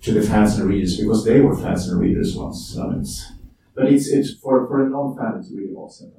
to 0.02 0.12
the 0.14 0.22
fans 0.22 0.58
and 0.60 0.70
readers 0.70 0.98
because 0.98 1.26
they 1.26 1.42
were 1.42 1.56
fans 1.56 1.90
and 1.90 2.00
readers 2.00 2.36
once. 2.36 2.78
I 2.78 2.88
mean, 2.88 3.02
it's, 3.02 3.32
but 3.76 3.86
it's 3.92 4.08
it's 4.08 4.34
for 4.34 4.68
for 4.68 4.86
a 4.86 4.90
non-fan, 4.90 5.40
it's 5.40 5.52
really 5.52 5.74
well 5.74 5.90
set. 5.90 6.10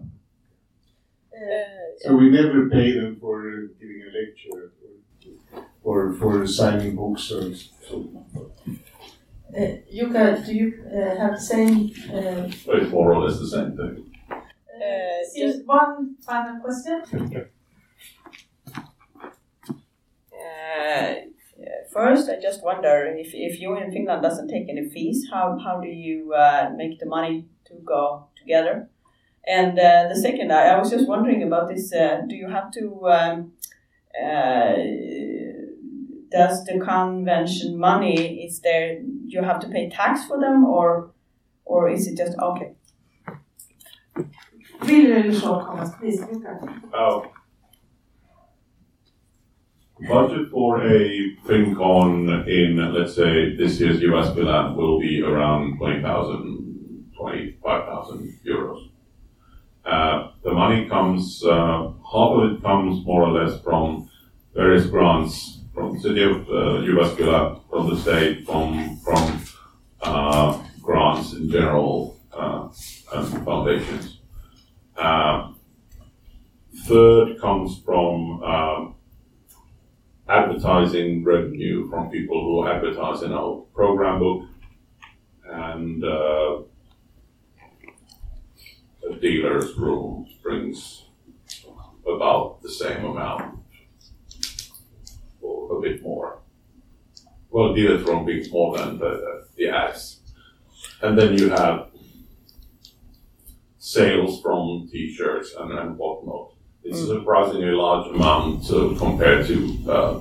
So 2.00 2.14
we 2.16 2.30
never 2.30 2.68
pay 2.68 2.92
them 2.92 3.16
for 3.20 3.48
uh, 3.48 3.66
giving 3.80 4.02
a 4.02 4.10
lecture 4.18 4.72
or, 5.84 6.10
or 6.10 6.12
for 6.14 6.46
signing 6.46 6.94
books 6.94 7.30
or 7.32 7.54
so. 7.54 8.08
Uh, 9.56 9.60
Jukka, 9.94 10.44
do 10.44 10.54
you 10.54 10.84
uh, 10.92 11.16
have 11.18 11.32
the 11.32 11.40
same? 11.40 11.90
Uh, 12.12 12.48
But 12.66 12.82
it's 12.82 12.92
more 12.92 13.12
or 13.12 13.24
less 13.24 13.38
the 13.38 13.46
same 13.48 13.76
thing. 13.76 14.12
uh, 14.30 15.20
just 15.36 15.66
one 15.66 16.16
final 16.20 16.60
question. 16.60 17.46
Uh, 20.40 21.14
first, 21.92 22.30
I 22.30 22.40
just 22.40 22.62
wonder 22.62 23.12
if, 23.18 23.30
if 23.34 23.60
you 23.60 23.76
in 23.76 23.90
Finland 23.90 24.22
doesn't 24.22 24.46
take 24.46 24.68
any 24.68 24.88
fees, 24.88 25.26
how, 25.32 25.58
how 25.58 25.80
do 25.80 25.88
you 25.88 26.32
uh, 26.32 26.70
make 26.76 27.00
the 27.00 27.06
money 27.06 27.48
to 27.66 27.74
go 27.84 28.28
together? 28.36 28.88
And 29.44 29.76
uh, 29.76 30.06
the 30.08 30.14
second, 30.14 30.52
I, 30.52 30.66
I 30.68 30.78
was 30.78 30.90
just 30.90 31.08
wondering 31.08 31.42
about 31.42 31.68
this. 31.68 31.92
Uh, 31.92 32.20
do 32.28 32.36
you 32.36 32.48
have 32.48 32.70
to? 32.72 33.08
Um, 33.08 33.52
uh, 34.22 34.74
does 36.30 36.64
the 36.64 36.78
convention 36.78 37.78
money 37.78 38.44
is 38.44 38.60
there? 38.60 39.00
You 39.26 39.42
have 39.42 39.60
to 39.60 39.68
pay 39.68 39.88
tax 39.88 40.24
for 40.26 40.38
them, 40.38 40.64
or 40.64 41.10
or 41.64 41.88
is 41.88 42.06
it 42.06 42.16
just 42.16 42.38
okay? 42.38 42.72
Really, 44.82 45.10
really 45.10 45.38
short 45.38 45.66
comments, 45.66 45.92
please. 45.98 46.20
Jukka. 46.20 46.82
Uh, 46.92 47.28
budget 50.06 50.48
for 50.50 50.86
a 50.86 51.36
FinCon 51.44 52.46
in, 52.46 52.94
let's 52.94 53.16
say, 53.16 53.56
this 53.56 53.80
year's 53.80 54.00
US 54.02 54.34
Milan 54.36 54.76
will 54.76 55.00
be 55.00 55.22
around 55.22 55.78
20,000, 55.78 57.12
25,000 57.16 58.40
euros. 58.46 58.90
Uh, 59.84 60.30
the 60.44 60.52
money 60.52 60.88
comes, 60.88 61.42
uh, 61.44 61.90
half 62.12 62.30
of 62.30 62.52
it 62.52 62.62
comes 62.62 63.04
more 63.04 63.22
or 63.22 63.32
less 63.32 63.60
from 63.62 64.08
various 64.54 64.86
grants 64.86 65.57
from 65.78 65.94
the 65.94 66.00
city 66.00 66.22
of 66.24 66.48
uh, 66.50 67.60
from 67.70 67.88
the 67.88 67.96
state, 67.96 68.44
from, 68.44 68.96
from 68.98 69.40
uh, 70.02 70.60
grants 70.82 71.34
in 71.34 71.48
general, 71.48 72.18
uh, 72.32 72.68
and 73.14 73.44
foundations. 73.44 74.18
Uh, 74.96 75.52
third 76.86 77.40
comes 77.40 77.80
from 77.84 78.42
um, 78.42 78.94
advertising 80.28 81.22
revenue 81.22 81.88
from 81.88 82.10
people 82.10 82.42
who 82.42 82.66
advertise 82.66 83.22
in 83.22 83.32
our 83.32 83.62
program 83.72 84.18
book 84.18 84.48
and 85.44 86.04
uh, 86.04 86.58
dealer's 89.20 89.76
room 89.76 90.26
brings 90.42 91.04
about 92.06 92.60
the 92.62 92.70
same 92.70 93.04
amount 93.04 93.57
a 95.70 95.80
bit 95.80 96.02
more. 96.02 96.38
Well, 97.50 97.74
dealer's 97.74 98.02
room 98.02 98.24
brings 98.24 98.50
more 98.50 98.76
than 98.76 98.98
the, 98.98 99.46
the 99.56 99.68
ads. 99.68 100.20
And 101.02 101.18
then 101.18 101.38
you 101.38 101.50
have 101.50 101.88
sales 103.78 104.42
from 104.42 104.88
t-shirts 104.90 105.54
and, 105.58 105.72
and 105.72 105.96
whatnot. 105.96 106.52
It's 106.84 107.00
a 107.00 107.06
surprisingly 107.06 107.70
large 107.70 108.06
amount 108.14 108.70
uh, 108.70 108.94
compared 108.98 109.46
to, 109.46 109.78
uh, 109.88 110.20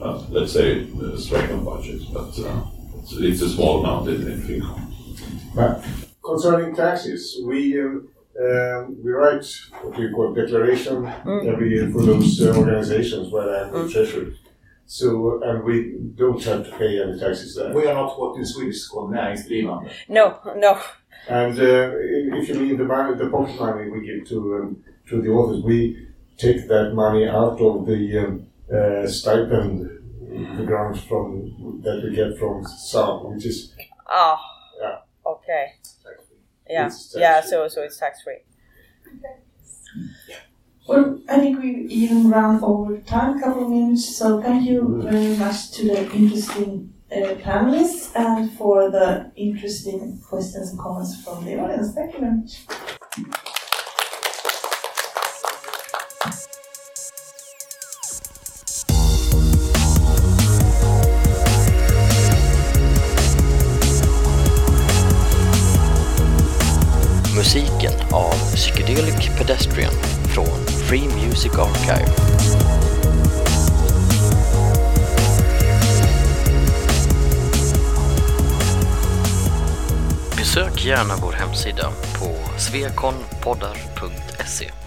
uh, 0.00 0.18
let's 0.30 0.52
say, 0.52 0.84
the 0.84 1.18
Sweden 1.18 1.64
budget, 1.64 2.02
but 2.12 2.38
uh, 2.38 2.64
it's, 2.98 3.12
it's 3.12 3.42
a 3.42 3.50
small 3.50 3.80
amount 3.80 4.08
in, 4.08 4.30
in 4.30 4.40
Finland. 4.42 4.86
But 5.54 5.84
concerning 6.24 6.74
taxes, 6.74 7.38
we 7.44 7.80
um, 7.80 8.08
um, 8.40 8.96
we 9.04 9.10
write 9.10 9.44
what 9.82 9.98
we 9.98 10.10
call 10.10 10.32
declaration 10.32 11.06
every 11.46 11.70
year 11.74 11.90
for 11.90 12.02
those 12.02 12.40
uh, 12.40 12.56
organizations 12.56 13.30
where 13.30 13.66
I'm 13.66 13.72
the 13.72 13.92
treasurer. 13.92 14.32
So 14.90 15.40
and 15.44 15.62
we 15.62 15.94
don't 16.16 16.42
have 16.42 16.64
to 16.64 16.72
pay 16.76 17.00
any 17.00 17.16
taxes 17.16 17.54
there. 17.54 17.72
We 17.72 17.86
are 17.86 17.94
not 17.94 18.18
what 18.18 18.36
in 18.36 18.44
Swedish 18.44 18.74
is 18.74 18.88
called 18.88 19.12
näringsdrivande. 19.12 19.90
No, 20.08 20.40
no. 20.56 20.78
And 21.28 21.56
uh, 21.60 21.92
if 22.38 22.48
you 22.48 22.54
mean 22.56 22.76
the 22.76 22.84
money, 22.84 23.16
the 23.16 23.30
pocket 23.30 23.56
money 23.60 23.88
we 23.88 24.00
give 24.04 24.28
to 24.30 24.36
um, 24.56 24.76
to 25.08 25.22
the 25.22 25.28
authors, 25.28 25.62
we 25.62 26.08
take 26.36 26.66
that 26.66 26.92
money 26.94 27.28
out 27.28 27.60
of 27.60 27.86
the 27.86 28.18
um, 28.18 28.46
uh, 28.68 29.06
stipend, 29.06 29.88
the 30.58 30.64
grants 30.66 31.00
from 31.04 31.80
that 31.84 32.02
we 32.02 32.16
get 32.16 32.36
from 32.36 32.64
SAM, 32.64 33.34
which 33.34 33.46
is 33.46 33.72
Ah. 34.08 34.38
Yeah. 34.80 34.98
Okay. 35.24 35.64
Yeah. 36.68 36.90
Yeah. 37.14 37.40
So 37.42 37.68
so 37.68 37.82
it's 37.82 37.98
tax 37.98 38.22
free. 38.22 38.40
Well, 40.90 41.20
I 41.28 41.38
think 41.38 41.62
we 41.62 41.86
even 41.86 42.28
ran 42.28 42.58
over 42.64 42.98
time, 42.98 43.38
a 43.38 43.40
couple 43.40 43.62
of 43.62 43.70
minutes, 43.70 44.16
so 44.16 44.42
thank 44.42 44.68
you 44.68 45.00
very 45.08 45.36
much 45.36 45.70
to 45.74 45.86
the 45.86 46.12
interesting 46.12 46.92
uh, 47.12 47.36
panelists 47.46 48.10
and 48.16 48.50
for 48.58 48.90
the 48.90 49.30
interesting 49.36 50.20
questions 50.28 50.70
and 50.70 50.80
comments 50.80 51.22
from 51.22 51.44
the 51.44 51.60
audience. 51.60 51.94
Thank 51.94 52.14
you 52.14 52.18
very 52.18 52.32
much. 52.32 52.66
Musiken 67.36 67.92
av 68.12 68.34
Psychedelic 68.56 69.38
Pedestrian 69.38 69.92
från 70.34 70.69
Free 70.90 71.08
Music 71.08 71.52
Archive. 71.58 72.10
Besök 80.36 80.84
gärna 80.84 81.14
vår 81.22 81.32
hemsida 81.32 81.90
på 82.18 82.58
svekonpoddar.se 82.58 84.79